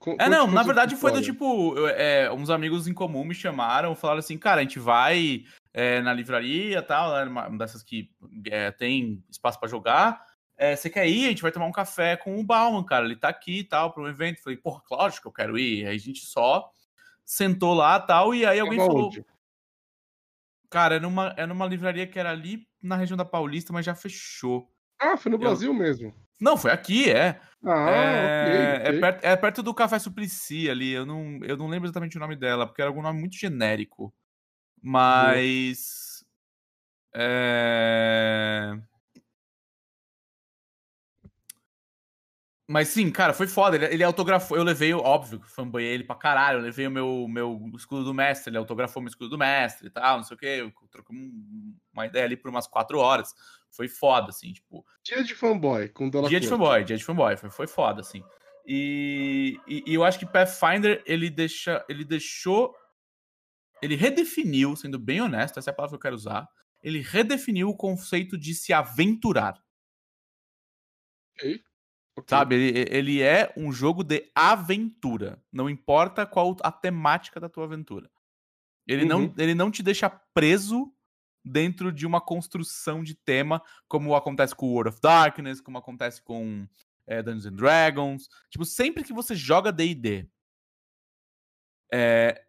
Co- 0.00 0.16
É, 0.18 0.28
não, 0.28 0.48
na 0.48 0.62
verdade 0.64 0.96
foi 0.96 1.12
do 1.12 1.22
tipo, 1.22 1.76
é, 1.90 2.28
uns 2.32 2.50
amigos 2.50 2.88
em 2.88 2.92
comum 2.94 3.24
me 3.24 3.34
chamaram, 3.34 3.94
falaram 3.94 4.18
assim, 4.18 4.36
cara, 4.36 4.60
a 4.60 4.64
gente 4.64 4.80
vai 4.80 5.44
é, 5.72 6.00
na 6.00 6.12
livraria 6.12 6.78
e 6.78 6.82
tal, 6.82 7.12
né, 7.12 7.24
uma 7.30 7.48
dessas 7.58 7.84
que 7.84 8.10
é, 8.50 8.72
tem 8.72 9.22
espaço 9.30 9.60
pra 9.60 9.68
jogar, 9.68 10.26
é, 10.56 10.74
você 10.74 10.90
quer 10.90 11.06
ir? 11.08 11.26
A 11.26 11.28
gente 11.28 11.42
vai 11.42 11.52
tomar 11.52 11.66
um 11.66 11.72
café 11.72 12.16
com 12.16 12.38
o 12.38 12.44
Bauman, 12.44 12.84
cara. 12.84 13.06
Ele 13.06 13.16
tá 13.16 13.28
aqui 13.30 13.60
e 13.60 13.64
tal, 13.64 13.92
para 13.94 14.02
um 14.02 14.08
evento. 14.08 14.42
Falei, 14.42 14.58
porra, 14.58 14.82
lógico 14.90 15.22
que 15.22 15.28
eu 15.28 15.32
quero 15.32 15.58
ir. 15.58 15.86
Aí 15.86 15.96
a 15.96 15.98
gente 15.98 16.26
só 16.26 16.70
sentou 17.24 17.72
lá 17.72 17.98
tal, 17.98 18.34
e 18.34 18.44
aí 18.44 18.60
alguém 18.60 18.78
falou. 18.78 19.06
Onde? 19.06 19.24
Cara, 20.68 20.96
é 20.96 21.00
numa, 21.00 21.34
é 21.36 21.46
numa 21.46 21.66
livraria 21.66 22.06
que 22.06 22.18
era 22.18 22.30
ali 22.30 22.66
na 22.82 22.94
região 22.96 23.16
da 23.16 23.24
Paulista, 23.24 23.72
mas 23.72 23.86
já 23.86 23.94
fechou. 23.94 24.70
Ah, 25.00 25.16
foi 25.16 25.30
no 25.30 25.36
Eu- 25.36 25.40
Brasil 25.40 25.72
mesmo. 25.72 26.14
Não, 26.40 26.56
foi 26.56 26.70
aqui, 26.70 27.10
é. 27.10 27.40
Ah, 27.64 27.90
é, 27.90 28.24
ok. 28.24 28.52
é 28.54 28.88
ok. 28.88 29.00
perto, 29.00 29.24
é 29.24 29.36
perto 29.36 29.62
do 29.62 29.74
Café 29.74 29.98
Suplicy 29.98 30.70
ali. 30.70 30.90
Eu 30.92 31.04
não, 31.04 31.38
eu 31.42 31.56
não 31.56 31.68
lembro 31.68 31.86
exatamente 31.86 32.16
o 32.16 32.20
nome 32.20 32.34
dela, 32.36 32.66
porque 32.66 32.80
era 32.80 32.88
algum 32.90 33.02
nome 33.02 33.20
muito 33.20 33.36
genérico. 33.36 34.12
Mas. 34.82 36.24
É... 37.14 38.78
Mas 42.66 42.86
sim, 42.88 43.10
cara, 43.10 43.34
foi 43.34 43.48
foda. 43.48 43.74
Ele, 43.76 43.86
ele 43.86 44.04
autografou. 44.04 44.56
Eu 44.56 44.62
levei, 44.62 44.94
óbvio, 44.94 45.40
que 45.40 45.50
fanboyei 45.50 45.92
ele 45.92 46.04
pra 46.04 46.14
caralho. 46.14 46.58
Eu 46.60 46.62
levei 46.62 46.86
o 46.86 46.90
meu, 46.90 47.26
meu 47.28 47.70
escudo 47.74 48.04
do 48.04 48.14
mestre. 48.14 48.50
Ele 48.50 48.58
autografou 48.58 49.02
meu 49.02 49.08
escudo 49.08 49.30
do 49.30 49.38
mestre 49.38 49.88
e 49.88 49.90
tal, 49.90 50.18
não 50.18 50.24
sei 50.24 50.36
o 50.36 50.38
quê. 50.38 50.72
Trocamos 50.90 51.20
um- 51.20 51.74
uma 51.92 52.06
ideia 52.06 52.24
ali 52.24 52.36
por 52.36 52.48
umas 52.48 52.68
quatro 52.68 52.98
horas. 53.00 53.34
Foi 53.70 53.88
foda, 53.88 54.28
assim, 54.30 54.52
tipo. 54.52 54.84
Dia 55.04 55.22
de 55.22 55.34
fanboy 55.34 55.88
com 55.90 56.08
Della 56.10 56.28
Dia 56.28 56.40
de 56.40 56.48
fanboy, 56.48 56.84
dia 56.84 56.96
de 56.96 57.04
fanboy, 57.04 57.36
foi, 57.36 57.50
foi 57.50 57.66
foda, 57.66 58.00
assim. 58.00 58.22
E, 58.66 59.58
e, 59.66 59.82
e 59.86 59.94
eu 59.94 60.04
acho 60.04 60.18
que 60.18 60.26
Pathfinder, 60.26 61.02
ele 61.06 61.30
deixa. 61.30 61.84
Ele 61.88 62.04
deixou. 62.04 62.74
Ele 63.82 63.94
redefiniu, 63.96 64.76
sendo 64.76 64.98
bem 64.98 65.20
honesto, 65.22 65.58
essa 65.58 65.70
é 65.70 65.72
a 65.72 65.74
palavra 65.74 65.96
que 65.96 65.96
eu 65.96 66.02
quero 66.02 66.14
usar. 66.16 66.46
Ele 66.82 67.00
redefiniu 67.00 67.68
o 67.68 67.76
conceito 67.76 68.36
de 68.38 68.54
se 68.54 68.72
aventurar. 68.72 69.54
Ok, 71.36 71.62
ok. 72.18 72.24
Sabe? 72.28 72.54
Ele, 72.56 72.86
ele 72.90 73.22
é 73.22 73.52
um 73.56 73.72
jogo 73.72 74.02
de 74.04 74.30
aventura. 74.34 75.42
Não 75.52 75.68
importa 75.70 76.26
qual 76.26 76.56
a 76.62 76.70
temática 76.72 77.40
da 77.40 77.48
tua 77.48 77.64
aventura. 77.64 78.10
Ele, 78.86 79.04
não, 79.04 79.20
Uhum. 79.24 79.34
ele 79.38 79.54
não 79.54 79.70
te 79.70 79.82
deixa 79.82 80.10
preso 80.10 80.92
dentro 81.44 81.92
de 81.92 82.06
uma 82.06 82.20
construção 82.20 83.02
de 83.02 83.14
tema, 83.14 83.62
como 83.88 84.14
acontece 84.14 84.54
com 84.54 84.72
World 84.72 84.90
of 84.90 85.00
Darkness, 85.00 85.60
como 85.60 85.78
acontece 85.78 86.22
com 86.22 86.66
é, 87.06 87.22
Dungeons 87.22 87.46
and 87.46 87.56
Dragons. 87.56 88.28
Tipo, 88.50 88.64
sempre 88.64 89.02
que 89.04 89.12
você 89.12 89.34
joga 89.34 89.72
D&D 89.72 90.28
é, 91.92 92.44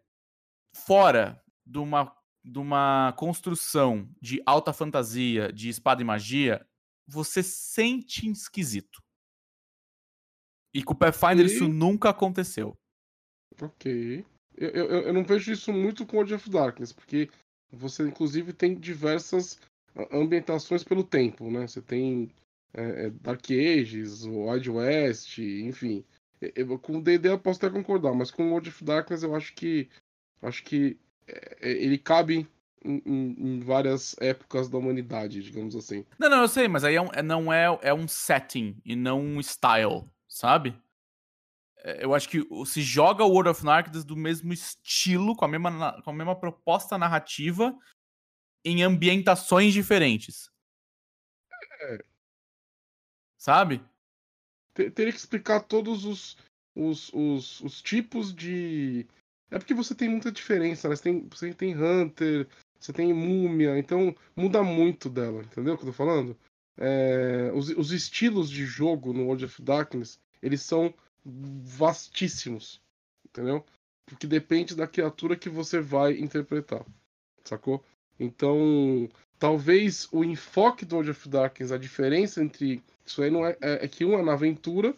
fora 0.74 1.42
de 1.66 1.78
uma, 1.78 2.16
de 2.44 2.58
uma 2.58 3.12
construção 3.16 4.08
de 4.20 4.42
alta 4.46 4.72
fantasia, 4.72 5.52
de 5.52 5.68
espada 5.68 6.00
e 6.00 6.04
magia, 6.04 6.66
você 7.06 7.42
sente 7.42 8.28
esquisito. 8.30 9.02
E 10.74 10.82
com 10.82 10.94
o 10.94 10.96
Pathfinder 10.96 11.44
Ok. 11.44 11.54
isso 11.54 11.68
nunca 11.68 12.10
aconteceu. 12.10 12.78
Ok. 13.60 14.24
Eu, 14.56 14.68
eu, 14.70 14.86
eu 15.02 15.12
não 15.12 15.24
vejo 15.24 15.52
isso 15.52 15.72
muito 15.72 16.06
com 16.06 16.16
World 16.16 16.34
of 16.34 16.48
Darkness, 16.48 16.92
porque 16.92 17.30
você, 17.72 18.02
inclusive, 18.06 18.52
tem 18.52 18.74
diversas 18.74 19.58
ah, 19.96 20.06
ambientações 20.16 20.84
pelo 20.84 21.02
tempo, 21.04 21.50
né? 21.50 21.66
Você 21.66 21.80
tem 21.80 22.30
é, 22.74 23.06
é, 23.06 23.10
Dark 23.10 23.44
Ages, 23.50 24.24
o 24.24 24.46
Wild 24.50 24.70
West, 24.70 25.38
enfim. 25.38 26.04
Eu- 26.56 26.78
com 26.78 26.98
o 26.98 27.02
D&D 27.02 27.28
eu 27.28 27.38
posso 27.38 27.64
até 27.64 27.70
concordar, 27.74 28.12
mas 28.14 28.30
com 28.30 28.50
World 28.50 28.68
of 28.68 28.84
Darkness 28.84 29.22
eu 29.22 29.34
acho 29.34 29.54
que 29.54 29.88
acho 30.42 30.62
que 30.64 30.98
é, 31.28 31.56
é, 31.60 31.70
ele 31.70 31.96
cabe 31.98 32.48
em, 32.84 33.00
em- 33.06 33.36
em 33.38 33.60
várias 33.60 34.16
épocas 34.20 34.68
da 34.68 34.76
humanidade, 34.78 35.42
digamos 35.42 35.76
assim. 35.76 36.04
Não, 36.18 36.28
não, 36.28 36.40
eu 36.42 36.48
sei, 36.48 36.66
mas 36.66 36.82
aí 36.82 36.96
é 36.96 37.00
um, 37.00 37.08
não 37.24 37.52
é, 37.52 37.66
é 37.82 37.94
um 37.94 38.08
setting 38.08 38.76
e 38.84 38.96
não 38.96 39.20
um 39.20 39.38
style, 39.40 40.04
sabe? 40.28 40.74
É, 41.82 42.04
Eu 42.04 42.14
acho 42.14 42.28
que 42.28 42.46
se 42.64 42.80
joga 42.80 43.24
o 43.24 43.30
World 43.30 43.50
of 43.50 43.64
Darkness 43.64 44.04
do 44.04 44.16
mesmo 44.16 44.52
estilo, 44.52 45.34
com 45.36 45.44
a 45.44 45.48
mesma, 45.48 46.00
com 46.02 46.10
a 46.10 46.14
mesma 46.14 46.36
proposta 46.38 46.96
narrativa, 46.96 47.76
em 48.64 48.82
ambientações 48.82 49.72
diferentes. 49.72 50.50
É. 51.80 52.04
Sabe? 53.36 53.82
Te- 54.74 54.90
Teria 54.90 55.12
que 55.12 55.18
explicar 55.18 55.60
todos 55.60 56.04
os, 56.04 56.36
os, 56.74 57.12
os, 57.12 57.60
os 57.60 57.82
tipos 57.82 58.32
de. 58.32 59.06
É 59.50 59.58
porque 59.58 59.74
você 59.74 59.94
tem 59.94 60.08
muita 60.08 60.30
diferença, 60.32 60.88
né? 60.88 60.96
Você 60.96 61.02
tem, 61.02 61.28
você 61.28 61.54
tem 61.54 61.76
Hunter, 61.76 62.48
você 62.78 62.92
tem 62.92 63.12
Múmia, 63.12 63.76
então 63.78 64.14
muda 64.34 64.62
muito 64.62 65.10
dela, 65.10 65.42
entendeu 65.42 65.74
o 65.74 65.76
que 65.76 65.82
eu 65.82 65.88
tô 65.88 65.92
falando? 65.92 66.38
É, 66.78 67.50
os, 67.52 67.68
os 67.68 67.90
estilos 67.92 68.48
de 68.48 68.64
jogo 68.64 69.12
no 69.12 69.24
World 69.26 69.44
of 69.44 69.60
Darkness, 69.60 70.18
eles 70.40 70.62
são 70.62 70.94
vastíssimos, 71.24 72.80
entendeu? 73.24 73.64
Porque 74.06 74.26
depende 74.26 74.74
da 74.74 74.86
criatura 74.86 75.36
que 75.36 75.48
você 75.48 75.80
vai 75.80 76.18
interpretar, 76.18 76.84
sacou? 77.44 77.84
Então, 78.18 79.08
talvez 79.38 80.08
o 80.12 80.22
enfoque 80.24 80.84
do 80.84 80.96
World 80.96 81.10
of 81.10 81.28
Darkness, 81.28 81.72
a 81.72 81.78
diferença 81.78 82.42
entre 82.42 82.82
isso 83.04 83.22
aí 83.22 83.30
não 83.30 83.46
é, 83.46 83.56
é, 83.60 83.84
é 83.84 83.88
que 83.88 84.04
um 84.04 84.18
é 84.18 84.22
na 84.22 84.32
aventura, 84.32 84.94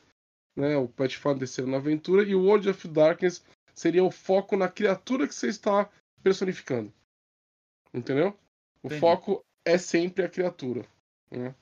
né? 0.56 0.76
O 0.76 0.88
Pathfinder 0.88 1.48
seria 1.48 1.70
na 1.70 1.78
aventura 1.78 2.22
e 2.22 2.34
o 2.34 2.42
World 2.42 2.68
of 2.68 2.88
Darkness 2.88 3.42
seria 3.74 4.04
o 4.04 4.10
foco 4.10 4.56
na 4.56 4.68
criatura 4.68 5.26
que 5.26 5.34
você 5.34 5.48
está 5.48 5.90
personificando. 6.22 6.92
Entendeu? 7.92 8.36
O 8.82 8.86
Entendi. 8.86 9.00
foco 9.00 9.44
é 9.64 9.78
sempre 9.78 10.24
a 10.24 10.28
criatura. 10.28 10.86
Né? 11.30 11.54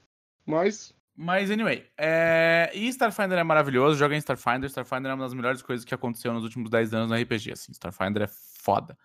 Mas 0.44 0.94
Mas, 1.14 1.50
anyway, 1.50 1.86
é... 1.98 2.70
e 2.74 2.88
Starfinder 2.88 3.38
é 3.38 3.44
maravilhoso, 3.44 3.98
joga 3.98 4.14
em 4.14 4.18
Starfinder. 4.18 4.68
Starfinder 4.68 5.10
é 5.10 5.14
uma 5.14 5.24
das 5.24 5.34
melhores 5.34 5.60
coisas 5.62 5.84
que 5.84 5.94
aconteceu 5.94 6.32
nos 6.32 6.42
últimos 6.44 6.70
10 6.70 6.94
anos 6.94 7.10
no 7.10 7.16
RPG, 7.16 7.52
assim. 7.52 7.70
Starfinder 7.72 8.22
é 8.22 8.28
foda. 8.28 8.96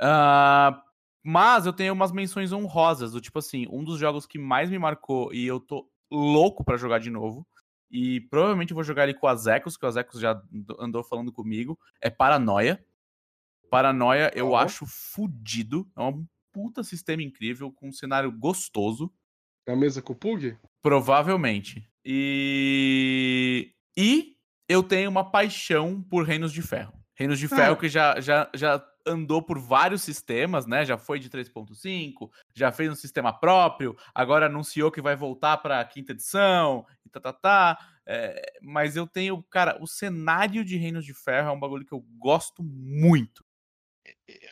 Ah, 0.00 0.82
Mas 1.24 1.66
eu 1.66 1.72
tenho 1.72 1.92
umas 1.92 2.10
menções 2.12 2.52
honrosas, 2.52 3.12
do 3.12 3.20
tipo 3.20 3.38
assim, 3.38 3.66
um 3.70 3.84
dos 3.84 3.98
jogos 3.98 4.26
que 4.26 4.38
mais 4.38 4.70
me 4.70 4.78
marcou 4.78 5.32
e 5.32 5.46
eu 5.46 5.60
tô 5.60 5.88
louco 6.10 6.64
pra 6.64 6.76
jogar 6.76 6.98
de 6.98 7.10
novo, 7.10 7.46
e 7.90 8.20
provavelmente 8.22 8.70
eu 8.70 8.74
vou 8.74 8.82
jogar 8.84 9.04
ele 9.04 9.14
com 9.14 9.26
o 9.26 9.30
Azecos, 9.30 9.76
que 9.76 9.84
o 9.84 9.88
Azecos 9.88 10.18
já 10.20 10.40
andou 10.80 11.04
falando 11.04 11.30
comigo, 11.32 11.78
é 12.00 12.10
Paranoia. 12.10 12.84
Paranoia 13.70 14.30
eu 14.34 14.48
Uhum. 14.48 14.56
acho 14.56 14.84
fudido, 14.86 15.90
é 15.96 16.02
um 16.02 16.26
puta 16.52 16.82
sistema 16.82 17.22
incrível, 17.22 17.72
com 17.72 17.88
um 17.88 17.92
cenário 17.92 18.30
gostoso. 18.32 19.12
A 19.66 19.76
mesa 19.76 20.02
com 20.02 20.12
o 20.12 20.16
Pug? 20.16 20.56
Provavelmente. 20.82 21.86
E. 22.04 23.72
E 23.96 24.36
eu 24.68 24.82
tenho 24.82 25.10
uma 25.10 25.30
paixão 25.30 26.02
por 26.02 26.24
Reinos 26.24 26.52
de 26.52 26.62
Ferro. 26.62 26.92
Reinos 27.14 27.38
de 27.38 27.46
Ferro 27.46 27.74
Ah. 27.74 27.76
que 27.76 27.88
já, 27.88 28.18
já, 28.20 28.50
já 28.54 28.82
andou 29.06 29.42
por 29.42 29.58
vários 29.58 30.02
sistemas, 30.02 30.66
né? 30.66 30.84
Já 30.84 30.96
foi 30.96 31.18
de 31.18 31.28
3.5, 31.28 32.30
já 32.54 32.72
fez 32.72 32.90
um 32.90 32.94
sistema 32.94 33.32
próprio, 33.32 33.94
agora 34.14 34.46
anunciou 34.46 34.90
que 34.90 35.02
vai 35.02 35.14
voltar 35.14 35.58
para 35.58 35.80
a 35.80 35.84
quinta 35.84 36.12
edição, 36.12 36.86
e 37.04 37.10
tá, 37.10 37.20
tá, 37.20 37.32
tá. 37.32 37.78
É, 38.06 38.58
mas 38.62 38.96
eu 38.96 39.06
tenho, 39.06 39.42
cara, 39.44 39.76
o 39.80 39.86
cenário 39.86 40.64
de 40.64 40.76
Reinos 40.76 41.04
de 41.04 41.12
Ferro 41.14 41.48
é 41.48 41.52
um 41.52 41.60
bagulho 41.60 41.84
que 41.84 41.92
eu 41.92 42.00
gosto 42.18 42.62
muito. 42.62 43.44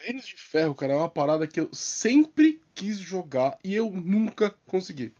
Reinos 0.03 0.27
de 0.27 0.37
Ferro, 0.37 0.75
cara, 0.75 0.93
é 0.93 0.97
uma 0.97 1.09
parada 1.09 1.47
que 1.47 1.61
eu 1.61 1.73
sempre 1.73 2.61
quis 2.75 2.99
jogar 2.99 3.59
e 3.65 3.75
eu 3.75 3.91
nunca 3.91 4.51
consegui. 4.67 5.13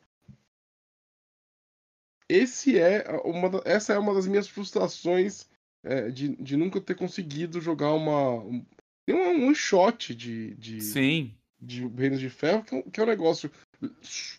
Esse 2.29 2.79
é 2.79 3.05
uma, 3.25 3.61
essa 3.65 3.93
é 3.93 3.99
uma 3.99 4.15
das 4.15 4.27
minhas 4.27 4.47
frustrações 4.49 5.49
é, 5.83 6.11
de, 6.11 6.37
de 6.37 6.57
nunca 6.57 6.81
ter 6.81 6.95
conseguido 6.95 7.61
jogar 7.61 7.93
uma. 7.93 8.35
Um, 8.35 8.65
tem 9.07 9.17
um 9.17 9.47
one 9.47 9.55
shot 9.55 10.15
de, 10.15 10.55
de, 10.55 10.81
Sim. 10.81 11.35
de 11.61 11.87
Reinos 11.89 12.21
de 12.21 12.31
Ferro, 12.31 12.63
que 12.63 12.75
é, 12.75 12.79
um, 12.79 12.83
que 12.83 13.01
é 13.01 13.03
um 13.03 13.07
negócio 13.07 13.51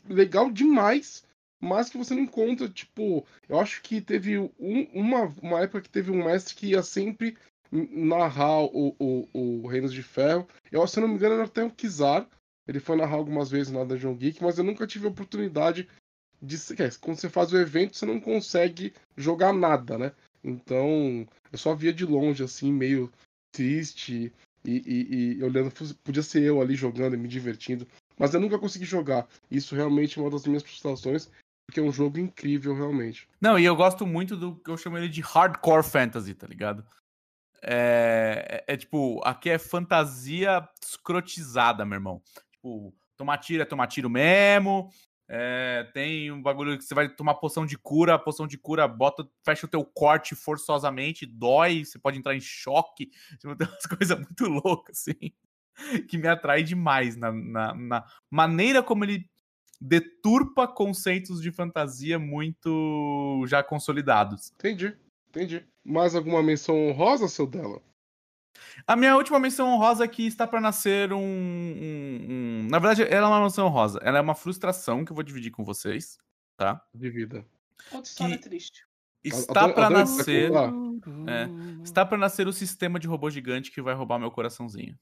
legal 0.07 0.49
demais, 0.49 1.25
mas 1.59 1.89
que 1.89 1.97
você 1.97 2.13
não 2.13 2.21
encontra, 2.23 2.69
tipo, 2.69 3.25
eu 3.49 3.59
acho 3.59 3.81
que 3.81 3.99
teve 3.99 4.37
um- 4.37 4.87
uma, 4.93 5.25
uma 5.41 5.59
época 5.61 5.81
que 5.81 5.89
teve 5.89 6.11
um 6.11 6.23
mestre 6.23 6.55
que 6.55 6.67
ia 6.67 6.81
sempre 6.81 7.37
narrar 7.71 8.63
o, 8.63 8.95
o, 8.99 9.29
o 9.33 9.67
Reinos 9.67 9.93
de 9.93 10.03
Ferro. 10.03 10.47
Eu, 10.71 10.85
se 10.87 10.99
não 10.99 11.07
me 11.07 11.15
engano, 11.15 11.35
era 11.35 11.45
até 11.45 11.63
o 11.63 11.71
Kizar. 11.71 12.27
Ele 12.67 12.79
foi 12.79 12.95
narrar 12.95 13.15
algumas 13.15 13.49
vezes 13.49 13.71
na 13.71 13.83
Dungeon 13.83 14.15
Geek, 14.15 14.43
mas 14.43 14.57
eu 14.57 14.63
nunca 14.63 14.85
tive 14.85 15.07
a 15.07 15.09
oportunidade 15.09 15.87
de. 16.41 16.57
Quando 16.99 17.17
você 17.17 17.29
faz 17.29 17.51
o 17.51 17.57
evento, 17.57 17.95
você 17.95 18.05
não 18.05 18.19
consegue 18.19 18.93
jogar 19.15 19.53
nada, 19.53 19.97
né? 19.97 20.11
Então, 20.43 21.27
eu 21.51 21.57
só 21.57 21.73
via 21.75 21.93
de 21.93 22.05
longe, 22.05 22.43
assim, 22.43 22.71
meio 22.71 23.11
triste 23.51 24.31
e, 24.65 24.71
e- 24.71 25.35
e 25.37 25.43
olhando. 25.43 25.71
Podia 26.03 26.23
ser 26.23 26.43
eu 26.43 26.61
ali 26.61 26.75
jogando 26.75 27.13
e 27.15 27.17
me 27.17 27.27
divertindo, 27.27 27.87
mas 28.17 28.33
eu 28.33 28.39
nunca 28.39 28.59
consegui 28.59 28.85
jogar. 28.85 29.27
Isso 29.49 29.75
realmente 29.75 30.17
é 30.17 30.21
uma 30.21 30.31
das 30.31 30.45
minhas 30.45 30.63
frustrações, 30.63 31.29
porque 31.67 31.79
é 31.79 31.83
um 31.83 31.91
jogo 31.91 32.19
incrível, 32.19 32.73
realmente. 32.75 33.27
Não, 33.39 33.57
e 33.57 33.65
eu 33.65 33.75
gosto 33.75 34.05
muito 34.05 34.35
do 34.37 34.55
que 34.55 34.69
eu 34.69 34.77
chamo 34.77 34.97
ele 34.97 35.09
de 35.09 35.21
hardcore 35.21 35.83
fantasy, 35.83 36.33
tá 36.33 36.47
ligado? 36.47 36.85
É, 37.63 38.63
é, 38.67 38.73
é 38.73 38.77
tipo, 38.77 39.21
aqui 39.23 39.49
é 39.49 39.57
fantasia 39.57 40.67
escrotizada, 40.81 41.85
meu 41.85 41.95
irmão. 41.95 42.21
Tipo, 42.51 42.93
tomar 43.15 43.37
tiro 43.37 43.61
é 43.61 43.65
tomar 43.65 43.87
tiro 43.87 44.09
mesmo. 44.09 44.89
É, 45.33 45.89
tem 45.93 46.29
um 46.29 46.41
bagulho 46.41 46.77
que 46.77 46.83
você 46.83 46.93
vai 46.93 47.07
tomar 47.07 47.35
poção 47.35 47.65
de 47.65 47.77
cura, 47.77 48.19
poção 48.19 48.45
de 48.45 48.57
cura 48.57 48.85
bota, 48.85 49.25
fecha 49.45 49.65
o 49.65 49.69
teu 49.69 49.85
corte 49.85 50.35
forçosamente, 50.35 51.25
dói, 51.25 51.85
você 51.85 51.97
pode 51.97 52.17
entrar 52.17 52.35
em 52.35 52.41
choque. 52.41 53.09
Tipo, 53.39 53.55
tem 53.55 53.67
umas 53.67 53.85
coisas 53.85 54.17
muito 54.19 54.45
loucas, 54.45 55.07
assim, 55.07 55.31
que 56.09 56.17
me 56.17 56.27
atrai 56.27 56.63
demais 56.63 57.15
na, 57.15 57.31
na, 57.31 57.73
na 57.73 58.05
maneira 58.29 58.83
como 58.83 59.05
ele 59.05 59.29
deturpa 59.79 60.67
conceitos 60.67 61.41
de 61.41 61.49
fantasia 61.49 62.19
muito 62.19 63.45
já 63.47 63.63
consolidados. 63.63 64.51
Entendi, 64.59 64.97
entendi. 65.29 65.65
Mais 65.83 66.15
alguma 66.15 66.41
menção 66.43 66.75
honrosa, 66.89 67.27
seu 67.27 67.47
dela? 67.47 67.81
A 68.85 68.95
minha 68.95 69.15
última 69.15 69.39
menção 69.39 69.67
honrosa 69.67 70.03
é 70.03 70.07
que 70.07 70.25
está 70.25 70.45
para 70.47 70.61
nascer 70.61 71.11
um, 71.13 71.19
um, 71.19 72.27
um, 72.29 72.67
Na 72.69 72.79
verdade, 72.79 73.03
ela 73.03 73.27
é 73.27 73.29
uma 73.29 73.41
menção 73.41 73.67
honrosa. 73.67 73.99
Ela 74.03 74.17
é 74.19 74.21
uma 74.21 74.35
frustração 74.35 75.03
que 75.03 75.11
eu 75.11 75.15
vou 75.15 75.23
dividir 75.23 75.51
com 75.51 75.63
vocês, 75.63 76.17
tá? 76.57 76.81
De 76.93 77.09
vida. 77.09 77.45
Outra 77.91 78.09
história 78.09 78.37
Que- 78.37 78.43
triste. 78.43 78.85
Está 79.23 79.69
para 79.69 79.87
nascer. 79.89 80.51
É. 80.51 81.83
Está 81.83 82.03
para 82.03 82.17
nascer 82.17 82.47
o 82.47 82.53
sistema 82.53 82.99
de 82.99 83.07
robô 83.07 83.29
gigante 83.29 83.69
que 83.69 83.79
vai 83.81 83.93
roubar 83.93 84.17
meu 84.17 84.31
coraçãozinho. 84.31 84.97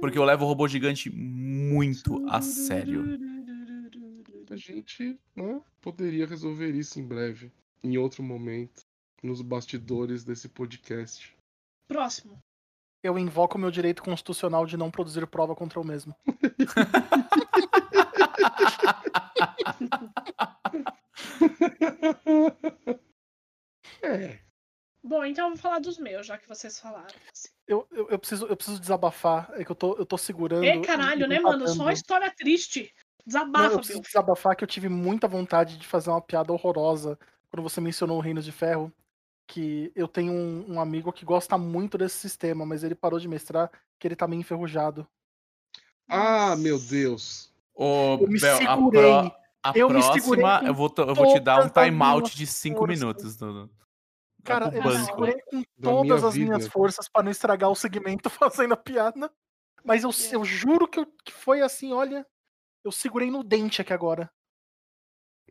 Porque 0.00 0.18
eu 0.18 0.24
levo 0.24 0.44
o 0.44 0.48
robô 0.48 0.66
gigante 0.66 1.08
muito 1.10 2.24
a 2.28 2.40
sério. 2.40 3.04
A 4.50 4.56
gente 4.56 5.18
né, 5.36 5.60
poderia 5.80 6.26
resolver 6.26 6.70
isso 6.72 6.98
em 6.98 7.06
breve, 7.06 7.50
em 7.82 7.98
outro 7.98 8.22
momento, 8.22 8.82
nos 9.22 9.42
bastidores 9.42 10.24
desse 10.24 10.48
podcast. 10.48 11.36
Próximo. 11.86 12.38
Eu 13.02 13.18
invoco 13.18 13.58
o 13.58 13.60
meu 13.60 13.70
direito 13.70 14.02
constitucional 14.02 14.64
de 14.64 14.76
não 14.76 14.90
produzir 14.90 15.26
prova 15.26 15.54
contra 15.54 15.78
eu 15.78 15.84
mesmo. 15.84 16.14
É, 24.04 24.40
Bom, 25.04 25.24
então 25.24 25.46
eu 25.46 25.50
vou 25.50 25.58
falar 25.58 25.80
dos 25.80 25.98
meus, 25.98 26.26
já 26.26 26.38
que 26.38 26.48
vocês 26.48 26.78
falaram. 26.78 27.14
Eu, 27.66 27.86
eu, 27.90 28.08
eu 28.10 28.18
preciso, 28.18 28.46
eu 28.46 28.56
preciso 28.56 28.80
desabafar. 28.80 29.50
É 29.54 29.64
que 29.64 29.72
eu 29.72 29.76
tô, 29.76 29.96
eu 29.96 30.06
tô 30.06 30.16
segurando. 30.16 30.62
Ei, 30.62 30.78
e- 30.78 30.82
caralho, 30.82 31.24
e 31.24 31.28
né, 31.28 31.36
não 31.36 31.50
mano? 31.50 31.68
Só 31.68 31.84
dando. 31.84 31.92
história 31.92 32.32
triste. 32.36 32.92
Não, 33.26 33.26
Desabafa, 33.26 33.74
eu 33.74 33.78
preciso 33.78 34.00
desabafar 34.00 34.56
que 34.56 34.64
eu 34.64 34.68
tive 34.68 34.88
muita 34.88 35.26
vontade 35.26 35.76
de 35.76 35.86
fazer 35.86 36.10
uma 36.10 36.20
piada 36.20 36.52
horrorosa 36.52 37.18
quando 37.52 37.62
você 37.62 37.80
mencionou 37.80 38.16
o 38.16 38.20
Reino 38.20 38.40
de 38.42 38.50
Ferro. 38.50 38.90
Que 39.46 39.92
eu 39.94 40.08
tenho 40.08 40.32
um, 40.32 40.74
um 40.74 40.80
amigo 40.80 41.12
que 41.12 41.24
gosta 41.26 41.58
muito 41.58 41.98
desse 41.98 42.16
sistema, 42.16 42.64
mas 42.64 42.82
ele 42.84 42.94
parou 42.94 43.18
de 43.18 43.28
mestrar 43.28 43.70
que 43.98 44.08
ele 44.08 44.16
tá 44.16 44.26
meio 44.26 44.40
enferrujado. 44.40 45.06
Ah, 46.08 46.56
meu 46.56 46.78
Deus. 46.78 47.52
Ô, 47.74 48.18
Eu 48.20 48.28
me 48.28 48.40
Bel, 48.40 48.56
a, 48.56 48.58
segurei. 48.58 49.00
pró- 49.02 49.36
a 49.64 49.72
Eu 49.76 49.90
me 49.90 50.02
segurei 50.02 50.42
próxima 50.42 50.60
com 50.60 50.66
eu 50.66 50.74
vou, 50.74 50.94
eu 50.96 51.14
vou 51.14 51.26
te 51.34 51.40
dar 51.40 51.64
um 51.64 51.68
timeout 51.68 52.22
minhas 52.22 52.30
de 52.34 52.46
5 52.46 52.78
forças. 52.78 52.98
minutos. 52.98 53.36
Do, 53.36 53.70
Cara, 54.44 54.70
pro 54.70 54.78
eu 54.78 54.98
me 54.98 55.04
segurei 55.04 55.40
com 55.42 55.60
Da 55.60 55.90
todas 55.90 56.04
minha 56.04 56.28
as 56.28 56.36
minhas 56.36 56.58
vida. 56.58 56.70
forças 56.70 57.08
pra 57.08 57.22
não 57.22 57.30
estragar 57.30 57.68
o 57.70 57.74
segmento 57.76 58.30
fazendo 58.66 58.72
a 58.74 58.76
piada. 58.76 59.30
Mas 59.84 60.04
eu, 60.04 60.10
eu 60.30 60.44
juro 60.44 60.86
que, 60.88 61.00
eu- 61.00 61.12
que 61.24 61.32
foi 61.32 61.60
assim, 61.60 61.92
olha. 61.92 62.24
Eu 62.84 62.90
segurei 62.92 63.30
no 63.30 63.42
dente 63.44 63.82
aqui 63.82 63.92
agora. 63.92 64.30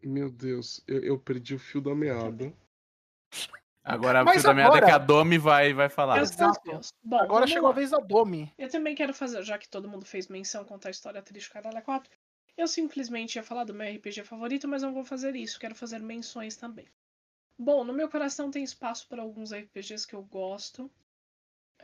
Meu 0.03 0.29
Deus, 0.29 0.83
eu, 0.87 1.03
eu 1.03 1.19
perdi 1.19 1.55
o 1.55 1.59
fio 1.59 1.81
da 1.81 1.93
meada. 1.95 2.51
Agora 3.83 4.23
Mas 4.23 4.35
fio 4.35 4.43
da 4.43 4.53
meada 4.53 4.77
agora- 4.77 4.85
que 4.85 4.91
a 4.91 4.97
Domi 4.97 5.37
vai, 5.37 5.73
vai 5.73 5.89
falar. 5.89 6.21
Bom, 7.03 7.17
Agora 7.17 7.47
chegou 7.47 7.63
lá. 7.63 7.69
a 7.69 7.73
vez 7.73 7.89
da 7.89 7.97
Domi. 7.97 8.53
Eu 8.57 8.69
também 8.69 8.93
quero 8.95 9.13
fazer, 9.13 9.41
já 9.43 9.57
que 9.57 9.67
todo 9.67 9.87
mundo 9.89 10.05
fez 10.05 10.27
menção 10.27 10.63
contar 10.63 10.89
a 10.89 10.91
história 10.91 11.21
triste 11.21 11.49
do 11.49 11.53
Caralho 11.53 11.81
4, 11.81 12.11
eu 12.57 12.67
simplesmente 12.67 13.35
ia 13.37 13.43
falar 13.43 13.63
do 13.63 13.73
meu 13.73 13.87
RPG 13.95 14.23
favorito, 14.23 14.67
mas 14.67 14.83
não 14.83 14.93
vou 14.93 15.03
fazer 15.03 15.35
isso, 15.35 15.59
quero 15.59 15.73
fazer 15.73 15.99
menções 15.99 16.55
também. 16.55 16.85
Bom, 17.57 17.83
no 17.83 17.93
meu 17.93 18.07
coração 18.09 18.51
tem 18.51 18.63
espaço 18.63 19.07
para 19.07 19.21
alguns 19.21 19.51
RPGs 19.51 20.05
que 20.07 20.15
eu 20.15 20.23
gosto, 20.23 20.89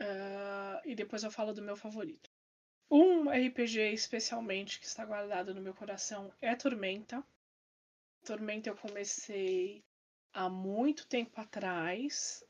ah, 0.00 0.80
e 0.84 0.94
depois 0.94 1.22
eu 1.24 1.30
falo 1.30 1.52
do 1.52 1.62
meu 1.62 1.76
favorito. 1.76 2.30
Um 2.90 3.28
RPG 3.28 3.92
especialmente 3.92 4.78
que 4.80 4.86
está 4.86 5.04
guardado 5.04 5.54
no 5.54 5.60
meu 5.60 5.74
coração 5.74 6.32
é 6.40 6.54
Tormenta. 6.54 7.22
Tormenta 8.24 8.68
eu 8.70 8.76
comecei 8.76 9.84
há 10.32 10.48
muito 10.48 11.06
tempo 11.08 11.40
atrás. 11.40 12.44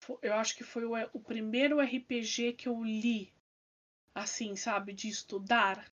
fo- 0.00 0.18
eu 0.22 0.32
acho 0.34 0.56
que 0.56 0.64
foi 0.64 0.84
o, 0.86 0.92
o 1.12 1.20
primeiro 1.20 1.80
RPG 1.80 2.52
que 2.54 2.66
eu 2.68 2.82
li, 2.82 3.32
assim, 4.14 4.56
sabe, 4.56 4.92
de 4.94 5.08
estudar. 5.08 5.92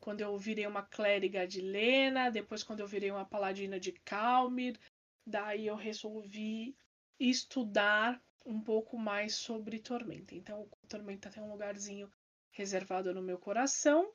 Quando 0.00 0.20
eu 0.22 0.36
virei 0.38 0.66
uma 0.66 0.82
clériga 0.84 1.46
de 1.46 1.60
Lena, 1.62 2.30
depois 2.30 2.62
quando 2.64 2.80
eu 2.80 2.86
virei 2.88 3.10
uma 3.10 3.24
paladina 3.26 3.80
de 3.80 3.92
Calmir, 3.92 4.78
daí 5.26 5.66
eu 5.68 5.76
resolvi 5.76 6.76
estudar 7.20 8.22
um 8.46 8.60
pouco 8.60 8.98
mais 8.98 9.34
sobre 9.36 9.78
Tormenta. 9.80 10.34
Então, 10.34 10.68
Tormenta 10.88 11.30
tem 11.30 11.42
um 11.42 11.50
lugarzinho 11.50 12.10
reservado 12.52 13.14
no 13.14 13.22
meu 13.22 13.38
coração. 13.38 14.12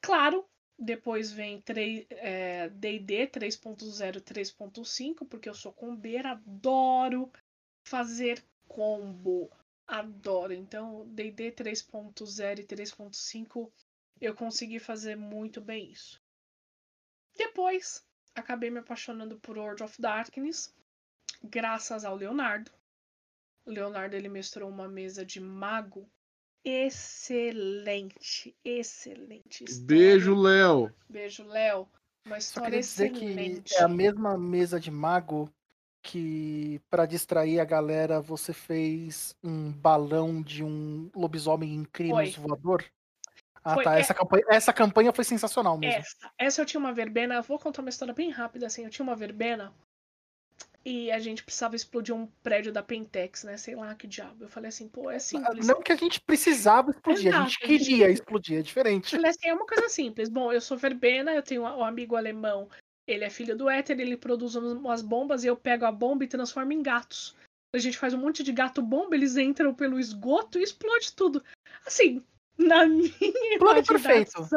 Claro, 0.00 0.48
depois 0.78 1.32
vem 1.32 1.62
é, 2.10 2.68
D&D 2.68 3.26
3.0 3.26 4.20
3.5, 4.20 5.26
porque 5.26 5.48
eu 5.48 5.54
sou 5.54 5.72
combeira, 5.72 6.30
adoro 6.30 7.32
fazer 7.82 8.44
combo. 8.68 9.50
Adoro. 9.86 10.52
Então, 10.52 11.08
D&D 11.08 11.50
3.0 11.52 12.60
e 12.60 12.64
3.5 12.64 13.72
eu 14.20 14.34
consegui 14.34 14.78
fazer 14.78 15.16
muito 15.16 15.60
bem 15.60 15.90
isso. 15.90 16.22
Depois, 17.36 18.04
acabei 18.34 18.70
me 18.70 18.78
apaixonando 18.78 19.38
por 19.40 19.58
World 19.58 19.82
of 19.82 20.00
Darkness, 20.00 20.72
graças 21.42 22.04
ao 22.04 22.14
Leonardo. 22.14 22.70
O 23.64 23.70
Leonardo 23.70 24.14
ele 24.14 24.28
mestrou 24.28 24.68
uma 24.68 24.88
mesa 24.88 25.24
de 25.24 25.40
mago 25.40 26.08
excelente, 26.70 28.54
excelente. 28.64 29.64
história. 29.64 29.86
Beijo, 29.86 30.34
Léo. 30.34 30.92
Beijo, 31.08 31.44
Léo. 31.44 31.88
Uma 32.26 32.36
Só 32.40 32.60
história 32.60 32.70
queria 32.70 32.80
dizer 32.80 33.12
excelente. 33.12 33.74
que 33.74 33.74
é 33.76 33.82
a 33.82 33.88
mesma 33.88 34.36
mesa 34.36 34.78
de 34.78 34.90
mago 34.90 35.50
que, 36.02 36.80
pra 36.90 37.06
distrair 37.06 37.60
a 37.60 37.64
galera, 37.64 38.20
você 38.20 38.52
fez 38.52 39.34
um 39.42 39.72
balão 39.72 40.42
de 40.42 40.62
um 40.62 41.10
lobisomem 41.14 41.74
incrível 41.74 42.16
Foi. 42.16 42.30
voador. 42.30 42.84
Ah, 43.64 43.74
Foi, 43.74 43.84
tá. 43.84 43.96
é- 43.96 44.00
Essa, 44.00 44.14
campanha, 44.14 44.44
essa 44.48 44.72
campanha 44.72 45.12
foi 45.12 45.24
sensacional 45.24 45.76
mesmo. 45.76 45.98
Essa, 46.00 46.32
essa 46.38 46.62
eu 46.62 46.66
tinha 46.66 46.80
uma 46.80 46.92
verbena, 46.92 47.42
vou 47.42 47.58
contar 47.58 47.82
uma 47.82 47.90
história 47.90 48.14
bem 48.14 48.30
rápida, 48.30 48.66
assim, 48.66 48.84
eu 48.84 48.90
tinha 48.90 49.04
uma 49.04 49.16
verbena 49.16 49.74
e 50.84 51.10
a 51.10 51.18
gente 51.18 51.42
precisava 51.42 51.76
explodir 51.76 52.14
um 52.14 52.26
prédio 52.42 52.72
da 52.72 52.82
Pentex, 52.82 53.44
né? 53.44 53.56
Sei 53.56 53.74
lá 53.74 53.94
que 53.94 54.06
diabo. 54.06 54.44
Eu 54.44 54.48
falei 54.48 54.68
assim, 54.68 54.88
pô, 54.88 55.10
é 55.10 55.18
simples. 55.18 55.66
Não 55.66 55.82
que 55.82 55.92
a 55.92 55.96
gente 55.96 56.20
precisava 56.20 56.90
explodir, 56.90 57.34
a 57.34 57.44
gente 57.44 57.56
Exato, 57.56 57.64
a 57.64 57.68
gente 57.68 57.84
queria 57.84 58.10
explodir, 58.10 58.56
é 58.56 58.58
Eu 58.60 58.62
diferente. 58.62 59.10
falei 59.10 59.30
assim, 59.30 59.48
é 59.48 59.54
uma 59.54 59.66
coisa 59.66 59.88
simples. 59.88 60.28
Bom, 60.28 60.52
eu 60.52 60.60
sou 60.60 60.76
verbena, 60.76 61.34
eu 61.34 61.42
tenho 61.42 61.62
um 61.62 61.84
amigo 61.84 62.16
alemão, 62.16 62.68
ele 63.06 63.24
é 63.24 63.30
filho 63.30 63.56
do 63.56 63.68
éter, 63.68 63.98
ele 63.98 64.16
produz 64.16 64.54
umas 64.54 65.02
bombas 65.02 65.44
e 65.44 65.46
eu 65.46 65.56
pego 65.56 65.84
a 65.84 65.92
bomba 65.92 66.24
e 66.24 66.28
transformo 66.28 66.72
em 66.72 66.82
gatos. 66.82 67.34
A 67.74 67.78
gente 67.78 67.98
faz 67.98 68.14
um 68.14 68.18
monte 68.18 68.42
de 68.42 68.52
gato 68.52 68.80
bomba, 68.80 69.14
eles 69.14 69.36
entram 69.36 69.74
pelo 69.74 69.98
esgoto 69.98 70.58
e 70.58 70.62
explode 70.62 71.12
tudo. 71.14 71.42
Assim, 71.86 72.24
na 72.58 72.86
minha 72.86 73.12
Plano 73.58 73.86
perfeito. 73.86 74.48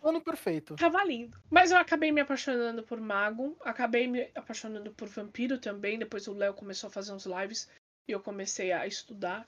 Plano 0.00 0.20
perfeito. 0.22 0.76
tava 0.76 1.04
lindo. 1.04 1.38
Mas 1.50 1.70
eu 1.70 1.76
acabei 1.76 2.10
me 2.10 2.22
apaixonando 2.22 2.82
por 2.82 2.98
mago, 3.00 3.56
acabei 3.60 4.06
me 4.06 4.30
apaixonando 4.34 4.90
por 4.92 5.08
vampiro 5.08 5.58
também. 5.58 5.98
Depois 5.98 6.26
o 6.26 6.32
Léo 6.32 6.54
começou 6.54 6.88
a 6.88 6.90
fazer 6.90 7.12
uns 7.12 7.26
lives 7.26 7.70
e 8.08 8.12
eu 8.12 8.20
comecei 8.20 8.72
a 8.72 8.86
estudar. 8.86 9.46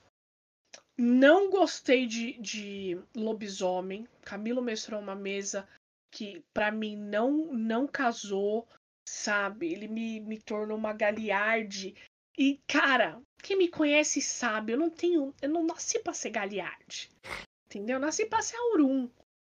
Não 0.97 1.49
gostei 1.49 2.05
de, 2.05 2.33
de 2.33 3.01
lobisomem. 3.15 4.07
Camilo 4.21 4.61
mestrou 4.61 4.99
uma 4.99 5.15
mesa 5.15 5.67
que 6.11 6.43
pra 6.53 6.71
mim 6.71 6.95
não 6.95 7.51
não 7.51 7.87
casou, 7.87 8.67
sabe? 9.09 9.73
Ele 9.73 9.87
me, 9.87 10.19
me 10.19 10.39
tornou 10.39 10.77
uma 10.77 10.93
galiarde. 10.93 11.95
E, 12.37 12.59
cara, 12.67 13.19
quem 13.41 13.57
me 13.57 13.67
conhece 13.67 14.21
sabe, 14.21 14.73
eu 14.73 14.77
não 14.77 14.89
tenho. 14.89 15.33
Eu 15.41 15.49
não 15.49 15.63
nasci 15.63 15.99
pra 15.99 16.13
ser 16.13 16.29
galiarde. 16.29 17.09
Entendeu? 17.73 17.95
Eu 17.95 17.99
nasci 17.99 18.25
pra 18.27 18.41
ser 18.41 18.55
aurum. 18.55 19.09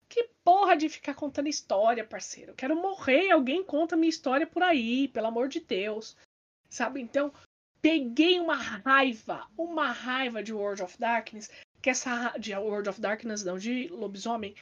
Que 0.08 0.28
porra 0.44 0.76
de 0.76 0.88
ficar 0.88 1.14
contando 1.14 1.48
história, 1.48 2.06
parceiro. 2.06 2.52
Eu 2.52 2.54
quero 2.54 2.76
morrer 2.76 3.32
alguém 3.32 3.64
conta 3.64 3.96
minha 3.96 4.08
história 4.08 4.46
por 4.46 4.62
aí, 4.62 5.08
pelo 5.08 5.26
amor 5.26 5.48
de 5.48 5.58
Deus. 5.58 6.16
Sabe? 6.70 7.00
Então, 7.00 7.32
peguei 7.82 8.38
uma 8.38 8.54
raiva, 8.54 9.50
uma 9.58 9.90
raiva 9.90 10.42
de 10.42 10.52
World 10.52 10.82
of 10.82 10.96
Darkness, 10.96 11.50
que 11.82 11.90
essa 11.90 12.36
de 12.38 12.54
World 12.54 12.88
of 12.88 13.00
Darkness 13.00 13.42
não, 13.42 13.58
de 13.58 13.88
lobisomem, 13.88 14.54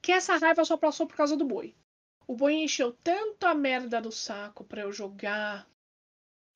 que 0.00 0.12
essa 0.12 0.36
raiva 0.36 0.64
só 0.64 0.76
passou 0.76 1.06
por 1.06 1.16
causa 1.16 1.36
do 1.36 1.44
boi. 1.44 1.74
O 2.28 2.36
boi 2.36 2.54
encheu 2.54 2.92
tanto 3.02 3.44
a 3.44 3.54
merda 3.54 4.00
do 4.00 4.12
saco 4.12 4.62
pra 4.62 4.82
eu 4.82 4.92
jogar, 4.92 5.68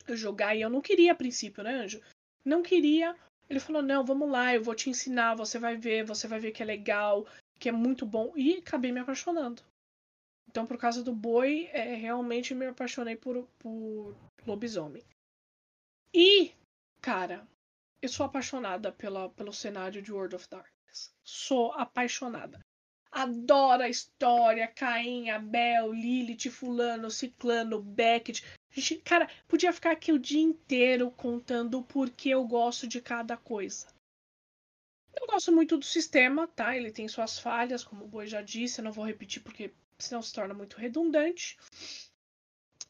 eu 0.07 0.15
jogar 0.15 0.55
e 0.55 0.61
eu 0.61 0.69
não 0.69 0.81
queria 0.81 1.11
a 1.11 1.15
princípio, 1.15 1.63
né, 1.63 1.75
Anjo? 1.75 2.01
Não 2.45 2.63
queria. 2.63 3.13
Ele 3.49 3.59
falou: 3.59 3.81
"Não, 3.81 4.05
vamos 4.05 4.29
lá, 4.29 4.53
eu 4.53 4.63
vou 4.63 4.75
te 4.75 4.89
ensinar, 4.89 5.35
você 5.35 5.59
vai 5.59 5.75
ver, 5.75 6.05
você 6.05 6.27
vai 6.27 6.39
ver 6.39 6.51
que 6.51 6.63
é 6.63 6.65
legal". 6.65 7.25
que 7.59 7.69
é 7.69 7.71
muito 7.71 8.05
bom, 8.05 8.33
e 8.35 8.57
acabei 8.57 8.91
me 8.91 8.99
apaixonando. 8.99 9.61
Então, 10.47 10.65
por 10.65 10.77
causa 10.77 11.03
do 11.03 11.13
boi, 11.13 11.69
é, 11.71 11.95
realmente 11.95 12.53
me 12.53 12.65
apaixonei 12.65 13.15
por, 13.15 13.47
por 13.59 14.15
lobisomem. 14.45 15.03
E, 16.13 16.53
cara, 17.01 17.47
eu 18.01 18.07
sou 18.07 18.25
apaixonada 18.25 18.91
pela, 18.91 19.29
pelo 19.29 19.51
cenário 19.51 20.01
de 20.01 20.13
World 20.13 20.35
of 20.35 20.47
Darkness. 20.49 21.13
Sou 21.23 21.73
apaixonada. 21.73 22.64
Adoro 23.15 23.81
a 23.81 23.87
história, 23.87 24.67
Caim, 24.67 25.29
Abel, 25.29 25.93
Lilith, 25.93 26.49
Fulano, 26.49 27.09
Ciclano, 27.09 27.81
Beckett. 27.81 28.43
Gente, 28.69 28.97
cara, 28.97 29.29
podia 29.47 29.71
ficar 29.71 29.91
aqui 29.91 30.11
o 30.11 30.19
dia 30.19 30.41
inteiro 30.41 31.09
contando 31.11 31.79
o 31.79 31.83
porquê 31.83 32.31
eu 32.31 32.45
gosto 32.45 32.85
de 32.85 32.99
cada 32.99 33.37
coisa. 33.37 33.87
Eu 35.15 35.25
gosto 35.27 35.49
muito 35.49 35.77
do 35.77 35.85
sistema, 35.85 36.45
tá? 36.45 36.75
Ele 36.75 36.91
tem 36.91 37.07
suas 37.07 37.39
falhas, 37.39 37.85
como 37.85 38.03
o 38.03 38.07
Boi 38.07 38.27
já 38.27 38.41
disse, 38.41 38.81
eu 38.81 38.83
não 38.83 38.91
vou 38.91 39.05
repetir 39.05 39.41
porque 39.41 39.73
senão 39.97 40.21
se 40.21 40.33
torna 40.33 40.53
muito 40.53 40.75
redundante. 40.75 41.57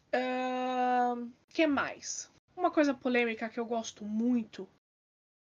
Uh, 0.07 1.32
que 1.49 1.67
mais? 1.67 2.32
Uma 2.57 2.71
coisa 2.71 2.95
polêmica 2.95 3.47
que 3.47 3.59
eu 3.59 3.65
gosto 3.67 4.03
muito: 4.03 4.67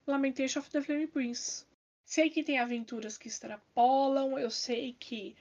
Lamentation 0.05 0.59
of 0.59 0.69
the 0.69 0.83
Flame 0.83 1.07
Prince. 1.07 1.65
Sei 2.07 2.29
que 2.29 2.41
tem 2.41 2.57
aventuras 2.57 3.17
que 3.17 3.27
extrapolam, 3.27 4.39
eu 4.39 4.49
sei 4.49 4.93
que 4.93 5.35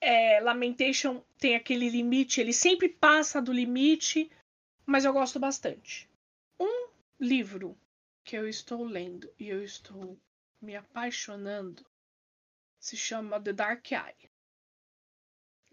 é, 0.00 0.38
Lamentation 0.38 1.20
tem 1.40 1.56
aquele 1.56 1.88
limite, 1.88 2.40
ele 2.40 2.52
sempre 2.52 2.88
passa 2.88 3.42
do 3.42 3.52
limite, 3.52 4.30
mas 4.86 5.04
eu 5.04 5.12
gosto 5.12 5.40
bastante. 5.40 6.08
Um 6.60 6.88
livro 7.18 7.76
que 8.22 8.36
eu 8.36 8.48
estou 8.48 8.84
lendo 8.84 9.28
e 9.40 9.48
eu 9.48 9.64
estou 9.64 10.16
me 10.62 10.76
apaixonando 10.76 11.84
se 12.78 12.96
chama 12.96 13.42
The 13.42 13.52
Dark 13.52 13.90
Eye. 13.90 14.30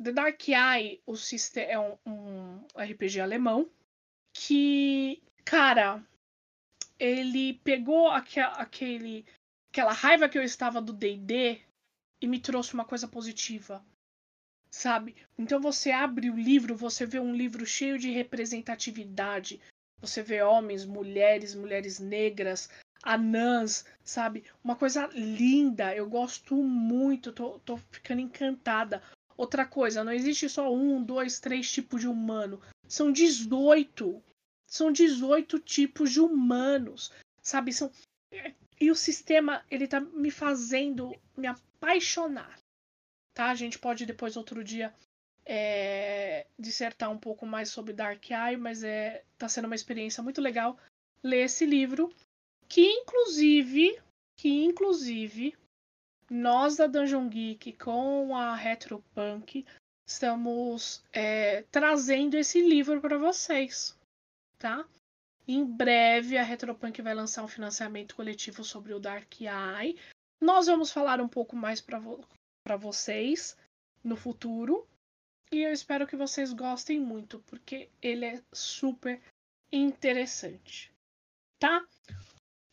The 0.02 0.12
Dark 0.12 0.42
Eye 0.48 1.04
o 1.06 1.14
é 1.58 1.78
um, 1.80 1.98
um 2.04 2.66
RPG 2.76 3.22
alemão 3.22 3.70
que, 4.34 5.22
cara, 5.46 6.04
ele 6.98 7.54
pegou 7.64 8.08
aquele, 8.08 9.24
aquela 9.72 9.94
raiva 9.94 10.28
que 10.28 10.38
eu 10.38 10.44
estava 10.44 10.82
do 10.82 10.92
D&D 10.92 11.62
e 12.22 12.28
me 12.28 12.40
trouxe 12.40 12.74
uma 12.74 12.84
coisa 12.84 13.08
positiva, 13.08 13.84
sabe? 14.70 15.16
Então 15.38 15.62
você 15.62 15.92
abre 15.92 16.30
o 16.30 16.36
livro, 16.36 16.76
você 16.76 17.06
vê 17.06 17.20
um 17.20 17.34
livro 17.34 17.66
cheio 17.66 17.98
de 17.98 18.12
representatividade. 18.12 19.62
Você 20.02 20.22
vê 20.22 20.42
homens, 20.42 20.84
mulheres, 20.84 21.56
mulheres 21.56 22.00
negras, 22.00 22.70
anãs, 23.02 23.86
sabe? 24.04 24.44
Uma 24.62 24.76
coisa 24.76 25.08
linda. 25.14 25.96
Eu 25.96 26.10
gosto 26.10 26.56
muito, 26.56 27.32
tô, 27.32 27.60
tô 27.60 27.78
ficando 27.78 28.20
encantada. 28.20 29.02
Outra 29.38 29.66
coisa, 29.66 30.04
não 30.04 30.12
existe 30.12 30.50
só 30.50 30.74
um, 30.74 31.02
dois, 31.02 31.40
três 31.40 31.72
tipos 31.72 32.02
de 32.02 32.08
humano. 32.08 32.62
São 32.90 33.12
18. 33.12 34.22
São 34.68 34.92
18 34.92 35.60
tipos 35.60 36.12
de 36.12 36.20
humanos, 36.20 37.12
sabe? 37.42 37.72
São... 37.72 37.90
E 38.82 38.90
o 38.90 38.96
sistema, 38.96 39.64
ele 39.70 39.88
tá 39.88 40.00
me 40.00 40.32
fazendo 40.32 41.16
me 41.38 41.46
apaixonar. 41.46 42.60
Tá? 43.32 43.52
A 43.52 43.56
gente 43.56 43.78
pode 43.78 44.08
depois, 44.08 44.36
outro 44.36 44.64
dia, 44.64 44.92
é... 45.46 46.48
dissertar 46.58 47.12
um 47.12 47.18
pouco 47.20 47.46
mais 47.46 47.70
sobre 47.70 47.94
Dark 47.94 48.28
Eye, 48.32 48.58
mas 48.58 48.84
é... 48.84 49.24
tá 49.38 49.48
sendo 49.48 49.66
uma 49.66 49.76
experiência 49.76 50.24
muito 50.24 50.42
legal 50.42 50.80
ler 51.24 51.46
esse 51.46 51.64
livro. 51.64 52.12
Que 52.68 52.82
inclusive, 52.82 54.02
que 54.36 54.50
inclusive, 54.50 55.56
nós 56.28 56.76
da 56.76 56.88
Dungeon 56.88 57.30
Geek 57.30 57.74
com 57.74 58.36
a 58.36 58.56
Retropunk 58.56 59.64
estamos 60.08 61.04
é, 61.14 61.62
trazendo 61.64 62.36
esse 62.36 62.62
livro 62.62 63.00
para 63.00 63.18
vocês, 63.18 63.96
tá? 64.58 64.88
Em 65.54 65.66
breve 65.66 66.38
a 66.38 66.43
Retropunk 66.43 67.02
vai 67.02 67.14
lançar 67.14 67.43
um 67.43 67.47
financiamento 67.47 68.16
coletivo 68.16 68.64
sobre 68.64 68.93
o 68.93 69.02
Dark 69.02 69.41
Eye. 69.41 69.99
Nós 70.39 70.68
vamos 70.68 70.93
falar 70.93 71.20
um 71.20 71.28
pouco 71.28 71.58
mais 71.58 71.82
para 71.82 71.99
vo 71.99 72.26
vocês 72.80 73.58
no 74.02 74.16
futuro. 74.16 74.88
E 75.52 75.60
eu 75.62 75.74
espero 75.74 76.08
que 76.08 76.16
vocês 76.16 76.54
gostem 76.54 77.02
muito, 77.02 77.39
porque 77.47 77.89
ele 78.02 78.24
é 78.24 78.41
super 78.54 79.22
interessante. 79.74 80.89
Tá? 81.60 81.86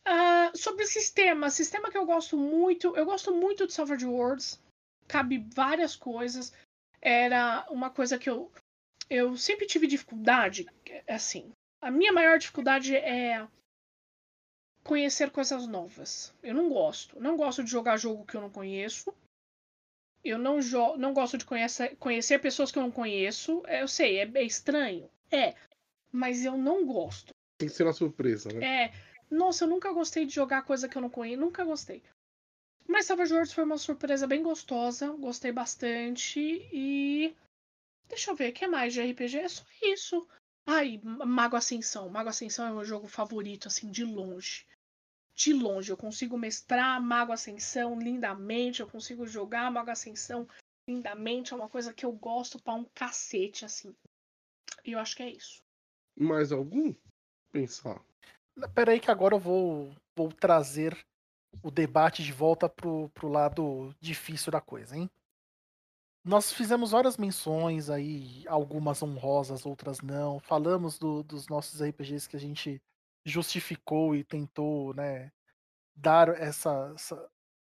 Uh, 0.07 0.57
sobre 0.57 0.87
sistema, 0.87 1.49
sistema 1.49 1.91
que 1.91 1.97
eu 1.97 2.05
gosto 2.05 2.37
muito, 2.37 2.95
eu 2.95 3.05
gosto 3.05 3.35
muito 3.35 3.67
de 3.67 3.73
Savage 3.73 4.05
Worlds, 4.05 4.57
cabe 5.05 5.45
várias 5.53 5.97
coisas. 5.97 6.53
Era 7.01 7.67
uma 7.69 7.89
coisa 7.89 8.17
que 8.17 8.29
eu, 8.29 8.49
eu 9.09 9.35
sempre 9.35 9.67
tive 9.67 9.85
dificuldade, 9.85 10.65
assim. 11.09 11.51
A 11.81 11.89
minha 11.89 12.11
maior 12.11 12.37
dificuldade 12.37 12.95
é 12.95 13.47
conhecer 14.83 15.31
coisas 15.31 15.67
novas. 15.67 16.33
Eu 16.43 16.53
não 16.53 16.69
gosto. 16.69 17.19
Não 17.19 17.37
gosto 17.37 17.63
de 17.63 17.69
jogar 17.69 17.97
jogo 17.97 18.25
que 18.25 18.35
eu 18.35 18.41
não 18.41 18.49
conheço. 18.49 19.13
Eu 20.23 20.37
não, 20.37 20.59
não 20.97 21.13
gosto 21.13 21.37
de 21.37 21.45
conhecer, 21.45 21.95
conhecer 21.97 22.39
pessoas 22.39 22.71
que 22.71 22.77
eu 22.77 22.83
não 22.83 22.91
conheço. 22.91 23.63
Eu 23.67 23.87
sei, 23.87 24.19
é, 24.19 24.31
é 24.35 24.43
estranho. 24.43 25.09
É. 25.31 25.55
Mas 26.11 26.43
eu 26.43 26.57
não 26.57 26.85
gosto. 26.85 27.33
Tem 27.57 27.69
que 27.69 27.75
ser 27.75 27.83
uma 27.83 27.93
surpresa, 27.93 28.51
né? 28.51 28.85
É. 28.85 28.93
Nossa, 29.29 29.63
eu 29.63 29.69
nunca 29.69 29.93
gostei 29.93 30.25
de 30.25 30.33
jogar 30.33 30.63
coisa 30.63 30.89
que 30.89 30.97
eu 30.97 31.01
não 31.01 31.09
conheço. 31.09 31.39
Nunca 31.39 31.63
gostei. 31.63 32.03
Mas 32.87 33.05
Savage 33.05 33.31
Worlds 33.31 33.53
foi 33.53 33.63
uma 33.63 33.77
surpresa 33.77 34.25
bem 34.25 34.41
gostosa. 34.41 35.11
Gostei 35.11 35.51
bastante. 35.51 36.39
E. 36.73 37.35
Deixa 38.07 38.31
eu 38.31 38.35
ver, 38.35 38.49
o 38.49 38.53
que 38.53 38.67
mais 38.67 38.91
de 38.91 39.01
RPG? 39.01 39.37
É 39.37 39.47
só 39.47 39.63
isso. 39.83 40.27
Ai, 40.71 41.01
Mago 41.03 41.55
Ascensão. 41.55 42.09
Mago 42.09 42.29
Ascensão 42.29 42.67
é 42.67 42.71
o 42.71 42.75
meu 42.75 42.85
jogo 42.85 43.07
favorito, 43.07 43.67
assim, 43.67 43.89
de 43.89 44.05
longe. 44.05 44.67
De 45.33 45.51
longe. 45.51 45.91
Eu 45.91 45.97
consigo 45.97 46.37
mestrar 46.37 47.01
Mago 47.01 47.31
Ascensão 47.31 47.99
lindamente. 47.99 48.79
Eu 48.79 48.87
consigo 48.87 49.25
jogar 49.25 49.71
Mago 49.71 49.89
Ascensão 49.89 50.47
lindamente. 50.87 51.53
É 51.53 51.55
uma 51.55 51.67
coisa 51.67 51.91
que 51.91 52.05
eu 52.05 52.11
gosto 52.11 52.61
pra 52.61 52.75
um 52.75 52.85
cacete, 52.93 53.65
assim. 53.65 53.95
E 54.85 54.91
eu 54.91 54.99
acho 54.99 55.15
que 55.15 55.23
é 55.23 55.31
isso. 55.31 55.63
Mais 56.15 56.51
algum? 56.51 56.93
Pensar. 57.51 57.99
Peraí 58.75 58.99
que 58.99 59.09
agora 59.09 59.33
eu 59.33 59.39
vou, 59.39 59.91
vou 60.15 60.31
trazer 60.31 60.95
o 61.63 61.71
debate 61.71 62.21
de 62.21 62.31
volta 62.31 62.69
pro, 62.69 63.09
pro 63.09 63.27
lado 63.27 63.91
difícil 63.99 64.51
da 64.51 64.61
coisa, 64.61 64.95
hein? 64.95 65.09
Nós 66.23 66.51
fizemos 66.51 66.91
várias 66.91 67.17
menções 67.17 67.89
aí, 67.89 68.43
algumas 68.47 69.01
honrosas, 69.01 69.65
outras 69.65 70.01
não. 70.01 70.39
Falamos 70.39 70.99
do, 70.99 71.23
dos 71.23 71.47
nossos 71.47 71.81
RPGs 71.81 72.27
que 72.27 72.35
a 72.35 72.39
gente 72.39 72.81
justificou 73.25 74.15
e 74.15 74.23
tentou, 74.23 74.93
né, 74.93 75.31
dar 75.95 76.29
essa, 76.29 76.91
essa, 76.95 77.29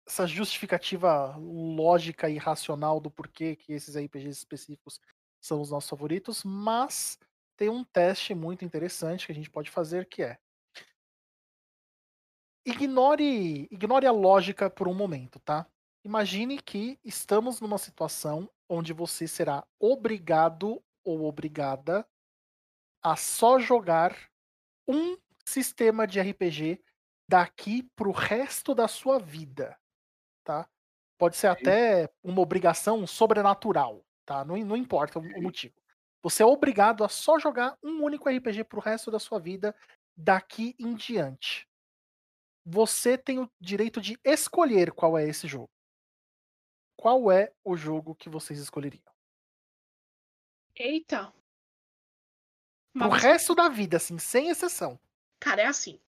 essa 0.07 0.27
justificativa 0.27 1.35
lógica 1.37 2.29
e 2.29 2.37
racional 2.37 2.99
do 2.99 3.11
porquê 3.11 3.55
que 3.55 3.73
esses 3.73 3.95
RPGs 3.95 4.39
específicos 4.39 4.99
são 5.41 5.61
os 5.61 5.71
nossos 5.71 5.89
favoritos, 5.89 6.43
mas 6.43 7.17
tem 7.57 7.69
um 7.69 7.83
teste 7.83 8.33
muito 8.33 8.65
interessante 8.65 9.25
que 9.25 9.31
a 9.31 9.35
gente 9.35 9.49
pode 9.49 9.69
fazer 9.69 10.07
que 10.07 10.23
é 10.23 10.37
Ignore, 12.65 13.67
ignore 13.69 14.07
a 14.07 14.11
lógica 14.11 14.69
por 14.69 14.87
um 14.87 14.93
momento, 14.93 15.37
tá? 15.39 15.67
Imagine 16.03 16.61
que 16.61 16.99
estamos 17.03 17.61
numa 17.61 17.77
situação 17.77 18.49
onde 18.67 18.91
você 18.91 19.27
será 19.27 19.65
obrigado 19.79 20.83
ou 21.03 21.25
obrigada 21.25 22.05
a 23.01 23.15
só 23.15 23.59
jogar 23.59 24.29
um 24.87 25.17
sistema 25.45 26.05
de 26.05 26.19
RPG 26.19 26.83
daqui 27.27 27.83
pro 27.95 28.11
resto 28.11 28.75
da 28.75 28.87
sua 28.87 29.17
vida, 29.17 29.77
tá? 30.43 30.67
Pode 31.17 31.37
ser 31.37 31.47
até 31.47 32.09
uma 32.21 32.41
obrigação 32.41 33.05
sobrenatural, 33.07 34.05
tá? 34.25 34.43
Não, 34.43 34.57
não 34.57 34.75
importa 34.75 35.19
o 35.19 35.41
motivo. 35.41 35.75
Você 36.21 36.43
é 36.43 36.45
obrigado 36.45 37.03
a 37.03 37.09
só 37.09 37.39
jogar 37.39 37.77
um 37.83 38.03
único 38.03 38.29
RPG 38.29 38.65
pro 38.65 38.81
resto 38.81 39.09
da 39.09 39.19
sua 39.19 39.39
vida 39.39 39.75
daqui 40.15 40.75
em 40.79 40.95
diante 40.95 41.67
você 42.65 43.17
tem 43.17 43.39
o 43.39 43.49
direito 43.59 43.99
de 43.99 44.17
escolher 44.23 44.91
qual 44.91 45.17
é 45.17 45.27
esse 45.27 45.47
jogo. 45.47 45.69
Qual 47.03 47.29
é 47.29 47.51
o 47.65 47.75
jogo 47.75 48.15
que 48.15 48.29
vocês 48.29 48.57
escolheriam? 48.57 49.03
Eita. 50.73 51.33
Mas... 52.93 53.09
O 53.09 53.11
resto 53.11 53.53
da 53.53 53.67
vida, 53.67 53.97
assim, 53.97 54.17
sem 54.17 54.47
exceção. 54.47 54.97
Cara, 55.37 55.63
é 55.63 55.65
assim. 55.65 55.99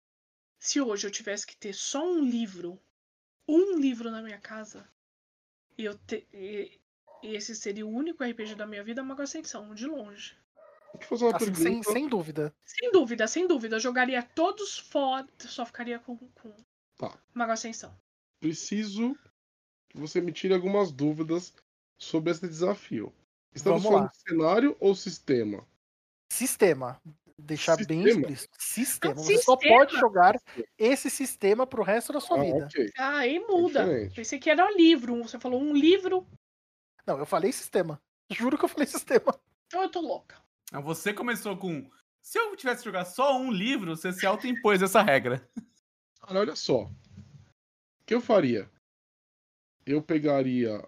Se 0.57 0.79
hoje 0.79 1.05
eu 1.05 1.11
tivesse 1.11 1.45
que 1.45 1.57
ter 1.57 1.73
só 1.73 2.01
um 2.01 2.23
livro, 2.23 2.81
um 3.45 3.77
livro 3.77 4.09
na 4.09 4.21
minha 4.21 4.39
casa, 4.39 4.87
e 5.77 5.83
eu 5.83 5.97
te... 5.97 6.25
e 6.31 6.79
esse 7.21 7.53
seria 7.57 7.85
o 7.85 7.93
único 7.93 8.23
RPG 8.23 8.55
da 8.55 8.65
minha 8.65 8.81
vida, 8.81 9.01
é 9.01 9.03
uma 9.03 9.21
Ascensão, 9.21 9.75
de 9.75 9.85
longe. 9.85 10.37
Assim, 11.33 11.53
sem, 11.55 11.83
sem, 11.83 12.07
dúvida. 12.07 12.55
Sem 12.63 12.89
dúvida, 12.93 13.27
sem 13.27 13.45
dúvida. 13.45 13.75
Eu 13.75 13.81
jogaria 13.81 14.23
todos 14.23 14.79
fora, 14.79 15.27
só 15.39 15.65
ficaria 15.65 15.99
com, 15.99 16.15
com 16.15 16.55
tá. 16.95 17.19
Mago 17.33 17.51
Ascensão. 17.51 17.93
Preciso 18.39 19.13
que 19.95 20.01
você 20.01 20.21
me 20.21 20.31
tire 20.31 20.53
algumas 20.53 20.91
dúvidas 20.91 21.53
sobre 21.97 22.31
esse 22.31 22.47
desafio. 22.47 23.13
Estamos 23.53 23.81
Vamos 23.83 23.97
falando 23.97 24.11
de 24.11 24.17
cenário 24.29 24.77
ou 24.79 24.93
sistema? 24.93 25.65
Sistema. 26.31 27.01
Deixar 27.37 27.75
bem 27.77 28.03
Sistema? 28.03 28.21
explícito. 28.21 28.57
Sistema. 28.59 29.13
Você 29.15 29.37
só 29.39 29.53
sistema? 29.53 29.77
pode 29.79 29.97
jogar 29.97 30.41
esse 30.77 31.09
sistema 31.09 31.65
pro 31.67 31.83
resto 31.83 32.13
da 32.13 32.19
sua 32.19 32.37
Ah, 32.39 32.43
vida. 32.43 32.65
ok. 32.65 32.91
Ah, 32.97 33.17
aí 33.17 33.39
muda. 33.39 33.83
diferente. 33.85 34.15
Pensei 34.15 34.39
que 34.39 34.49
era 34.49 34.69
livro. 34.71 35.21
Você 35.23 35.39
falou 35.39 35.61
um 35.61 35.73
livro. 35.73 36.25
Não, 37.05 37.17
eu 37.19 37.25
falei 37.25 37.51
sistema. 37.51 38.01
Juro 38.31 38.57
que 38.57 38.65
eu 38.65 38.69
falei 38.69 38.87
sistema. 38.87 39.37
Então 39.67 39.81
eu 39.83 39.89
tô 39.89 39.99
louca. 40.01 40.41
Ah, 40.71 40.79
Você 40.81 41.13
começou 41.13 41.55
com. 41.57 41.89
Se 42.21 42.39
eu 42.39 42.55
tivesse 42.55 42.79
que 42.79 42.85
jogar 42.85 43.05
só 43.05 43.37
um 43.37 43.51
livro, 43.51 43.95
você 43.95 44.11
se 44.11 44.25
autoimpôs 44.25 44.81
essa 44.81 45.01
regra. 45.01 45.47
Cara, 46.21 46.39
olha 46.39 46.55
só. 46.55 46.83
O 46.85 46.91
que 48.05 48.15
eu 48.15 48.21
faria? 48.21 48.69
Eu 49.86 50.01
pegaria 50.01 50.83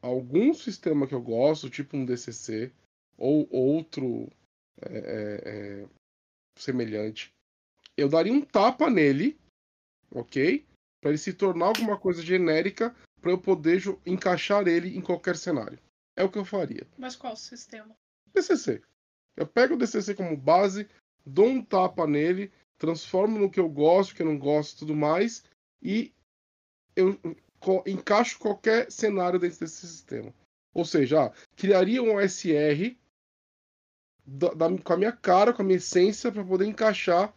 algum 0.00 0.52
sistema 0.54 1.06
que 1.06 1.14
eu 1.14 1.22
gosto, 1.22 1.70
tipo 1.70 1.96
um 1.96 2.04
DCC, 2.04 2.72
ou 3.16 3.48
outro 3.50 4.30
é, 4.82 4.98
é, 4.98 5.82
é, 5.82 5.88
semelhante. 6.58 7.32
Eu 7.96 8.08
daria 8.08 8.32
um 8.32 8.40
tapa 8.40 8.90
nele, 8.90 9.38
ok? 10.10 10.64
Para 11.00 11.10
ele 11.10 11.18
se 11.18 11.32
tornar 11.32 11.66
alguma 11.66 11.98
coisa 11.98 12.22
genérica, 12.22 12.94
para 13.20 13.30
eu 13.30 13.38
poder 13.38 13.82
encaixar 14.04 14.66
ele 14.66 14.96
em 14.96 15.00
qualquer 15.00 15.36
cenário. 15.36 15.78
É 16.16 16.24
o 16.24 16.30
que 16.30 16.38
eu 16.38 16.44
faria. 16.44 16.86
Mas 16.98 17.16
qual 17.16 17.36
sistema? 17.36 17.96
DCC. 18.32 18.82
Eu 19.36 19.46
pego 19.46 19.74
o 19.74 19.76
DCC 19.76 20.14
como 20.14 20.36
base, 20.36 20.88
dou 21.24 21.46
um 21.46 21.64
tapa 21.64 22.06
nele, 22.06 22.52
transformo 22.78 23.38
no 23.38 23.50
que 23.50 23.60
eu 23.60 23.68
gosto, 23.68 24.14
que 24.14 24.22
eu 24.22 24.26
não 24.26 24.38
gosto 24.38 24.76
e 24.76 24.78
tudo 24.80 24.94
mais, 24.94 25.44
e 25.82 26.12
eu 26.94 27.18
encaixo 27.86 28.38
qualquer 28.38 28.90
cenário 28.90 29.38
dentro 29.38 29.60
desse 29.60 29.86
sistema. 29.86 30.32
Ou 30.72 30.84
seja, 30.84 31.24
ah, 31.26 31.32
criaria 31.56 32.02
um 32.02 32.16
OSR 32.16 32.96
da- 34.26 34.54
da- 34.54 34.78
com 34.82 34.92
a 34.92 34.96
minha 34.96 35.12
cara, 35.12 35.52
com 35.52 35.62
a 35.62 35.64
minha 35.64 35.76
essência, 35.76 36.32
para 36.32 36.44
poder 36.44 36.66
encaixar 36.66 37.32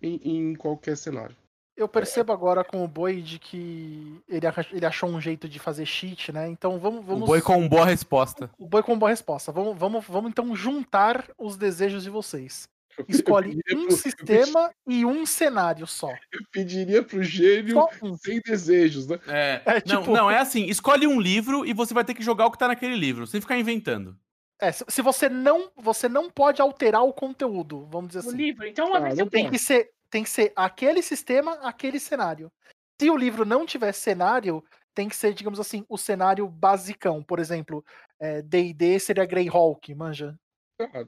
em, 0.00 0.20
em 0.22 0.54
qualquer 0.54 0.96
cenário. 0.96 1.34
Eu 1.76 1.86
percebo 1.88 2.32
agora 2.32 2.64
com 2.64 2.82
o 2.82 2.88
Boi 2.88 3.20
de 3.20 3.38
que 3.38 4.22
ele, 4.26 4.46
ach- 4.46 4.72
ele 4.72 4.86
achou 4.86 5.10
um 5.10 5.20
jeito 5.20 5.46
de 5.46 5.58
fazer 5.58 5.84
cheat, 5.84 6.32
né? 6.32 6.48
Então 6.48 6.78
vamos. 6.78 7.04
vamos... 7.04 7.24
O 7.24 7.26
boi 7.26 7.42
com 7.42 7.68
boa 7.68 7.84
resposta. 7.84 8.50
O 8.58 8.66
Boi 8.66 8.82
com 8.82 8.98
boa 8.98 9.10
resposta. 9.10 9.52
Vamos, 9.52 9.76
vamos, 9.78 10.06
vamos 10.06 10.30
então 10.30 10.56
juntar 10.56 11.28
os 11.36 11.56
desejos 11.56 12.02
de 12.02 12.08
vocês. 12.08 12.66
Escolhe 13.08 13.60
um 13.74 13.86
pro- 13.86 13.96
sistema 13.96 14.72
e 14.86 15.04
um 15.04 15.26
cenário 15.26 15.86
só. 15.86 16.10
Eu 16.32 16.40
pediria 16.50 17.02
pro 17.02 17.22
gênio 17.22 17.74
Só 17.74 17.88
um. 18.02 18.16
sem 18.16 18.40
desejos, 18.40 19.06
né? 19.06 19.18
É, 19.26 19.62
É, 19.66 19.82
não, 19.86 20.00
tipo- 20.00 20.12
não, 20.14 20.30
é 20.30 20.38
assim: 20.38 20.64
escolhe 20.66 21.06
um 21.06 21.20
livro 21.20 21.64
e 21.66 21.72
você 21.72 21.92
vai 21.92 22.04
ter 22.04 22.14
que 22.14 22.22
jogar 22.22 22.46
o 22.46 22.50
que 22.50 22.58
tá 22.58 22.68
naquele 22.68 22.96
livro, 22.96 23.26
sem 23.26 23.40
ficar 23.40 23.58
inventando. 23.58 24.16
É, 24.60 24.72
se, 24.72 24.84
se 24.88 25.02
você 25.02 25.28
não, 25.28 25.70
você 25.76 26.08
não 26.08 26.30
pode 26.30 26.62
alterar 26.62 27.02
o 27.04 27.12
conteúdo, 27.12 27.86
vamos 27.90 28.08
dizer 28.08 28.26
O 28.26 28.28
assim. 28.30 28.36
livro. 28.38 28.66
Então 28.66 28.88
uma 28.88 28.98
Ah, 29.08 29.14
eu 29.14 29.28
Tem 29.28 29.50
que 29.50 29.58
ser, 29.58 29.90
tem 30.08 30.22
que 30.24 30.30
ser 30.30 30.52
aquele 30.56 31.02
sistema, 31.02 31.52
aquele 31.62 32.00
cenário. 32.00 32.50
Se 32.98 33.10
o 33.10 33.16
livro 33.16 33.44
não 33.44 33.66
tiver 33.66 33.92
cenário, 33.92 34.64
tem 34.94 35.10
que 35.10 35.14
ser, 35.16 35.34
digamos 35.34 35.60
assim, 35.60 35.84
o 35.90 35.98
cenário 35.98 36.48
basicão. 36.48 37.22
Por 37.22 37.38
exemplo, 37.38 37.84
é, 38.18 38.40
D&D 38.40 38.98
seria 38.98 39.26
Greyhawk, 39.26 39.94
manja. 39.94 40.34
Cara, 40.78 41.06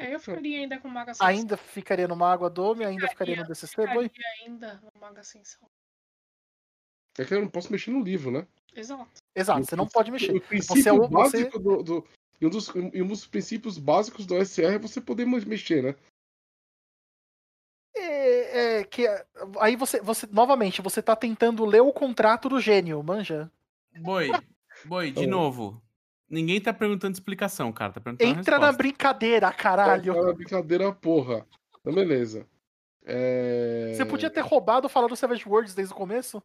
É, 0.00 0.14
eu 0.14 0.20
ficaria 0.20 0.58
ainda 0.60 0.78
com 0.80 0.88
Maga 0.88 1.10
Ascensão. 1.12 1.26
Ainda 1.28 1.56
ficaria 1.56 2.08
no 2.08 2.16
Mago 2.16 2.48
Dome, 2.48 2.84
ainda 2.84 3.08
ficaria 3.08 3.36
no 3.36 3.44
DCC, 3.46 3.86
boi? 3.88 4.08
Ficaria 4.08 4.44
ainda 4.46 4.80
no 4.94 5.00
Maga 5.00 5.20
Ascensão. 5.20 5.68
é 7.18 7.24
que 7.24 7.34
eu 7.34 7.40
não 7.42 7.48
posso 7.48 7.70
mexer 7.70 7.90
no 7.90 8.00
livro, 8.02 8.30
né? 8.30 8.46
Exato. 8.74 9.08
Exato, 9.34 9.64
você 9.66 9.76
não 9.76 9.86
pode 9.86 10.10
mexer. 10.10 10.34
O 10.34 10.40
princípio 10.40 10.82
Você 10.82 10.88
é 10.88 10.92
o- 10.92 11.08
você- 11.08 11.08
básico 11.44 11.58
do, 11.58 11.82
do- 11.82 12.06
e, 12.40 12.46
um 12.46 12.50
dos, 12.50 12.68
e 12.68 13.02
um 13.02 13.06
dos 13.06 13.26
princípios 13.26 13.76
básicos 13.78 14.24
do 14.24 14.36
OSR 14.36 14.74
é 14.76 14.78
você 14.78 15.00
poder 15.00 15.26
me- 15.26 15.44
mexer, 15.44 15.82
né? 15.82 15.94
É, 17.94 18.78
é 18.78 18.84
que 18.84 19.06
é, 19.06 19.26
aí 19.60 19.76
você, 19.76 20.00
você 20.00 20.26
novamente 20.30 20.80
você 20.80 21.02
tá 21.02 21.14
tentando 21.16 21.64
ler 21.66 21.80
o 21.82 21.92
contrato 21.92 22.48
do 22.48 22.60
gênio, 22.60 23.02
manja. 23.02 23.50
Boi, 24.00 24.30
boi, 24.84 25.10
de 25.10 25.24
Então- 25.24 25.30
novo. 25.38 25.82
Ninguém 26.30 26.60
tá 26.60 26.72
perguntando 26.72 27.12
explicação, 27.12 27.72
cara. 27.72 27.92
Tá 27.92 28.00
perguntando 28.00 28.30
Entra 28.38 28.58
na 28.58 28.70
brincadeira, 28.70 29.52
caralho. 29.52 30.12
É 30.16 30.22
uma 30.22 30.32
brincadeira, 30.32 30.92
porra. 30.92 31.44
Então, 31.80 31.92
beleza. 31.92 32.46
É... 33.04 33.92
Você 33.96 34.04
podia 34.04 34.30
ter 34.30 34.40
roubado 34.42 34.88
falar 34.88 35.08
do 35.08 35.16
Savage 35.16 35.48
Worlds 35.48 35.74
desde 35.74 35.92
o 35.92 35.96
começo? 35.96 36.40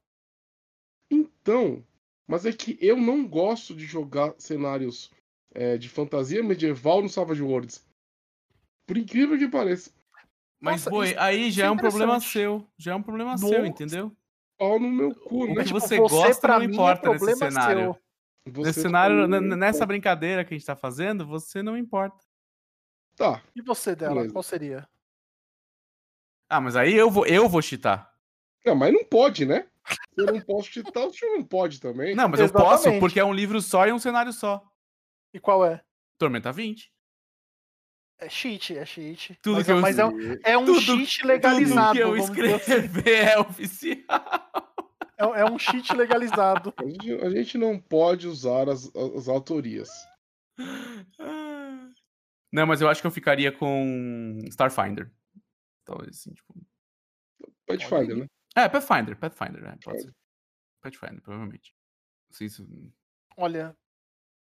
Então, 1.11 1.85
mas 2.27 2.45
é 2.47 2.51
que 2.51 2.77
eu 2.81 2.97
não 2.97 3.27
gosto 3.27 3.75
de 3.75 3.85
jogar 3.85 4.33
cenários 4.39 5.11
é, 5.53 5.77
de 5.77 5.87
fantasia 5.87 6.41
medieval 6.41 7.01
no 7.03 7.09
Savage 7.09 7.43
Worlds. 7.43 7.85
Por 8.87 8.97
incrível 8.97 9.37
que 9.37 9.47
pareça. 9.47 9.91
Mas, 10.59 10.81
Nossa, 10.81 10.89
boi, 10.89 11.15
aí 11.17 11.49
isso 11.49 11.57
já 11.57 11.65
é 11.65 11.67
é 11.67 11.71
um 11.71 11.77
problema 11.77 12.19
seu. 12.19 12.67
Já 12.77 12.93
é 12.93 12.95
um 12.95 13.03
problema 13.03 13.31
Nossa. 13.31 13.47
seu, 13.47 13.65
entendeu? 13.65 14.11
Pau 14.57 14.79
no 14.79 14.89
meu 14.89 15.13
cu, 15.13 15.43
O 15.43 15.47
né? 15.47 15.55
que 15.55 15.65
Tipo, 15.65 15.79
você 15.79 15.97
gosta 15.97 16.47
não 16.47 16.59
mim 16.59 16.65
é 16.65 16.69
importa 16.69 17.09
nesse 17.09 17.25
problema 17.25 17.51
cenário. 17.51 17.79
seu. 17.79 18.04
Você 18.47 18.67
Nesse 18.67 18.81
cenário, 18.81 19.27
nessa 19.27 19.85
brincadeira 19.85 20.45
que 20.45 20.53
a 20.53 20.57
gente 20.57 20.65
tá 20.67 20.75
fazendo, 20.75 21.25
você 21.25 21.63
não 21.63 21.75
importa. 21.77 22.23
Tá, 23.15 23.41
E 23.55 23.61
você 23.61 23.95
dela, 23.95 24.15
Beleza. 24.15 24.33
qual 24.33 24.43
seria? 24.43 24.87
Ah, 26.49 26.61
mas 26.61 26.75
aí 26.75 26.93
eu 26.93 27.09
vou, 27.09 27.25
eu 27.25 27.49
vou 27.49 27.61
cheatar. 27.61 28.13
não, 28.65 28.75
mas 28.75 28.93
não 28.93 29.03
pode, 29.03 29.45
né? 29.45 29.67
Se 30.13 30.21
eu 30.21 30.25
não 30.27 30.41
posso 30.41 30.71
citar, 30.71 31.05
o 31.07 31.13
senhor 31.13 31.37
não 31.37 31.43
pode 31.43 31.79
também. 31.79 32.13
Não, 32.15 32.27
mas 32.27 32.39
eu 32.39 32.51
posso, 32.51 32.73
Exatamente. 32.83 32.99
porque 32.99 33.19
é 33.19 33.25
um 33.25 33.33
livro 33.33 33.61
só 33.61 33.87
e 33.87 33.91
um 33.93 33.99
cenário 33.99 34.33
só. 34.33 34.63
E 35.33 35.39
qual 35.39 35.65
é? 35.65 35.81
Tormenta 36.17 36.51
20. 36.51 36.91
É 38.19 38.29
cheat, 38.29 38.77
é 38.77 38.85
cheat. 38.85 39.37
Tudo 39.41 39.57
mas 39.57 39.65
que 39.65 39.71
é, 39.71 39.75
eu 39.75 39.81
mas 39.81 39.99
é, 39.99 40.05
um- 40.05 40.37
é 40.43 40.57
um 40.57 40.65
Tudo- 40.65 40.81
cheat 40.81 41.25
legalizado. 41.25 41.99
Tudo 41.99 42.33
que 42.33 42.39
eu 42.41 42.43
dizer 42.43 42.53
assim. 42.55 42.71
escrever 42.71 43.27
é 43.27 43.39
oficial. 43.39 44.05
É, 45.17 45.23
é 45.41 45.45
um 45.45 45.57
cheat 45.57 45.93
legalizado. 45.93 46.73
A 46.77 46.85
gente, 46.85 47.11
a 47.13 47.29
gente 47.29 47.57
não 47.57 47.79
pode 47.79 48.27
usar 48.27 48.69
as, 48.69 48.93
as 48.95 49.27
autorias. 49.27 49.89
Não, 52.51 52.65
mas 52.65 52.81
eu 52.81 52.87
acho 52.87 53.01
que 53.01 53.07
eu 53.07 53.11
ficaria 53.11 53.51
com 53.51 54.39
Starfinder. 54.45 55.11
Talvez 55.83 56.17
assim, 56.17 56.33
tipo. 56.33 56.53
Pathfinder, 57.65 58.17
né? 58.17 58.27
É, 58.55 58.69
Pathfinder, 58.69 59.17
Pathfinder, 59.17 59.61
né? 59.61 59.77
Pode 59.83 60.01
ser. 60.01 60.15
Pathfinder, 60.81 61.21
provavelmente. 61.21 61.75
Não 62.29 62.37
sei 62.37 62.49
se. 62.49 62.65
Olha, 63.37 63.75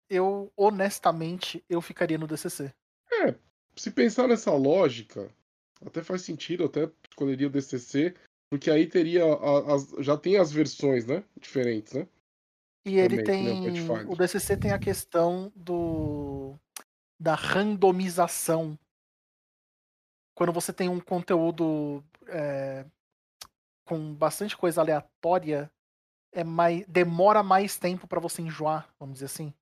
eu 0.10 0.52
honestamente 0.56 1.64
eu 1.70 1.82
ficaria 1.82 2.18
no 2.18 2.28
DCC. 2.28 2.74
É, 3.12 3.36
se 3.76 3.92
pensar 3.92 4.28
nessa 4.28 4.52
lógica, 4.54 5.30
até 5.86 6.04
faz 6.04 6.22
sentido, 6.22 6.64
eu 6.64 6.68
até 6.68 6.92
escolheria 7.10 7.48
o 7.48 7.50
DCC, 7.50 8.16
porque 8.50 8.72
aí 8.72 8.88
teria 8.88 9.24
a- 9.26 9.76
as, 9.76 9.90
já 10.00 10.18
tem 10.18 10.38
as 10.38 10.52
versões, 10.52 11.06
né, 11.06 11.24
diferentes, 11.40 11.94
né? 11.94 12.08
E 12.86 12.98
ele 12.98 13.22
Também, 13.22 13.64
tem. 13.64 13.86
Pathfinder. 13.86 14.12
O 14.12 14.16
DCC 14.16 14.56
tem 14.56 14.72
a 14.72 14.80
questão 14.80 15.52
do. 15.54 16.56
da 17.20 17.36
randomização. 17.36 18.80
Quando 20.34 20.54
você 20.54 20.72
tem 20.72 20.88
um 20.88 21.00
conteúdo 21.00 22.02
é, 22.28 22.86
com 23.86 24.14
bastante 24.14 24.56
coisa 24.56 24.80
aleatória, 24.80 25.70
é 26.32 26.44
mais, 26.44 26.86
demora 26.88 27.44
mais 27.44 27.78
tempo 27.78 28.08
pra 28.08 28.20
você 28.20 28.42
enjoar, 28.42 28.88
vamos 29.00 29.16
dizer 29.16 29.26
assim. 29.26 29.54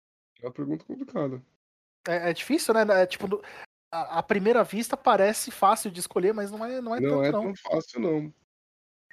É 0.41 0.45
uma 0.45 0.52
pergunta 0.52 0.86
complicada. 0.86 1.41
É, 2.07 2.30
é 2.30 2.34
difícil, 2.34 2.74
né? 2.74 2.82
É, 3.02 3.07
tipo, 3.07 3.41
à, 3.91 4.20
à 4.20 4.24
primeira 4.24 4.64
vista 4.64 4.95
parece 4.95 5.49
fácil 5.49 5.90
de 5.90 5.99
escolher, 5.99 6.34
mas 6.34 6.52
não 6.52 6.64
é, 6.64 6.80
não 6.80 6.95
é 6.95 6.99
não 6.99 7.10
tanto, 7.10 7.24
é 7.24 7.32
não. 7.32 7.41
tão 7.41 7.53
fácil, 7.56 7.99
não. 7.99 8.34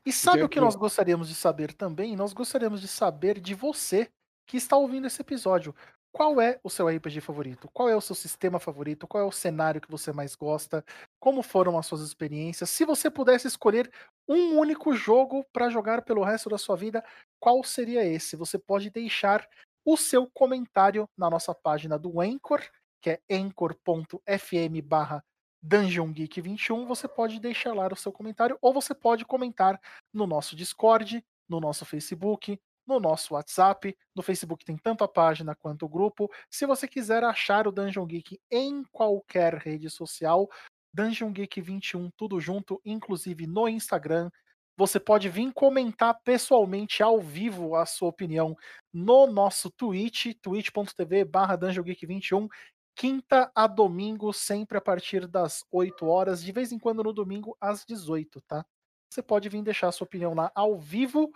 E 0.04 0.12
sabe 0.12 0.42
é 0.42 0.44
o 0.44 0.48
que 0.48 0.54
que- 0.54 0.60
nós 0.60 0.74
gostaríamos 0.74 1.28
de 1.28 1.34
saber 1.34 1.72
também? 1.72 2.16
Nós 2.16 2.32
gostaríamos 2.32 2.80
de 2.80 2.88
saber 2.88 3.40
de 3.40 3.54
você 3.54 4.10
que 4.46 4.56
está 4.56 4.76
ouvindo 4.76 5.06
esse 5.06 5.20
episódio. 5.20 5.74
Qual 6.14 6.40
é 6.40 6.60
o 6.62 6.68
seu 6.68 6.88
RPG 6.88 7.20
favorito? 7.22 7.68
Qual 7.72 7.88
é 7.88 7.96
o 7.96 8.00
seu 8.00 8.14
sistema 8.14 8.58
favorito? 8.60 9.06
Qual 9.08 9.22
é 9.22 9.26
o 9.26 9.32
cenário 9.32 9.80
que 9.80 9.90
você 9.90 10.12
mais 10.12 10.34
gosta? 10.34 10.84
Como 11.18 11.42
foram 11.42 11.78
as 11.78 11.86
suas 11.86 12.02
experiências? 12.02 12.68
Se 12.68 12.84
você 12.84 13.10
pudesse 13.10 13.46
escolher 13.46 13.90
um 14.28 14.58
único 14.58 14.92
jogo 14.92 15.44
para 15.52 15.70
jogar 15.70 16.02
pelo 16.02 16.22
resto 16.22 16.50
da 16.50 16.58
sua 16.58 16.76
vida, 16.76 17.02
qual 17.40 17.64
seria 17.64 18.04
esse? 18.04 18.36
Você 18.36 18.58
pode 18.58 18.90
deixar 18.90 19.46
o 19.86 19.96
seu 19.96 20.30
comentário 20.34 21.08
na 21.16 21.30
nossa 21.30 21.54
página 21.54 21.98
do 21.98 22.20
Anchor, 22.20 22.60
que 23.00 23.10
é 23.10 23.20
anchor.fm 23.30 24.82
barra 24.84 25.24
Dungeon 25.62 26.12
Geek 26.12 26.40
21. 26.40 26.86
Você 26.86 27.06
pode 27.06 27.38
deixar 27.38 27.72
lá 27.72 27.86
o 27.86 27.96
seu 27.96 28.10
comentário 28.10 28.58
ou 28.60 28.72
você 28.72 28.94
pode 28.94 29.24
comentar 29.24 29.80
no 30.12 30.26
nosso 30.26 30.56
Discord, 30.56 31.24
no 31.48 31.60
nosso 31.60 31.84
Facebook, 31.84 32.58
no 32.86 32.98
nosso 32.98 33.34
WhatsApp. 33.34 33.96
No 34.14 34.22
Facebook 34.22 34.64
tem 34.64 34.76
tanto 34.76 35.04
a 35.04 35.08
página 35.08 35.54
quanto 35.54 35.86
o 35.86 35.88
grupo. 35.88 36.30
Se 36.50 36.66
você 36.66 36.88
quiser 36.88 37.22
achar 37.22 37.68
o 37.68 37.72
Dungeon 37.72 38.06
Geek 38.06 38.40
em 38.50 38.82
qualquer 38.90 39.54
rede 39.54 39.88
social, 39.88 40.48
Dungeon 40.92 41.32
Geek 41.32 41.60
21, 41.60 42.10
tudo 42.16 42.40
junto, 42.40 42.80
inclusive 42.84 43.46
no 43.46 43.68
Instagram. 43.68 44.30
Você 44.76 44.98
pode 44.98 45.28
vir 45.28 45.52
comentar 45.52 46.18
pessoalmente 46.24 47.02
ao 47.02 47.20
vivo 47.20 47.76
a 47.76 47.84
sua 47.86 48.08
opinião 48.08 48.56
no 48.92 49.26
nosso 49.26 49.70
Twitch, 49.70 50.34
twitch.tv 50.40 51.24
barra 51.24 51.56
DungeonGeek21, 51.56 52.48
quinta 52.94 53.50
a 53.54 53.66
domingo, 53.66 54.32
sempre 54.32 54.78
a 54.78 54.80
partir 54.80 55.26
das 55.26 55.64
8 55.70 56.06
horas, 56.06 56.42
de 56.42 56.50
vez 56.52 56.72
em 56.72 56.78
quando 56.78 57.02
no 57.02 57.12
domingo 57.12 57.54
às 57.60 57.84
18, 57.84 58.40
tá? 58.42 58.64
Você 59.10 59.20
pode 59.22 59.48
vir 59.48 59.62
deixar 59.62 59.90
sua 59.92 60.04
opinião 60.04 60.34
lá 60.34 60.50
ao 60.54 60.78
vivo 60.78 61.32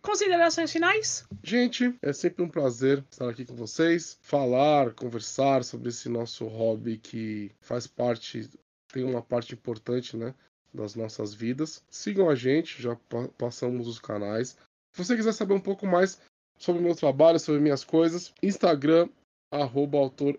Considerações 0.02 0.72
finais? 0.72 1.26
Gente, 1.44 1.94
é 2.02 2.14
sempre 2.14 2.44
um 2.44 2.50
prazer 2.50 3.04
estar 3.12 3.30
aqui 3.30 3.46
com 3.46 3.56
vocês, 3.56 4.18
falar, 4.22 4.94
conversar 4.94 5.64
sobre 5.64 5.90
esse 5.90 6.10
nosso 6.10 6.46
hobby 6.48 6.98
que 6.98 7.52
faz 7.62 7.86
parte, 7.86 8.50
tem 8.92 9.04
uma 9.04 9.22
parte 9.22 9.54
importante, 9.54 10.16
né, 10.16 10.34
das 10.74 10.96
nossas 10.96 11.34
vidas. 11.34 11.84
Sigam 11.90 12.30
a 12.30 12.36
gente, 12.36 12.82
já 12.82 12.98
passamos 13.38 13.88
os 13.88 14.00
canais. 14.00 14.58
Se 14.94 15.04
você 15.04 15.16
quiser 15.16 15.34
saber 15.34 15.54
um 15.54 15.60
pouco 15.60 15.86
mais 15.86 16.20
sobre 16.58 16.82
o 16.82 16.86
meu 16.86 16.96
trabalho, 16.96 17.40
sobre 17.40 17.62
minhas 17.62 17.84
coisas, 17.84 18.34
Instagram, 18.42 19.10
arroba 19.52 19.98
autor. 19.98 20.38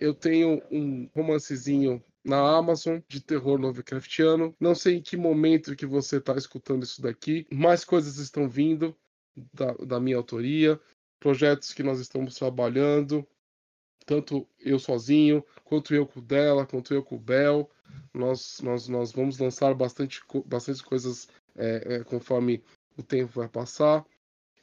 Eu 0.00 0.14
tenho 0.14 0.62
um 0.70 1.08
romancezinho 1.14 2.02
na 2.24 2.56
Amazon 2.56 3.00
de 3.08 3.20
terror 3.20 3.58
Lovecraftiano. 3.60 4.54
Não 4.60 4.74
sei 4.74 4.96
em 4.96 5.02
que 5.02 5.16
momento 5.16 5.76
que 5.76 5.86
você 5.86 6.16
está 6.18 6.34
escutando 6.34 6.82
isso 6.82 7.00
daqui. 7.00 7.46
Mais 7.50 7.84
coisas 7.84 8.18
estão 8.18 8.48
vindo 8.48 8.96
da, 9.52 9.72
da 9.74 10.00
minha 10.00 10.16
autoria, 10.16 10.80
projetos 11.18 11.72
que 11.72 11.82
nós 11.82 11.98
estamos 11.98 12.34
trabalhando, 12.34 13.26
tanto 14.06 14.46
eu 14.58 14.78
sozinho, 14.78 15.44
quanto 15.64 15.94
eu 15.94 16.06
com 16.06 16.20
dela, 16.20 16.66
quanto 16.66 16.92
eu 16.92 17.02
com 17.02 17.16
o 17.16 17.20
Bel. 17.20 17.70
Nós, 18.12 18.60
nós, 18.60 18.88
nós 18.88 19.12
vamos 19.12 19.38
lançar 19.38 19.74
bastante, 19.74 20.20
bastante 20.46 20.82
coisas 20.82 21.28
é, 21.56 21.96
é, 21.96 22.04
conforme 22.04 22.62
o 22.96 23.02
tempo 23.02 23.32
vai 23.32 23.48
passar. 23.48 24.04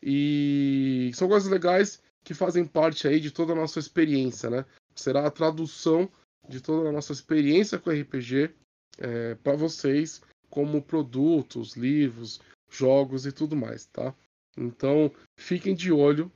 E 0.01 1.11
são 1.13 1.27
coisas 1.27 1.49
legais 1.49 2.01
que 2.23 2.33
fazem 2.33 2.65
parte 2.65 3.07
aí 3.07 3.19
de 3.19 3.31
toda 3.31 3.53
a 3.53 3.55
nossa 3.55 3.79
experiência, 3.79 4.49
né? 4.49 4.65
Será 4.93 5.25
a 5.25 5.31
tradução 5.31 6.09
de 6.47 6.61
toda 6.61 6.89
a 6.89 6.91
nossa 6.91 7.11
experiência 7.11 7.79
com 7.79 7.89
RPG 7.89 8.53
é, 8.97 9.35
para 9.35 9.55
vocês, 9.55 10.21
como 10.49 10.81
produtos, 10.81 11.75
livros, 11.75 12.39
jogos 12.69 13.25
e 13.25 13.31
tudo 13.31 13.55
mais, 13.55 13.85
tá? 13.85 14.13
Então, 14.57 15.11
fiquem 15.37 15.75
de 15.75 15.91
olho, 15.91 16.31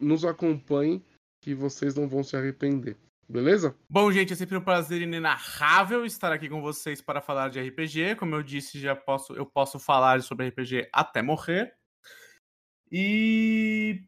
nos 0.00 0.24
acompanhem, 0.24 1.04
que 1.40 1.54
vocês 1.54 1.94
não 1.94 2.08
vão 2.08 2.22
se 2.22 2.36
arrepender. 2.36 2.96
Beleza? 3.28 3.74
Bom, 3.88 4.10
gente, 4.12 4.32
é 4.32 4.36
sempre 4.36 4.56
um 4.56 4.60
prazer 4.60 5.00
inenarrável 5.00 6.04
estar 6.04 6.32
aqui 6.32 6.48
com 6.48 6.60
vocês 6.60 7.00
para 7.00 7.22
falar 7.22 7.48
de 7.48 7.60
RPG. 7.60 8.16
Como 8.16 8.34
eu 8.34 8.42
disse, 8.42 8.78
já 8.78 8.94
posso, 8.94 9.32
eu 9.34 9.46
posso 9.46 9.78
falar 9.78 10.22
sobre 10.22 10.48
RPG 10.48 10.88
até 10.92 11.22
morrer. 11.22 11.74
E 12.90 14.02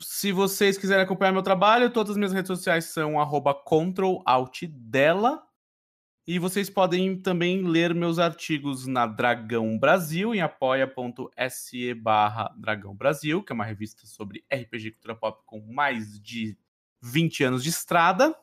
se 0.00 0.32
vocês 0.32 0.78
quiserem 0.78 1.04
acompanhar 1.04 1.32
meu 1.32 1.42
trabalho, 1.42 1.90
todas 1.90 2.12
as 2.12 2.16
minhas 2.16 2.32
redes 2.32 2.48
sociais 2.48 2.86
são 2.86 3.14
@controlaltdela. 3.64 5.46
E 6.26 6.38
vocês 6.38 6.70
podem 6.70 7.20
também 7.20 7.62
ler 7.66 7.94
meus 7.94 8.18
artigos 8.18 8.86
na 8.86 9.06
Dragão 9.06 9.78
Brasil, 9.78 10.34
em 10.34 10.40
apoia.se 10.40 11.94
barra 11.94 12.54
Dragão 12.56 12.94
Brasil, 12.94 13.42
que 13.42 13.52
é 13.52 13.54
uma 13.54 13.64
revista 13.64 14.06
sobre 14.06 14.44
RPG 14.52 14.92
cultura 14.92 15.16
pop 15.16 15.42
com 15.44 15.60
mais 15.60 16.20
de 16.20 16.56
20 17.02 17.44
anos 17.44 17.62
de 17.62 17.70
estrada. 17.70 18.34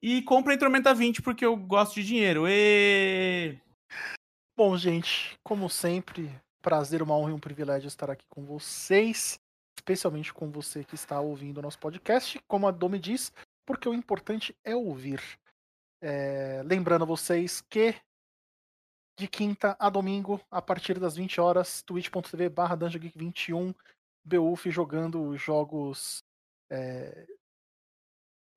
E 0.00 0.22
comprem 0.22 0.58
Tormenta 0.58 0.94
20 0.94 1.22
porque 1.22 1.44
eu 1.44 1.56
gosto 1.56 1.94
de 1.96 2.04
dinheiro. 2.04 2.44
E... 2.46 3.58
Bom, 4.56 4.76
gente, 4.76 5.36
como 5.42 5.68
sempre, 5.68 6.30
prazer, 6.62 7.02
uma 7.02 7.16
honra 7.16 7.30
e 7.30 7.34
um 7.34 7.40
privilégio 7.40 7.88
estar 7.88 8.10
aqui 8.10 8.24
com 8.28 8.44
vocês 8.44 9.40
especialmente 9.78 10.32
com 10.32 10.50
você 10.50 10.84
que 10.84 10.94
está 10.94 11.20
ouvindo 11.20 11.58
o 11.58 11.62
nosso 11.62 11.78
podcast, 11.78 12.40
como 12.48 12.66
a 12.66 12.70
Domi 12.70 12.98
diz, 12.98 13.32
porque 13.64 13.88
o 13.88 13.94
importante 13.94 14.56
é 14.64 14.74
ouvir. 14.74 15.20
É, 16.00 16.62
lembrando 16.64 17.06
vocês 17.06 17.60
que 17.60 17.94
de 19.18 19.26
quinta 19.26 19.76
a 19.78 19.88
domingo, 19.88 20.40
a 20.50 20.60
partir 20.60 20.98
das 20.98 21.16
20 21.16 21.40
horas, 21.40 21.82
twitch.tv 21.82 22.50
barra 22.50 22.76
DungeonGeek21, 22.76 23.74
Beuf 24.24 24.70
jogando 24.70 25.36
jogos 25.36 26.22
é, 26.70 27.26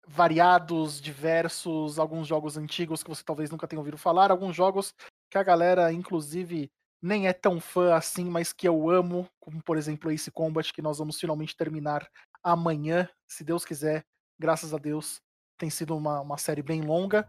variados, 0.05 0.99
diversos, 0.99 1.99
alguns 1.99 2.27
jogos 2.27 2.57
antigos 2.57 3.03
que 3.03 3.09
você 3.09 3.23
talvez 3.23 3.49
nunca 3.49 3.67
tenha 3.67 3.79
ouvido 3.79 3.97
falar, 3.97 4.31
alguns 4.31 4.55
jogos 4.55 4.93
que 5.29 5.37
a 5.37 5.43
galera, 5.43 5.93
inclusive, 5.93 6.69
nem 7.01 7.27
é 7.27 7.33
tão 7.33 7.59
fã 7.59 7.95
assim, 7.95 8.25
mas 8.25 8.51
que 8.51 8.67
eu 8.67 8.89
amo, 8.89 9.29
como 9.39 9.61
por 9.63 9.77
exemplo 9.77 10.11
Ace 10.11 10.31
Combat, 10.31 10.73
que 10.73 10.81
nós 10.81 10.97
vamos 10.97 11.19
finalmente 11.19 11.55
terminar 11.55 12.09
amanhã, 12.43 13.09
se 13.27 13.43
Deus 13.43 13.63
quiser, 13.65 14.05
graças 14.37 14.73
a 14.73 14.77
Deus. 14.77 15.21
Tem 15.57 15.69
sido 15.69 15.95
uma, 15.95 16.21
uma 16.21 16.37
série 16.37 16.61
bem 16.61 16.81
longa. 16.81 17.27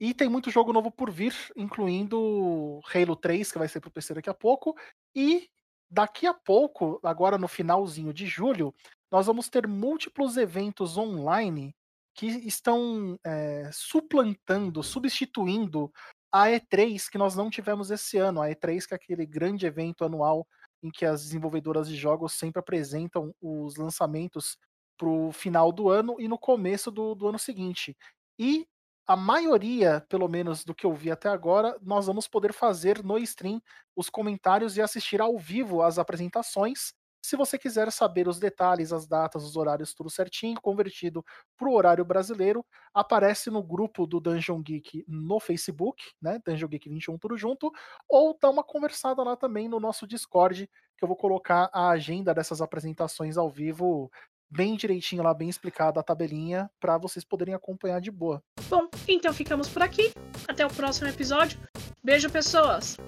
E 0.00 0.12
tem 0.12 0.28
muito 0.28 0.50
jogo 0.50 0.72
novo 0.72 0.90
por 0.90 1.10
vir, 1.10 1.34
incluindo 1.56 2.80
Halo 2.92 3.14
3, 3.16 3.52
que 3.52 3.58
vai 3.58 3.68
ser 3.68 3.80
pro 3.80 3.90
PC 3.90 4.14
daqui 4.14 4.28
a 4.28 4.34
pouco. 4.34 4.76
E 5.14 5.48
daqui 5.88 6.26
a 6.26 6.34
pouco, 6.34 7.00
agora 7.02 7.38
no 7.38 7.46
finalzinho 7.46 8.12
de 8.12 8.26
julho, 8.26 8.74
nós 9.10 9.26
vamos 9.26 9.48
ter 9.48 9.66
múltiplos 9.68 10.36
eventos 10.36 10.96
online 10.96 11.74
que 12.14 12.26
estão 12.26 13.18
é, 13.24 13.70
suplantando, 13.72 14.82
substituindo 14.82 15.92
a 16.34 16.48
E3 16.48 17.08
que 17.08 17.16
nós 17.16 17.36
não 17.36 17.48
tivemos 17.48 17.92
esse 17.92 18.18
ano. 18.18 18.42
A 18.42 18.48
E3 18.48 18.88
que 18.88 18.92
é 18.92 18.96
aquele 18.96 19.24
grande 19.24 19.66
evento 19.66 20.04
anual 20.04 20.44
em 20.82 20.90
que 20.90 21.06
as 21.06 21.22
desenvolvedoras 21.22 21.88
de 21.88 21.94
jogos 21.94 22.32
sempre 22.32 22.58
apresentam 22.58 23.32
os 23.40 23.76
lançamentos 23.76 24.58
para 24.98 25.08
o 25.08 25.30
final 25.30 25.70
do 25.70 25.88
ano 25.88 26.16
e 26.18 26.26
no 26.26 26.36
começo 26.36 26.90
do, 26.90 27.14
do 27.14 27.28
ano 27.28 27.38
seguinte. 27.38 27.96
E 28.36 28.66
a 29.06 29.14
maioria, 29.14 30.04
pelo 30.08 30.26
menos 30.26 30.64
do 30.64 30.74
que 30.74 30.84
eu 30.84 30.92
vi 30.92 31.08
até 31.08 31.28
agora, 31.28 31.78
nós 31.80 32.06
vamos 32.06 32.26
poder 32.26 32.52
fazer 32.52 33.04
no 33.04 33.16
stream 33.18 33.62
os 33.94 34.10
comentários 34.10 34.76
e 34.76 34.82
assistir 34.82 35.20
ao 35.20 35.38
vivo 35.38 35.82
as 35.82 36.00
apresentações 36.00 36.92
se 37.24 37.36
você 37.36 37.56
quiser 37.56 37.90
saber 37.90 38.28
os 38.28 38.38
detalhes, 38.38 38.92
as 38.92 39.06
datas, 39.06 39.44
os 39.44 39.56
horários, 39.56 39.94
tudo 39.94 40.10
certinho, 40.10 40.60
convertido 40.60 41.24
para 41.56 41.66
o 41.66 41.72
horário 41.72 42.04
brasileiro, 42.04 42.62
aparece 42.92 43.50
no 43.50 43.62
grupo 43.62 44.06
do 44.06 44.20
Dungeon 44.20 44.60
Geek 44.60 45.06
no 45.08 45.40
Facebook, 45.40 46.04
né? 46.20 46.38
Dungeon 46.46 46.68
Geek 46.68 46.86
21, 46.86 47.16
tudo 47.16 47.38
junto, 47.38 47.72
ou 48.06 48.36
dá 48.38 48.50
uma 48.50 48.62
conversada 48.62 49.22
lá 49.22 49.36
também 49.36 49.70
no 49.70 49.80
nosso 49.80 50.06
Discord, 50.06 50.68
que 50.98 51.02
eu 51.02 51.08
vou 51.08 51.16
colocar 51.16 51.70
a 51.72 51.88
agenda 51.88 52.34
dessas 52.34 52.60
apresentações 52.60 53.38
ao 53.38 53.48
vivo 53.48 54.10
bem 54.50 54.76
direitinho 54.76 55.22
lá, 55.22 55.32
bem 55.32 55.48
explicada 55.48 56.00
a 56.00 56.02
tabelinha, 56.02 56.70
para 56.78 56.98
vocês 56.98 57.24
poderem 57.24 57.54
acompanhar 57.54 58.02
de 58.02 58.10
boa. 58.10 58.42
Bom, 58.68 58.86
então 59.08 59.32
ficamos 59.32 59.66
por 59.66 59.80
aqui. 59.80 60.12
Até 60.46 60.66
o 60.66 60.70
próximo 60.70 61.08
episódio. 61.08 61.58
Beijo, 62.02 62.28
pessoas! 62.28 62.98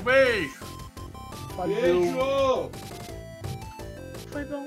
Um 0.00 0.02
beijo! 0.02 0.58
Valeu. 1.54 2.00
Beijo! 2.00 2.97
Foi 4.38 4.44
bom 4.44 4.66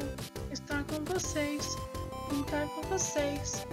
estar 0.52 0.84
com 0.84 1.02
vocês, 1.06 1.78
brincar 2.28 2.68
com 2.76 2.82
vocês. 2.90 3.66